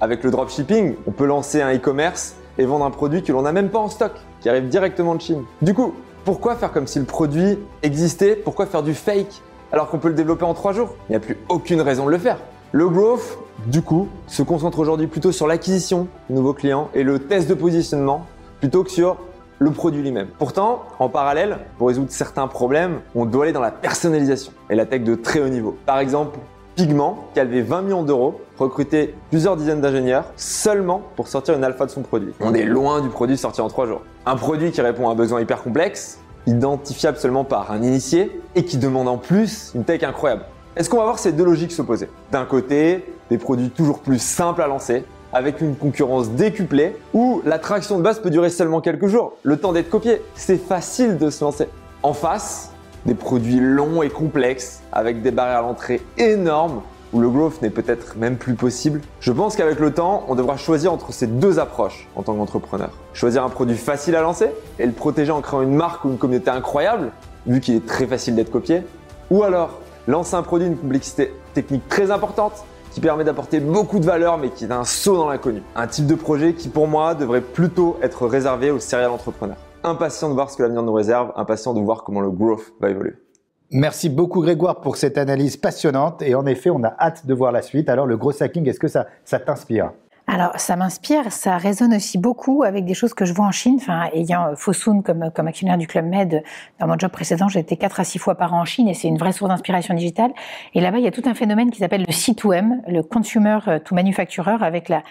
Avec 0.00 0.24
le 0.24 0.30
dropshipping, 0.30 0.96
on 1.06 1.12
peut 1.12 1.26
lancer 1.26 1.62
un 1.62 1.74
e-commerce 1.74 2.34
et 2.58 2.64
vendre 2.64 2.84
un 2.84 2.90
produit 2.90 3.22
que 3.22 3.32
l'on 3.32 3.42
n'a 3.42 3.52
même 3.52 3.68
pas 3.68 3.78
en 3.78 3.88
stock, 3.88 4.12
qui 4.40 4.48
arrive 4.48 4.68
directement 4.68 5.14
de 5.14 5.20
Chine. 5.20 5.42
Du 5.62 5.74
coup, 5.74 5.94
pourquoi 6.24 6.56
faire 6.56 6.72
comme 6.72 6.86
si 6.86 6.98
le 6.98 7.04
produit 7.04 7.58
existait? 7.82 8.36
Pourquoi 8.36 8.66
faire 8.66 8.82
du 8.82 8.94
fake 8.94 9.42
alors 9.72 9.88
qu'on 9.88 9.98
peut 9.98 10.08
le 10.08 10.14
développer 10.14 10.44
en 10.44 10.54
trois 10.54 10.72
jours? 10.72 10.94
Il 11.08 11.12
n'y 11.12 11.16
a 11.16 11.20
plus 11.20 11.36
aucune 11.48 11.80
raison 11.80 12.06
de 12.06 12.10
le 12.10 12.18
faire. 12.18 12.38
Le 12.72 12.88
growth, 12.88 13.38
du 13.66 13.82
coup, 13.82 14.08
se 14.26 14.42
concentre 14.42 14.78
aujourd'hui 14.78 15.06
plutôt 15.06 15.32
sur 15.32 15.46
l'acquisition 15.46 16.08
de 16.28 16.34
nouveaux 16.34 16.54
clients 16.54 16.90
et 16.94 17.02
le 17.02 17.18
test 17.18 17.48
de 17.48 17.54
positionnement 17.54 18.26
plutôt 18.60 18.82
que 18.82 18.90
sur 18.90 19.16
le 19.64 19.70
produit 19.70 20.02
lui-même. 20.02 20.28
Pourtant, 20.38 20.82
en 20.98 21.08
parallèle, 21.08 21.58
pour 21.78 21.88
résoudre 21.88 22.10
certains 22.10 22.46
problèmes, 22.46 23.00
on 23.14 23.24
doit 23.24 23.44
aller 23.44 23.52
dans 23.52 23.60
la 23.60 23.70
personnalisation 23.70 24.52
et 24.68 24.74
la 24.74 24.84
tech 24.84 25.02
de 25.02 25.14
très 25.14 25.40
haut 25.40 25.48
niveau. 25.48 25.76
Par 25.86 25.98
exemple, 25.98 26.38
Pigment, 26.76 27.24
qui 27.32 27.40
a 27.40 27.44
levé 27.44 27.62
20 27.62 27.82
millions 27.82 28.02
d'euros, 28.02 28.40
recruté 28.58 29.14
plusieurs 29.30 29.56
dizaines 29.56 29.80
d'ingénieurs 29.80 30.26
seulement 30.36 31.00
pour 31.16 31.28
sortir 31.28 31.54
une 31.54 31.64
alpha 31.64 31.86
de 31.86 31.90
son 31.90 32.02
produit. 32.02 32.32
On 32.40 32.52
est 32.52 32.64
loin 32.64 33.00
du 33.00 33.08
produit 33.08 33.38
sorti 33.38 33.60
en 33.60 33.68
3 33.68 33.86
jours. 33.86 34.02
Un 34.26 34.36
produit 34.36 34.70
qui 34.70 34.80
répond 34.80 35.08
à 35.08 35.12
un 35.12 35.14
besoin 35.14 35.40
hyper 35.40 35.62
complexe, 35.62 36.18
identifiable 36.46 37.16
seulement 37.16 37.44
par 37.44 37.70
un 37.72 37.82
initié 37.82 38.40
et 38.54 38.64
qui 38.64 38.76
demande 38.76 39.08
en 39.08 39.16
plus 39.16 39.72
une 39.74 39.84
tech 39.84 40.02
incroyable. 40.02 40.42
Est-ce 40.76 40.90
qu'on 40.90 40.98
va 40.98 41.04
voir 41.04 41.18
ces 41.18 41.32
deux 41.32 41.44
logiques 41.44 41.72
s'opposer? 41.72 42.10
D'un 42.32 42.44
côté, 42.44 43.06
des 43.30 43.38
produits 43.38 43.70
toujours 43.70 44.00
plus 44.00 44.20
simples 44.20 44.60
à 44.60 44.66
lancer, 44.66 45.04
avec 45.34 45.60
une 45.60 45.74
concurrence 45.74 46.30
décuplée, 46.30 46.96
où 47.12 47.42
la 47.44 47.58
traction 47.58 47.98
de 47.98 48.02
base 48.02 48.20
peut 48.20 48.30
durer 48.30 48.50
seulement 48.50 48.80
quelques 48.80 49.08
jours, 49.08 49.34
le 49.42 49.58
temps 49.58 49.72
d'être 49.72 49.90
copié. 49.90 50.22
C'est 50.34 50.56
facile 50.56 51.18
de 51.18 51.28
se 51.28 51.44
lancer. 51.44 51.68
En 52.02 52.14
face, 52.14 52.70
des 53.04 53.14
produits 53.14 53.60
longs 53.60 54.02
et 54.02 54.10
complexes, 54.10 54.80
avec 54.92 55.22
des 55.22 55.32
barrières 55.32 55.58
à 55.58 55.62
l'entrée 55.62 56.00
énormes, 56.16 56.82
où 57.12 57.20
le 57.20 57.28
growth 57.28 57.62
n'est 57.62 57.70
peut-être 57.70 58.16
même 58.16 58.36
plus 58.36 58.54
possible. 58.54 59.00
Je 59.20 59.32
pense 59.32 59.56
qu'avec 59.56 59.78
le 59.80 59.92
temps, 59.92 60.24
on 60.28 60.34
devra 60.34 60.56
choisir 60.56 60.92
entre 60.92 61.12
ces 61.12 61.26
deux 61.26 61.58
approches 61.58 62.08
en 62.16 62.22
tant 62.22 62.34
qu'entrepreneur. 62.34 62.90
Choisir 63.12 63.44
un 63.44 63.50
produit 63.50 63.76
facile 63.76 64.16
à 64.16 64.20
lancer 64.20 64.50
et 64.78 64.86
le 64.86 64.92
protéger 64.92 65.32
en 65.32 65.40
créant 65.40 65.62
une 65.62 65.74
marque 65.74 66.04
ou 66.04 66.10
une 66.10 66.18
communauté 66.18 66.50
incroyable, 66.50 67.10
vu 67.46 67.60
qu'il 67.60 67.74
est 67.74 67.86
très 67.86 68.06
facile 68.06 68.34
d'être 68.34 68.50
copié. 68.50 68.82
Ou 69.30 69.42
alors, 69.42 69.80
lancer 70.06 70.34
un 70.34 70.42
produit 70.42 70.68
d'une 70.68 70.76
complexité 70.76 71.32
technique 71.54 71.88
très 71.88 72.10
importante, 72.10 72.64
qui 72.94 73.00
permet 73.00 73.24
d'apporter 73.24 73.58
beaucoup 73.58 73.98
de 73.98 74.06
valeur 74.06 74.38
mais 74.38 74.50
qui 74.50 74.64
est 74.64 74.72
un 74.72 74.84
saut 74.84 75.16
dans 75.16 75.28
l'inconnu. 75.28 75.62
Un 75.74 75.88
type 75.88 76.06
de 76.06 76.14
projet 76.14 76.54
qui 76.54 76.68
pour 76.68 76.86
moi 76.86 77.16
devrait 77.16 77.40
plutôt 77.40 77.96
être 78.00 78.28
réservé 78.28 78.70
aux 78.70 78.78
serial 78.78 79.10
entrepreneurs. 79.10 79.56
Impatient 79.82 80.28
de 80.28 80.34
voir 80.34 80.48
ce 80.48 80.56
que 80.56 80.62
l'avenir 80.62 80.82
nous 80.84 80.92
réserve, 80.92 81.32
impatient 81.34 81.74
de 81.74 81.80
voir 81.80 82.04
comment 82.04 82.20
le 82.20 82.30
growth 82.30 82.72
va 82.80 82.90
évoluer. 82.90 83.14
Merci 83.72 84.08
beaucoup 84.08 84.42
Grégoire 84.42 84.80
pour 84.80 84.96
cette 84.96 85.18
analyse 85.18 85.56
passionnante 85.56 86.22
et 86.22 86.36
en 86.36 86.46
effet 86.46 86.70
on 86.70 86.84
a 86.84 86.94
hâte 87.00 87.26
de 87.26 87.34
voir 87.34 87.50
la 87.50 87.62
suite. 87.62 87.88
Alors 87.88 88.06
le 88.06 88.16
gros 88.16 88.40
hacking, 88.40 88.68
est-ce 88.68 88.78
que 88.78 88.86
ça, 88.86 89.08
ça 89.24 89.40
t'inspire? 89.40 89.90
Alors, 90.26 90.58
ça 90.58 90.74
m'inspire, 90.74 91.30
ça 91.30 91.58
résonne 91.58 91.94
aussi 91.94 92.16
beaucoup 92.16 92.62
avec 92.62 92.86
des 92.86 92.94
choses 92.94 93.12
que 93.12 93.26
je 93.26 93.34
vois 93.34 93.44
en 93.44 93.52
Chine. 93.52 93.76
Enfin, 93.76 94.08
ayant 94.14 94.46
euh, 94.46 94.56
Fosun 94.56 95.02
comme, 95.02 95.30
comme 95.34 95.46
actionnaire 95.46 95.76
du 95.76 95.86
Club 95.86 96.06
Med, 96.06 96.42
dans 96.80 96.86
mon 96.86 96.98
job 96.98 97.10
précédent, 97.10 97.48
j'étais 97.48 97.76
4 97.76 98.00
à 98.00 98.04
6 98.04 98.18
fois 98.18 98.34
par 98.34 98.54
an 98.54 98.62
en 98.62 98.64
Chine 98.64 98.88
et 98.88 98.94
c'est 98.94 99.08
une 99.08 99.18
vraie 99.18 99.32
source 99.32 99.50
d'inspiration 99.50 99.92
digitale. 99.92 100.32
Et 100.72 100.80
là-bas, 100.80 100.98
il 100.98 101.04
y 101.04 101.06
a 101.06 101.10
tout 101.10 101.22
un 101.26 101.34
phénomène 101.34 101.70
qui 101.70 101.78
s'appelle 101.78 102.04
le 102.08 102.12
C2M, 102.12 102.80
le 102.88 103.02
Consumer 103.02 103.58
to 103.84 103.94
Manufacturer, 103.94 104.56
avec 104.62 104.88
la, 104.88 105.02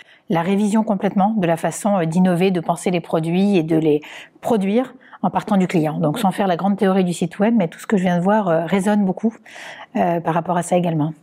révision 0.42 0.84
complètement 0.84 1.36
de 1.38 1.46
la 1.46 1.58
façon 1.58 2.00
euh, 2.00 2.06
d'innover, 2.06 2.50
de 2.50 2.60
penser 2.60 2.90
les 2.90 3.02
produits 3.02 3.56
et 3.56 3.64
de 3.64 3.78
les 3.78 4.02
produire 4.42 4.96
en 5.22 5.30
partant 5.30 5.58
du 5.58 5.68
client. 5.68 6.00
Donc, 6.00 6.20
sans 6.20 6.32
faire 6.32 6.48
la 6.48 6.58
grande 6.58 6.78
théorie 6.78 7.04
du 7.04 7.14
site 7.14 7.40
web, 7.40 7.54
mais 7.56 7.68
tout 7.68 7.80
ce 7.80 7.88
que 7.88 7.98
je 7.98 8.04
viens 8.04 8.18
de 8.18 8.24
voir 8.24 8.50
euh, 8.50 8.66
résonne 8.66 9.06
beaucoup 9.06 9.34
euh, 9.96 10.20
par 10.20 10.34
rapport 10.34 10.58
à 10.58 10.64
ça 10.64 10.76
également. 10.76 11.14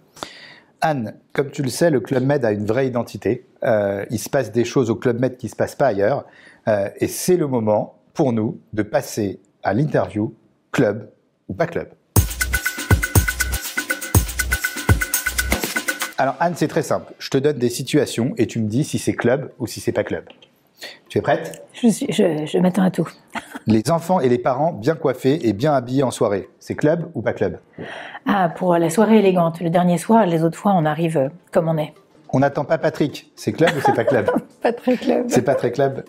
Anne, 0.83 1.15
comme 1.33 1.51
tu 1.51 1.63
le 1.63 1.69
sais, 1.69 1.91
le 1.91 2.01
Club 2.01 2.25
Med 2.25 2.45
a 2.45 2.53
une 2.53 2.65
vraie 2.65 2.87
identité. 2.87 3.45
Euh, 3.65 4.05
il 4.11 4.19
se 4.19 4.31
passe 4.31 4.51
des 4.51 4.65
choses 4.65 4.91
au 4.91 4.97
Club 4.97 5.21
Med 5.21 5.37
qui 5.37 5.47
ne 5.47 5.51
se 5.51 5.57
passent 5.57 5.75
pas 5.75 5.89
ailleurs. 5.89 6.25
Euh, 6.69 6.89
et 6.99 7.07
c'est 7.07 7.37
le 7.37 7.47
moment 7.47 7.99
pour 8.15 8.33
nous 8.33 8.59
de 8.73 8.83
passer 8.83 9.41
à 9.63 9.75
l'interview 9.75 10.35
club 10.73 11.11
ou 11.49 11.55
pas 11.55 11.67
club. 11.67 11.89
Alors 16.17 16.37
Anne, 16.41 16.55
c'est 16.57 16.69
très 16.69 16.83
simple. 16.83 17.13
Je 17.19 17.31
te 17.31 17.39
donne 17.39 17.59
des 17.59 17.71
situations 17.71 18.35
et 18.37 18.47
tu 18.47 18.59
me 18.59 18.69
dis 18.69 18.85
si 18.85 18.99
c'est 18.99 19.15
club 19.15 19.53
ou 19.59 19.67
si 19.67 19.81
c'est 19.81 19.93
pas 19.93 20.05
club. 20.05 20.25
Tu 21.09 21.19
es 21.19 21.21
prête? 21.21 21.65
Je, 21.75 21.89
je 21.89 22.59
m'attends 22.59 22.83
à 22.85 22.91
tout. 22.91 23.09
Les 23.67 23.91
enfants 23.91 24.21
et 24.21 24.29
les 24.29 24.39
parents 24.39 24.73
bien 24.73 24.95
coiffés 24.95 25.47
et 25.49 25.53
bien 25.53 25.73
habillés 25.73 26.03
en 26.03 26.11
soirée, 26.11 26.49
c'est 26.59 26.75
club 26.75 27.11
ou 27.15 27.23
pas 27.23 27.33
club? 27.33 27.59
Ah, 28.27 28.49
pour 28.49 28.77
la 28.77 28.91
soirée 28.91 29.19
élégante. 29.19 29.61
Le 29.61 29.71
dernier 29.71 29.99
soir, 29.99 30.27
les 30.27 30.43
autres 30.43 30.59
fois, 30.59 30.73
on 30.75 30.85
arrive 30.85 31.17
euh, 31.19 31.29
comme 31.53 31.69
on 31.69 31.77
est. 31.79 31.93
On 32.33 32.39
n'attend 32.41 32.65
pas 32.65 32.79
Patrick, 32.79 33.31
c'est 33.35 33.53
club 33.53 33.71
ou 33.77 33.81
c'est 33.85 33.95
pas 33.95 34.05
club? 34.05 34.31
Pas 34.63 34.73
très 34.75 34.97
club. 34.97 35.25
C'est 35.29 35.43
pas 35.43 35.55
très 35.55 35.73
club. 35.73 36.05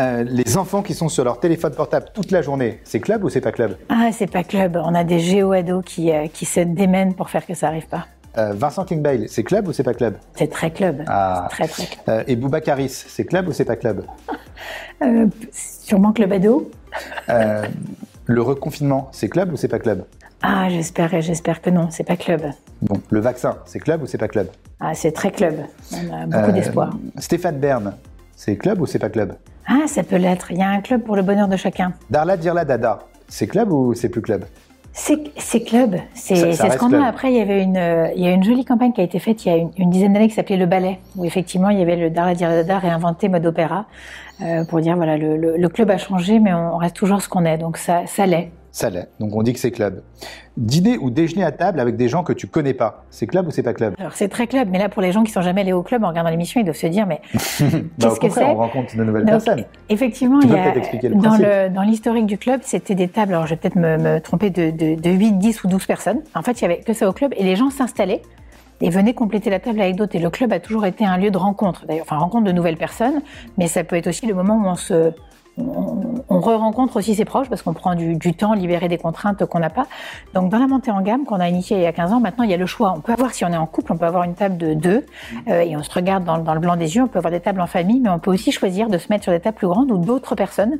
Euh, 0.00 0.24
les 0.26 0.56
enfants 0.56 0.82
qui 0.82 0.94
sont 0.94 1.10
sur 1.10 1.22
leur 1.22 1.38
téléphone 1.38 1.74
portable 1.74 2.06
toute 2.14 2.30
la 2.30 2.40
journée, 2.40 2.80
c'est 2.82 2.98
club 2.98 3.22
ou 3.24 3.28
c'est 3.28 3.42
pas 3.42 3.52
club? 3.52 3.76
Ah, 3.90 4.08
c'est 4.10 4.26
pas 4.26 4.42
club. 4.42 4.80
On 4.82 4.94
a 4.94 5.04
des 5.04 5.18
géo-ados 5.20 5.84
qui, 5.84 6.10
euh, 6.10 6.26
qui 6.32 6.46
se 6.46 6.60
démènent 6.60 7.14
pour 7.14 7.28
faire 7.28 7.46
que 7.46 7.52
ça 7.52 7.68
arrive 7.68 7.86
pas. 7.88 8.06
Euh, 8.38 8.52
Vincent 8.54 8.84
Kingbale, 8.84 9.28
c'est 9.28 9.42
club 9.42 9.66
ou 9.68 9.72
c'est 9.72 9.82
pas 9.82 9.94
club? 9.94 10.16
C'est 10.36 10.50
très 10.50 10.70
club. 10.70 11.02
Ah. 11.08 11.48
Très, 11.50 11.66
très 11.66 11.86
club. 11.86 12.00
Euh, 12.08 12.24
et 12.28 12.36
Boubacaris, 12.36 12.88
c'est 13.08 13.24
club 13.24 13.48
ou 13.48 13.52
c'est 13.52 13.64
pas 13.64 13.76
club? 13.76 14.04
Euh, 15.02 15.26
sûrement 15.50 16.12
club 16.12 16.30
ado. 16.34 16.70
Le 18.26 18.42
reconfinement, 18.42 19.08
c'est 19.12 19.30
club 19.30 19.50
ou 19.50 19.56
c'est 19.56 19.66
pas 19.68 19.78
club? 19.78 20.04
Ah, 20.42 20.68
j'espère, 20.68 21.22
j'espère 21.22 21.62
que 21.62 21.70
non, 21.70 21.88
c'est 21.90 22.04
pas 22.04 22.16
club. 22.16 22.42
Bon, 22.82 23.00
le 23.08 23.20
vaccin, 23.20 23.56
c'est 23.64 23.78
club 23.80 24.02
ou 24.02 24.06
c'est 24.06 24.18
pas 24.18 24.28
club? 24.28 24.48
Ah, 24.78 24.92
c'est 24.94 25.12
très 25.12 25.30
club. 25.30 25.54
On 25.92 26.12
a 26.14 26.26
beaucoup 26.26 26.52
d'espoir. 26.52 26.90
Stéphane 27.16 27.58
Bern, 27.58 27.94
c'est 28.36 28.56
club 28.56 28.82
ou 28.82 28.86
c'est 28.86 28.98
pas 28.98 29.08
club? 29.08 29.32
Ah, 29.66 29.86
ça 29.86 30.02
peut 30.02 30.16
l'être. 30.16 30.50
Il 30.50 30.58
y 30.58 30.62
a 30.62 30.68
un 30.68 30.82
club 30.82 31.02
pour 31.02 31.16
le 31.16 31.22
bonheur 31.22 31.48
de 31.48 31.56
chacun. 31.56 31.94
Darla 32.10 32.36
Dirla 32.36 32.66
Dada, 32.66 32.98
c'est 33.28 33.46
club 33.46 33.72
ou 33.72 33.94
c'est 33.94 34.10
plus 34.10 34.20
club? 34.20 34.44
C'est 34.92 35.18
c'est 35.38 35.60
club. 35.62 35.96
Ça- 36.36 36.52
C'est 36.52 36.70
ce 36.72 36.78
qu'on 36.78 36.86
a. 37.04 37.06
Après, 37.06 37.30
il 37.32 37.36
y 37.36 37.40
avait 37.40 37.62
une, 37.62 37.76
euh, 37.76 38.08
il 38.16 38.24
y 38.24 38.26
a 38.26 38.32
une 38.32 38.42
jolie 38.42 38.64
campagne 38.64 38.92
qui 38.92 39.00
a 39.00 39.04
été 39.04 39.18
faite 39.20 39.44
il 39.44 39.48
y 39.48 39.52
a 39.52 39.56
une, 39.56 39.70
une 39.78 39.88
dizaine 39.90 40.12
d'années 40.12 40.28
qui 40.28 40.34
s'appelait 40.34 40.56
Le 40.56 40.66
Ballet, 40.66 40.98
où 41.16 41.24
effectivement 41.24 41.68
il 41.70 41.78
y 41.78 41.82
avait 41.82 41.96
le 41.96 42.10
Darla 42.10 42.34
Dirada 42.34 42.78
réinventé 42.78 43.28
mode 43.28 43.46
opéra, 43.46 43.86
euh, 44.42 44.64
pour 44.64 44.80
dire 44.80 44.96
voilà, 44.96 45.16
le, 45.16 45.36
le- 45.36 45.56
le 45.56 45.68
club 45.68 45.90
a 45.90 45.96
changé, 45.98 46.40
mais 46.40 46.52
on 46.52 46.76
reste 46.76 46.96
toujours 46.96 47.22
ce 47.22 47.28
qu'on 47.28 47.44
est. 47.44 47.56
Donc 47.58 47.76
ça, 47.76 48.02
ça 48.06 48.26
l'est. 48.26 48.50
Ça 48.72 48.88
l'est. 48.90 49.08
Donc 49.18 49.34
on 49.34 49.42
dit 49.42 49.52
que 49.52 49.58
c'est 49.58 49.70
club. 49.72 50.02
Dîner 50.56 50.96
ou 50.98 51.10
déjeuner 51.10 51.44
à 51.44 51.50
table 51.52 51.80
avec 51.80 51.96
des 51.96 52.08
gens 52.08 52.22
que 52.22 52.32
tu 52.32 52.46
connais 52.46 52.74
pas, 52.74 53.04
c'est 53.10 53.26
club 53.26 53.46
ou 53.48 53.50
c'est 53.50 53.62
pas 53.62 53.72
club? 53.72 53.94
Alors 53.98 54.12
c'est 54.12 54.28
très 54.28 54.46
club, 54.46 54.68
mais 54.70 54.78
là 54.78 54.88
pour 54.88 55.02
les 55.02 55.10
gens 55.10 55.22
qui 55.24 55.32
sont 55.32 55.40
jamais 55.42 55.62
allés 55.62 55.72
au 55.72 55.82
club 55.82 56.04
en 56.04 56.08
regardant 56.08 56.30
l'émission, 56.30 56.60
ils 56.60 56.64
doivent 56.64 56.76
se 56.76 56.86
dire 56.86 57.06
mais 57.06 57.20
Bah, 57.34 57.38
qu'est-ce 57.98 58.20
que 58.20 58.28
c'est? 58.30 58.44
on 58.44 58.54
rencontre 58.56 58.96
de 58.96 59.02
nouvelles 59.02 59.22
Donc, 59.24 59.30
personnes. 59.44 59.64
Effectivement, 59.88 60.38
Tu 60.40 60.46
il 60.48 60.52
y 60.52 60.56
a, 60.56 60.74
le 60.74 61.14
dans 61.14 61.20
principe. 61.20 61.46
le 61.46 61.68
dans 61.70 61.82
l'historique 61.82 62.26
du 62.26 62.38
club, 62.38 62.60
c'était 62.62 62.94
des 62.94 63.08
tables. 63.08 63.32
Alors 63.32 63.46
je 63.46 63.50
vais 63.50 63.56
peut-être 63.56 63.76
me, 63.76 63.96
me 63.96 64.20
tromper 64.20 64.50
de, 64.50 64.70
de, 64.70 65.00
de 65.00 65.10
8, 65.10 65.38
10 65.38 65.64
ou 65.64 65.68
12 65.68 65.86
personnes. 65.86 66.20
En 66.34 66.42
fait, 66.42 66.60
il 66.60 66.62
y 66.62 66.64
avait 66.66 66.78
que 66.80 66.92
ça 66.92 67.08
au 67.08 67.12
club 67.12 67.32
et 67.36 67.42
les 67.42 67.56
gens 67.56 67.70
s'installaient 67.70 68.22
et 68.82 68.88
venaient 68.90 69.14
compléter 69.14 69.50
la 69.50 69.58
table 69.60 69.80
avec 69.80 69.96
d'autres. 69.96 70.14
Et 70.16 70.20
le 70.20 70.30
club 70.30 70.52
a 70.52 70.60
toujours 70.60 70.86
été 70.86 71.04
un 71.04 71.16
lieu 71.18 71.30
de 71.30 71.36
rencontre, 71.38 71.84
d'ailleurs, 71.86 72.04
enfin 72.06 72.16
rencontre 72.16 72.44
de 72.44 72.52
nouvelles 72.52 72.78
personnes, 72.78 73.20
mais 73.58 73.66
ça 73.66 73.84
peut 73.84 73.96
être 73.96 74.06
aussi 74.06 74.26
le 74.26 74.34
moment 74.34 74.54
où 74.56 74.66
on 74.68 74.74
se 74.76 75.12
on, 75.58 76.14
on 76.28 76.40
re-rencontre 76.40 76.96
aussi 76.96 77.14
ses 77.14 77.24
proches 77.24 77.48
parce 77.48 77.62
qu'on 77.62 77.72
prend 77.72 77.94
du, 77.94 78.14
du 78.14 78.34
temps 78.34 78.54
libéré 78.54 78.88
des 78.88 78.98
contraintes 78.98 79.44
qu'on 79.44 79.58
n'a 79.58 79.70
pas. 79.70 79.86
Donc 80.34 80.50
dans 80.50 80.58
la 80.58 80.66
montée 80.66 80.90
en 80.90 81.00
gamme 81.00 81.24
qu'on 81.24 81.40
a 81.40 81.48
initiée 81.48 81.76
il 81.76 81.82
y 81.82 81.86
a 81.86 81.92
15 81.92 82.12
ans, 82.12 82.20
maintenant 82.20 82.44
il 82.44 82.50
y 82.50 82.54
a 82.54 82.56
le 82.56 82.66
choix. 82.66 82.94
On 82.96 83.00
peut 83.00 83.12
avoir, 83.12 83.34
si 83.34 83.44
on 83.44 83.48
est 83.48 83.56
en 83.56 83.66
couple, 83.66 83.92
on 83.92 83.96
peut 83.96 84.06
avoir 84.06 84.24
une 84.24 84.34
table 84.34 84.56
de 84.56 84.74
deux 84.74 85.04
euh, 85.48 85.60
et 85.60 85.76
on 85.76 85.82
se 85.82 85.90
regarde 85.92 86.24
dans, 86.24 86.38
dans 86.38 86.54
le 86.54 86.60
blanc 86.60 86.76
des 86.76 86.96
yeux. 86.96 87.02
On 87.02 87.08
peut 87.08 87.18
avoir 87.18 87.32
des 87.32 87.40
tables 87.40 87.60
en 87.60 87.66
famille, 87.66 88.00
mais 88.00 88.10
on 88.10 88.18
peut 88.18 88.30
aussi 88.30 88.52
choisir 88.52 88.88
de 88.88 88.98
se 88.98 89.08
mettre 89.10 89.24
sur 89.24 89.32
des 89.32 89.40
tables 89.40 89.56
plus 89.56 89.68
grandes 89.68 89.90
où 89.90 89.98
d'autres 89.98 90.34
personnes 90.34 90.78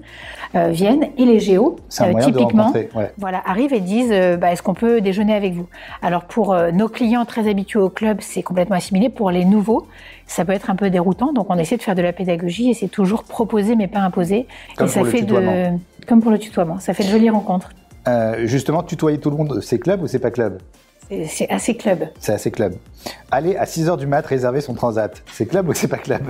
euh, 0.55 0.68
viennent 0.68 1.09
et 1.16 1.25
les 1.25 1.41
géos, 1.41 1.77
de 1.91 2.25
typiquement, 2.25 2.73
ouais. 2.73 3.12
voilà, 3.18 3.43
arrivent 3.47 3.73
et 3.73 3.81
disent 3.81 4.12
euh, 4.12 4.37
bah, 4.37 4.53
est-ce 4.53 4.62
qu'on 4.62 4.75
peut 4.75 5.01
déjeuner 5.01 5.35
avec 5.35 5.55
vous? 5.55 5.66
Alors 6.03 6.25
pour 6.25 6.53
euh, 6.53 6.71
nos 6.71 6.89
clients 6.89 7.25
très 7.25 7.49
habitués 7.49 7.79
au 7.79 7.91
club, 7.91 8.18
c'est 8.21 8.43
complètement 8.43 8.77
assimilé. 8.77 9.09
Pour 9.09 9.31
les 9.31 9.45
nouveaux, 9.45 9.87
ça 10.31 10.45
peut 10.45 10.53
être 10.53 10.70
un 10.70 10.76
peu 10.76 10.91
déroutant. 10.91 11.33
Donc 11.33 11.47
on 11.51 11.57
essaie 11.57 11.76
de 11.76 11.83
faire 11.83 11.97
de 11.97 12.03
la 12.03 12.12
pédagogie 12.12 12.70
et 12.70 12.74
c'est 12.74 12.89
toujours 12.89 13.24
proposé 13.24 13.74
mais 13.74 13.89
pas 13.89 14.01
imposé. 14.01 14.47
Comme 14.76 14.87
et 14.87 14.91
ça 14.91 15.05
fait 15.05 15.22
de 15.22 15.68
comme 16.07 16.20
pour 16.20 16.31
le 16.31 16.39
tutoiement, 16.39 16.78
ça 16.78 16.95
fait 16.95 17.05
de 17.05 17.09
jolies 17.09 17.31
rencontres. 17.31 17.70
Euh, 18.09 18.47
justement, 18.47 18.83
tutoyer 18.83 19.18
tout 19.18 19.31
le 19.31 19.37
monde, 19.37 19.61
c'est 19.61 19.78
club 19.78 20.03
ou 20.03 20.07
c'est 20.07 20.18
pas 20.18 20.31
club? 20.31 20.59
C'est- 21.27 21.49
assez 21.51 21.77
club. 21.77 22.09
C'est 22.19 22.33
assez 22.33 22.51
club. 22.51 22.75
Aller 23.31 23.57
à 23.57 23.65
6h 23.65 23.97
du 23.97 24.07
mat 24.07 24.25
réserver 24.27 24.61
son 24.61 24.75
transat, 24.75 25.23
c'est 25.33 25.47
club 25.47 25.69
ou 25.69 25.73
c'est 25.75 25.89
pas 25.89 25.97
club? 25.97 26.21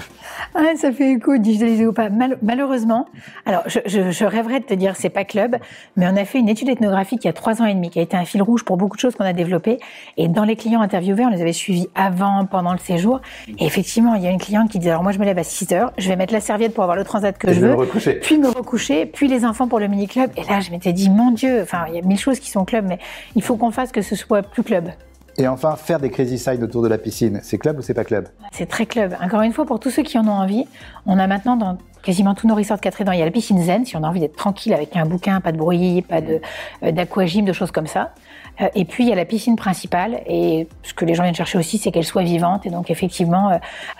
Ah, 0.54 0.60
ça 0.76 0.92
fait 0.92 1.12
écho, 1.12 1.36
digitalisé 1.36 1.86
ou 1.86 1.92
pas. 1.92 2.10
Mal- 2.10 2.38
malheureusement, 2.42 3.06
alors 3.44 3.62
je, 3.66 3.80
je- 3.86 4.10
je 4.10 4.24
rêverais 4.24 4.60
de 4.60 4.64
te 4.66 4.74
dire 4.74 4.94
c'est 4.96 5.08
pas 5.10 5.24
club, 5.24 5.56
mais 5.96 6.06
on 6.08 6.16
a 6.16 6.24
fait 6.24 6.38
une 6.38 6.48
étude 6.48 6.68
ethnographique 6.68 7.24
il 7.24 7.26
y 7.26 7.30
a 7.30 7.32
trois 7.32 7.60
ans 7.60 7.64
et 7.66 7.74
demi 7.74 7.90
qui 7.90 7.98
a 7.98 8.02
été 8.02 8.16
un 8.16 8.24
fil 8.24 8.40
rouge 8.42 8.64
pour 8.64 8.76
beaucoup 8.76 8.96
de 8.96 9.00
choses 9.00 9.16
qu'on 9.16 9.24
a 9.24 9.32
développées. 9.32 9.78
Et 10.16 10.28
dans 10.28 10.44
les 10.44 10.54
clients 10.56 10.80
interviewés, 10.80 11.24
on 11.24 11.30
les 11.30 11.40
avait 11.42 11.52
suivis 11.52 11.88
avant, 11.96 12.44
pendant 12.46 12.72
le 12.72 12.78
séjour. 12.78 13.20
Et 13.58 13.66
effectivement, 13.66 14.14
il 14.14 14.22
y 14.22 14.26
a 14.26 14.30
une 14.30 14.38
cliente 14.40 14.70
qui 14.70 14.78
dit 14.78 14.88
alors 14.90 15.02
moi 15.02 15.12
je 15.12 15.18
me 15.18 15.24
lève 15.24 15.38
à 15.38 15.44
6 15.44 15.72
heures, 15.72 15.92
je 15.98 16.08
vais 16.08 16.16
mettre 16.16 16.32
la 16.32 16.40
serviette 16.40 16.72
pour 16.74 16.84
avoir 16.84 16.96
le 16.96 17.04
transat 17.04 17.36
que 17.36 17.48
Et 17.48 17.54
je 17.54 17.60
veux, 17.60 17.68
me 17.70 17.74
recoucher. 17.74 18.14
puis 18.14 18.38
me 18.38 18.48
recoucher, 18.48 19.06
puis 19.06 19.26
les 19.28 19.44
enfants 19.44 19.66
pour 19.66 19.80
le 19.80 19.88
mini 19.88 20.06
club. 20.06 20.30
Et 20.36 20.44
là, 20.44 20.60
je 20.60 20.70
m'étais 20.70 20.92
dit 20.92 21.10
mon 21.10 21.32
Dieu, 21.32 21.60
enfin 21.62 21.86
il 21.88 21.94
y 21.96 21.98
a 21.98 22.02
mille 22.02 22.18
choses 22.18 22.38
qui 22.38 22.50
sont 22.50 22.64
club, 22.64 22.84
mais 22.88 22.98
il 23.34 23.42
faut 23.42 23.56
qu'on 23.56 23.72
fasse 23.72 23.90
que 23.90 24.02
ce 24.02 24.14
soit 24.14 24.42
plus 24.42 24.62
club. 24.70 24.90
Et 25.36 25.48
enfin, 25.48 25.74
faire 25.76 25.98
des 25.98 26.10
crazy 26.10 26.38
signs 26.38 26.62
autour 26.62 26.82
de 26.82 26.88
la 26.88 26.98
piscine, 26.98 27.40
c'est 27.42 27.58
club 27.58 27.78
ou 27.78 27.82
c'est 27.82 27.94
pas 27.94 28.04
club? 28.04 28.28
C'est 28.52 28.68
très 28.68 28.86
club. 28.86 29.16
Encore 29.20 29.42
une 29.42 29.52
fois, 29.52 29.64
pour 29.64 29.80
tous 29.80 29.90
ceux 29.90 30.02
qui 30.02 30.18
en 30.18 30.26
ont 30.28 30.32
envie, 30.32 30.66
on 31.06 31.18
a 31.18 31.26
maintenant 31.26 31.56
dans 31.56 31.78
quasiment 32.02 32.34
tous 32.34 32.46
nos 32.46 32.54
resorts 32.54 32.76
de 32.76 32.82
Catrédan, 32.82 33.12
il 33.12 33.18
y 33.18 33.22
a 33.22 33.24
la 33.24 33.30
piscine 33.30 33.60
zen, 33.62 33.84
si 33.84 33.96
on 33.96 34.02
a 34.04 34.08
envie 34.08 34.20
d'être 34.20 34.36
tranquille 34.36 34.72
avec 34.72 34.96
un 34.96 35.06
bouquin, 35.06 35.40
pas 35.40 35.52
de 35.52 35.58
bruit, 35.58 36.02
pas 36.02 36.20
de 36.20 36.40
euh, 36.82 36.92
d'aquagym, 36.92 37.44
de 37.44 37.52
choses 37.52 37.70
comme 37.72 37.86
ça. 37.86 38.12
Euh, 38.60 38.68
et 38.74 38.84
puis 38.84 39.04
il 39.04 39.08
y 39.08 39.12
a 39.12 39.16
la 39.16 39.24
piscine 39.24 39.56
principale, 39.56 40.22
et 40.26 40.68
ce 40.82 40.94
que 40.94 41.04
les 41.04 41.14
gens 41.14 41.24
viennent 41.24 41.34
chercher 41.34 41.58
aussi, 41.58 41.78
c'est 41.78 41.90
qu'elle 41.90 42.04
soit 42.04 42.22
vivante. 42.22 42.64
Et 42.66 42.70
donc 42.70 42.90
effectivement, 42.90 43.50
euh, 43.50 43.58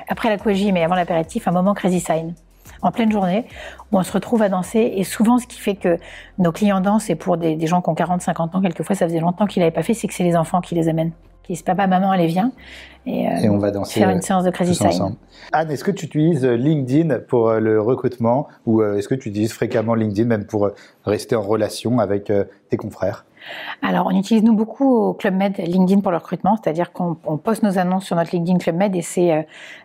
après 0.09 0.29
l'aquagym 0.29 0.77
et 0.77 0.85
avant 0.85 0.95
l'apéritif, 0.95 1.49
un 1.49 1.53
moment 1.53 1.75
crazy 1.75 2.01
sign 2.01 2.35
en 2.83 2.91
pleine 2.91 3.13
journée, 3.13 3.45
où 3.93 3.99
on 3.99 4.03
se 4.03 4.13
retrouve 4.13 4.43
à 4.43 4.49
danser. 4.49 4.93
Et 4.97 5.05
souvent, 5.05 5.39
ce 5.39 5.47
qui 5.47 5.61
fait 5.61 5.75
que 5.75 5.99
nos 6.39 6.53
clients 6.53 6.81
dansent, 6.81 7.11
et 7.11 7.15
pour 7.15 7.37
des, 7.37 7.57
des 7.57 7.67
gens 7.67 7.83
qui 7.83 7.91
ont 7.91 7.95
40, 7.95 8.23
50 8.23 8.55
ans, 8.55 8.61
quelquefois 8.61 8.97
ça 8.97 9.07
faisait 9.07 9.21
longtemps 9.21 9.47
qu'ils 9.47 9.61
l'avaient 9.61 9.71
pas 9.71 9.83
fait, 9.83 9.95
c'est 9.95 10.09
que 10.09 10.15
c'est 10.15 10.25
les 10.25 10.37
enfants 10.37 10.61
qui 10.61 10.75
les 10.75 10.89
amènent. 10.89 11.13
Qui 11.43 11.55
disent 11.55 11.63
papa, 11.63 11.87
maman, 11.87 12.11
allez, 12.11 12.27
viens. 12.27 12.53
Et, 13.07 13.27
euh, 13.27 13.37
Et 13.43 13.49
on 13.49 13.59
va 13.59 13.71
danser 13.71 14.01
faire 14.01 14.11
euh, 14.11 14.13
une 14.13 14.21
séance 14.21 14.45
de 14.45 14.51
crazy 14.51 14.79
ensemble. 14.87 15.17
Anne, 15.53 15.71
est-ce 15.71 15.85
que 15.85 15.91
tu 15.91 16.07
utilises 16.07 16.45
euh, 16.45 16.55
LinkedIn 16.55 17.21
pour 17.21 17.53
le 17.53 17.81
recrutement 17.81 18.47
ou 18.67 18.83
est-ce 18.83 19.09
que 19.09 19.15
tu 19.15 19.31
utilises 19.31 19.53
fréquemment 19.53 19.95
LinkedIn 19.95 20.29
même 20.29 20.45
pour 20.45 20.71
rester 21.05 21.35
en 21.35 21.43
relation 21.43 21.99
avec 21.99 22.31
tes 22.69 22.77
confrères? 22.77 23.25
Alors, 23.83 24.07
on 24.07 24.17
utilise 24.17 24.43
nous 24.43 24.55
beaucoup 24.55 24.89
au 24.95 25.15
Club 25.15 25.35
Med 25.35 25.57
LinkedIn 25.59 26.01
pour 26.01 26.11
le 26.11 26.19
recrutement, 26.19 26.57
c'est-à-dire 26.63 26.93
qu'on 26.93 27.17
on 27.25 27.37
poste 27.39 27.63
nos 27.63 27.79
annonces 27.79 28.05
sur 28.07 28.17
notre 28.17 28.31
LinkedIn 28.35 28.59
Club 28.59 28.77
Med 28.77 28.95
et 28.97 29.03
c'est 29.03 29.33
euh, 29.33 29.43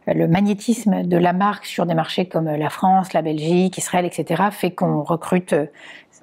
le 0.08 0.28
magnétisme 0.28 1.04
de 1.04 1.18
la 1.18 1.34
marque 1.34 1.66
sur 1.66 1.86
des 1.86 1.94
marchés 1.96 2.26
comme 2.28 2.48
euh, 2.48 2.58
la 2.58 2.70
France, 2.70 3.14
la 3.14 3.22
Belgique, 3.22 3.78
Israël, 3.78 4.06
etc. 4.06 4.44
fait 4.52 4.72
qu'on 4.72 5.04
recrute. 5.04 5.54
euh, 5.54 5.66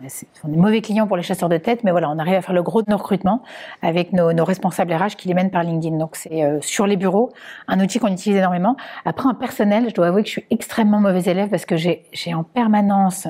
c'est- 0.09 0.27
on 0.45 0.53
est 0.53 0.57
mauvais 0.57 0.81
clients 0.81 1.07
pour 1.07 1.17
les 1.17 1.23
chasseurs 1.23 1.49
de 1.49 1.59
tête, 1.59 1.85
mais 1.85 1.91
voilà, 1.93 2.11
on 2.11 2.19
arrive 2.19 2.35
à 2.35 2.43
faire 2.43 2.55
le 2.55 2.63
gros 2.63 2.83
de 2.83 2.91
nos 2.91 2.97
recrutements 2.97 3.43
avec 3.83 4.13
nos, 4.13 4.45
responsables 4.45 4.93
RH 4.93 5.17
qui 5.17 5.29
les 5.29 5.35
mènent 5.35 5.51
par 5.51 5.63
LinkedIn. 5.63 5.97
Donc 5.97 6.17
c'est 6.17 6.43
euh, 6.43 6.59
sur 6.61 6.87
les 6.87 6.97
bureaux 6.97 7.31
un 7.69 7.79
outil 7.81 7.99
qu'on 7.99 8.09
utilise 8.13 8.39
énormément. 8.39 8.77
Après, 9.05 9.29
en 9.29 9.35
personnel, 9.35 9.87
je 9.89 9.95
dois 9.95 10.09
avouer 10.09 10.23
que 10.23 10.29
je 10.29 10.33
suis 10.33 10.47
extrêmement 10.51 11.01
mauvais 11.01 11.23
élève 11.31 11.49
parce 11.51 11.65
que 11.67 11.77
j'ai 11.77 12.03
en 12.35 12.43
permanence 12.43 13.29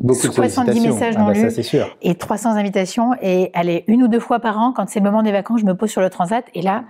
Beaucoup 0.00 0.26
de 0.26 0.32
70 0.32 0.52
sollicitations. 0.72 0.94
messages 0.94 1.14
Ah 1.16 1.20
non 1.20 1.26
bah 1.26 1.34
ça, 1.34 1.42
lus 1.44 1.50
c'est 1.52 1.62
sûr. 1.62 1.96
et 2.02 2.14
300 2.14 2.50
invitations. 2.52 3.10
Et 3.22 3.50
allez, 3.54 3.84
une 3.86 4.02
ou 4.02 4.08
deux 4.08 4.20
fois 4.20 4.40
par 4.40 4.58
an, 4.58 4.72
quand 4.74 4.88
c'est 4.88 5.00
le 5.00 5.04
moment 5.04 5.22
des 5.22 5.32
vacances, 5.32 5.60
je 5.60 5.66
me 5.66 5.74
pose 5.74 5.90
sur 5.90 6.00
le 6.00 6.10
transat. 6.10 6.44
Et 6.54 6.62
là, 6.62 6.84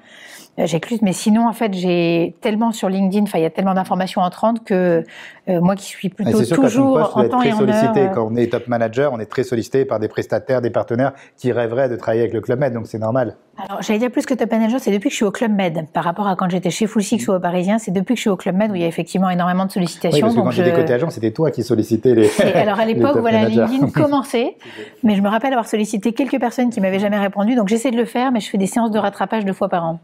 j'écluse. 0.59 1.01
Mais 1.03 1.13
sinon, 1.13 1.47
en 1.49 1.53
fait, 1.53 1.73
j'ai 1.75 2.35
tellement 2.41 2.73
sur 2.73 2.89
LinkedIn, 2.89 3.25
enfin, 3.25 3.39
il 3.39 3.43
y 3.43 3.47
a 3.47 3.51
tellement 3.51 3.75
d'informations 3.75 4.21
entrantes 4.21 4.65
que 4.65 5.05
euh, 5.49 5.61
moi 5.61 5.75
qui 5.77 5.85
suis 5.87 6.09
Et 6.09 6.11
plutôt 6.11 6.43
sûr 6.45 6.57
toujours 6.57 6.99
poste, 6.99 7.17
en 7.17 7.29
temps 7.29 7.39
très 7.39 7.49
et 7.49 7.53
en 7.53 7.59
sollicité. 7.59 8.01
heure. 8.03 8.13
Quand 8.13 8.29
on 8.31 8.37
est 8.37 8.47
top 8.53 8.69
manager, 8.69 9.13
on 9.13 9.19
est 9.19 9.27
très 9.27 9.43
sollicité 9.45 9.85
par 9.85 9.99
des 9.99 10.09
prestataires, 10.09 10.61
des 10.63 10.71
partenaires 10.71 11.13
qui 11.37 11.51
rêveraient 11.53 11.89
de 11.89 11.97
travailler 11.97 12.23
avec 12.23 12.33
le 12.35 12.41
Club 12.41 12.61
Med, 12.61 12.73
donc 12.75 12.87
c'est 12.87 12.99
normal. 12.99 13.37
Alors, 13.59 13.83
j'allais 13.83 13.99
dire 13.99 14.11
plus 14.11 14.25
que 14.25 14.33
top 14.35 14.51
manager, 14.51 14.81
c'est 14.81 14.91
depuis 14.93 15.09
que 15.09 15.13
je 15.13 15.17
suis 15.17 15.25
au 15.25 15.31
Club 15.31 15.53
Med. 15.53 15.87
Par 15.93 16.05
rapport 16.05 16.27
à 16.27 16.37
quand 16.37 16.49
j'étais 16.49 16.71
chez 16.71 16.87
Full 16.87 17.03
Six 17.03 17.29
ou 17.29 17.33
au 17.33 17.41
Parisien, 17.41 17.79
c'est 17.79 17.91
depuis 17.91 18.15
que 18.15 18.17
je 18.19 18.23
suis 18.23 18.31
au 18.31 18.37
Club 18.37 18.57
Med 18.57 18.71
où 18.71 18.75
il 18.75 18.81
y 18.81 18.85
a 18.85 18.89
effectivement 18.89 19.29
énormément 19.31 19.65
de 19.65 19.69
Oui, 19.71 19.75
sollicitations. 19.75 20.21
parce 20.21 20.33
que 20.35 20.39
quand 20.39 20.45
donc 20.45 20.53
j'étais 20.53 20.71
je- 20.71 20.77
côté 20.77 20.93
agent, 20.95 21.11
c'était 21.11 21.33
toi 21.33 21.51
qui 21.51 21.63
sollicitais 21.63 22.15
les. 22.15 22.31
Et 22.41 22.55
alors 22.55 22.79
à 22.81 22.85
l'époque, 22.87 23.17
voilà, 23.19 23.43
managers. 23.43 23.65
LinkedIn 23.79 23.91
commençait, 24.03 24.57
mais 25.03 25.17
je 25.17 25.21
me 25.23 25.29
rappelle 25.29 25.53
avoir 25.53 25.67
sollicité 25.67 26.13
quelques 26.13 26.39
personnes 26.41 26.71
qui 26.71 26.81
m'avaient 26.81 26.99
jamais 26.99 27.19
répondu, 27.19 27.55
donc 27.55 27.69
j'essaie 27.69 27.91
de 27.91 27.97
le 27.97 28.05
faire, 28.07 28.33
mais 28.33 28.41
je 28.41 28.49
fais 28.49 28.59
des 28.59 28.67
séances 28.67 28.91
de 28.91 28.99
rattrapage 28.99 29.45
deux 29.45 29.53
fois 29.53 29.69
par 29.69 29.85
an. 29.85 29.99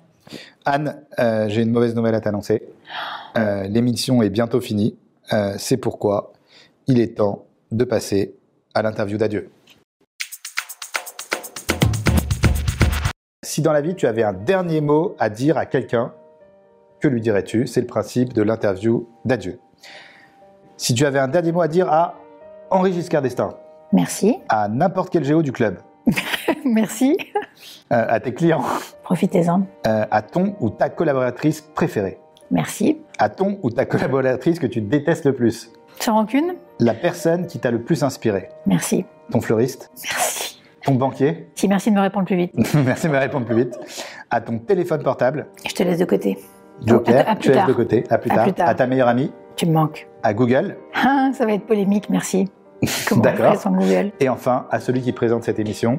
Anne, 0.64 1.02
euh, 1.18 1.48
j'ai 1.48 1.62
une 1.62 1.70
mauvaise 1.70 1.94
nouvelle 1.94 2.14
à 2.14 2.20
t'annoncer. 2.20 2.62
Euh, 3.36 3.66
L'émission 3.68 4.22
est 4.22 4.30
bientôt 4.30 4.60
finie. 4.60 4.96
Euh, 5.32 5.54
c'est 5.58 5.76
pourquoi 5.76 6.32
il 6.86 7.00
est 7.00 7.16
temps 7.16 7.44
de 7.70 7.84
passer 7.84 8.34
à 8.74 8.82
l'interview 8.82 9.18
d'adieu. 9.18 9.50
Si 13.44 13.62
dans 13.62 13.72
la 13.72 13.80
vie 13.80 13.94
tu 13.94 14.06
avais 14.06 14.22
un 14.22 14.32
dernier 14.32 14.80
mot 14.80 15.16
à 15.18 15.30
dire 15.30 15.58
à 15.58 15.66
quelqu'un, 15.66 16.12
que 17.00 17.08
lui 17.08 17.20
dirais-tu? 17.20 17.66
C'est 17.66 17.80
le 17.80 17.86
principe 17.86 18.32
de 18.32 18.42
l'interview 18.42 19.08
d'adieu. 19.24 19.58
Si 20.76 20.94
tu 20.94 21.04
avais 21.06 21.18
un 21.18 21.28
dernier 21.28 21.52
mot 21.52 21.60
à 21.60 21.68
dire 21.68 21.90
à 21.92 22.14
Henri 22.70 22.92
Giscard 22.92 23.22
d'Estaing, 23.22 23.54
Merci, 23.92 24.36
à 24.50 24.68
n'importe 24.68 25.10
quel 25.10 25.24
géo 25.24 25.42
du 25.42 25.50
club, 25.50 25.78
merci, 26.64 27.16
euh, 27.92 28.04
à 28.09 28.20
tes 28.20 28.32
clients, 28.34 28.62
profitez-en, 29.02 29.62
euh, 29.86 30.04
à 30.11 30.22
ton 30.22 30.54
ou 30.61 30.70
ta 30.70 30.88
collaboratrice 30.88 31.61
préférée, 31.61 32.18
merci. 32.50 33.00
à 33.18 33.28
ton 33.28 33.59
ou 33.62 33.70
ta 33.70 33.84
collaboratrice 33.84 34.59
que 34.59 34.66
tu 34.66 34.80
détestes 34.80 35.26
le 35.26 35.34
plus, 35.34 35.70
Sans 36.00 36.14
rancune, 36.14 36.54
la 36.80 36.94
personne 36.94 37.46
qui 37.46 37.59
t'a 37.59 37.70
le 37.70 37.82
plus 37.82 38.02
inspiré, 38.04 38.48
merci. 38.66 39.04
ton 39.30 39.40
fleuriste, 39.40 39.90
Merci. 40.04 40.61
ton 40.84 40.94
banquier, 40.94 41.48
Si, 41.54 41.68
merci 41.68 41.90
de 41.90 41.96
me 41.96 42.00
répondre 42.00 42.26
plus 42.26 42.36
vite. 42.36 42.52
merci 42.84 43.06
de 43.09 43.12
me 43.12 43.18
répondre 43.18 43.46
plus 43.46 43.56
vite, 43.56 43.78
à 44.30 44.40
ton 44.40 44.59
téléphone 44.59 45.02
portable, 45.02 45.46
Je 45.66 45.74
te 45.74 45.82
laisse 45.82 45.98
de 45.98 46.04
côté. 46.04 46.38
Joker, 46.86 47.26
à- 47.26 47.30
à 47.30 47.34
plus 47.34 47.42
tu 47.42 47.48
laisses 47.48 47.56
tard. 47.59 47.66
de 47.66 47.72
côté, 47.72 48.04
à 48.11 48.18
plus, 48.18 48.30
À 48.30 48.34
tard, 48.34 48.44
plus 48.44 48.52
tard. 48.52 48.68
à 48.68 48.74
ta 48.74 48.86
meilleure 48.86 49.09
amie, 49.09 49.32
Tu 49.56 49.66
me 49.66 49.72
manques. 49.72 50.06
à 50.22 50.32
Google, 50.34 50.76
Ah, 50.94 51.30
ça 51.34 51.44
va 51.46 51.52
être 51.54 51.66
polémique, 51.66 52.09
merci. 52.09 52.48
D'accord. 53.16 53.56
Google? 53.72 54.12
Et 54.20 54.28
enfin 54.28 54.66
à 54.70 54.78
celui 54.78 55.00
qui 55.02 55.11
présente 55.12 55.42
cette 55.42 55.59
émission. 55.59 55.98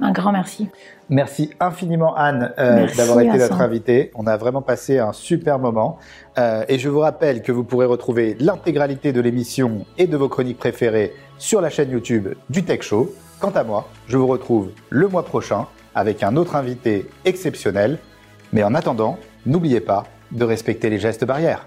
Un 0.00 0.12
grand 0.12 0.32
merci. 0.32 0.68
Merci 1.10 1.50
infiniment 1.60 2.14
Anne 2.14 2.52
euh, 2.58 2.86
d'avoir 2.96 3.20
été 3.20 3.36
notre 3.36 3.60
invitée. 3.60 4.10
On 4.14 4.26
a 4.26 4.36
vraiment 4.36 4.62
passé 4.62 4.98
un 4.98 5.12
super 5.12 5.58
moment. 5.58 5.98
Euh, 6.38 6.64
et 6.68 6.78
je 6.78 6.88
vous 6.88 7.00
rappelle 7.00 7.42
que 7.42 7.52
vous 7.52 7.64
pourrez 7.64 7.86
retrouver 7.86 8.36
l'intégralité 8.40 9.12
de 9.12 9.20
l'émission 9.20 9.84
et 9.98 10.06
de 10.06 10.16
vos 10.16 10.28
chroniques 10.28 10.58
préférées 10.58 11.12
sur 11.38 11.60
la 11.60 11.68
chaîne 11.68 11.90
YouTube 11.90 12.28
du 12.48 12.64
Tech 12.64 12.82
Show. 12.82 13.14
Quant 13.40 13.50
à 13.50 13.64
moi, 13.64 13.88
je 14.06 14.16
vous 14.16 14.26
retrouve 14.26 14.70
le 14.88 15.08
mois 15.08 15.24
prochain 15.24 15.66
avec 15.94 16.22
un 16.22 16.36
autre 16.36 16.56
invité 16.56 17.10
exceptionnel. 17.24 17.98
Mais 18.52 18.62
en 18.62 18.74
attendant, 18.74 19.18
n'oubliez 19.46 19.80
pas 19.80 20.04
de 20.32 20.44
respecter 20.44 20.90
les 20.90 20.98
gestes 20.98 21.24
barrières. 21.24 21.66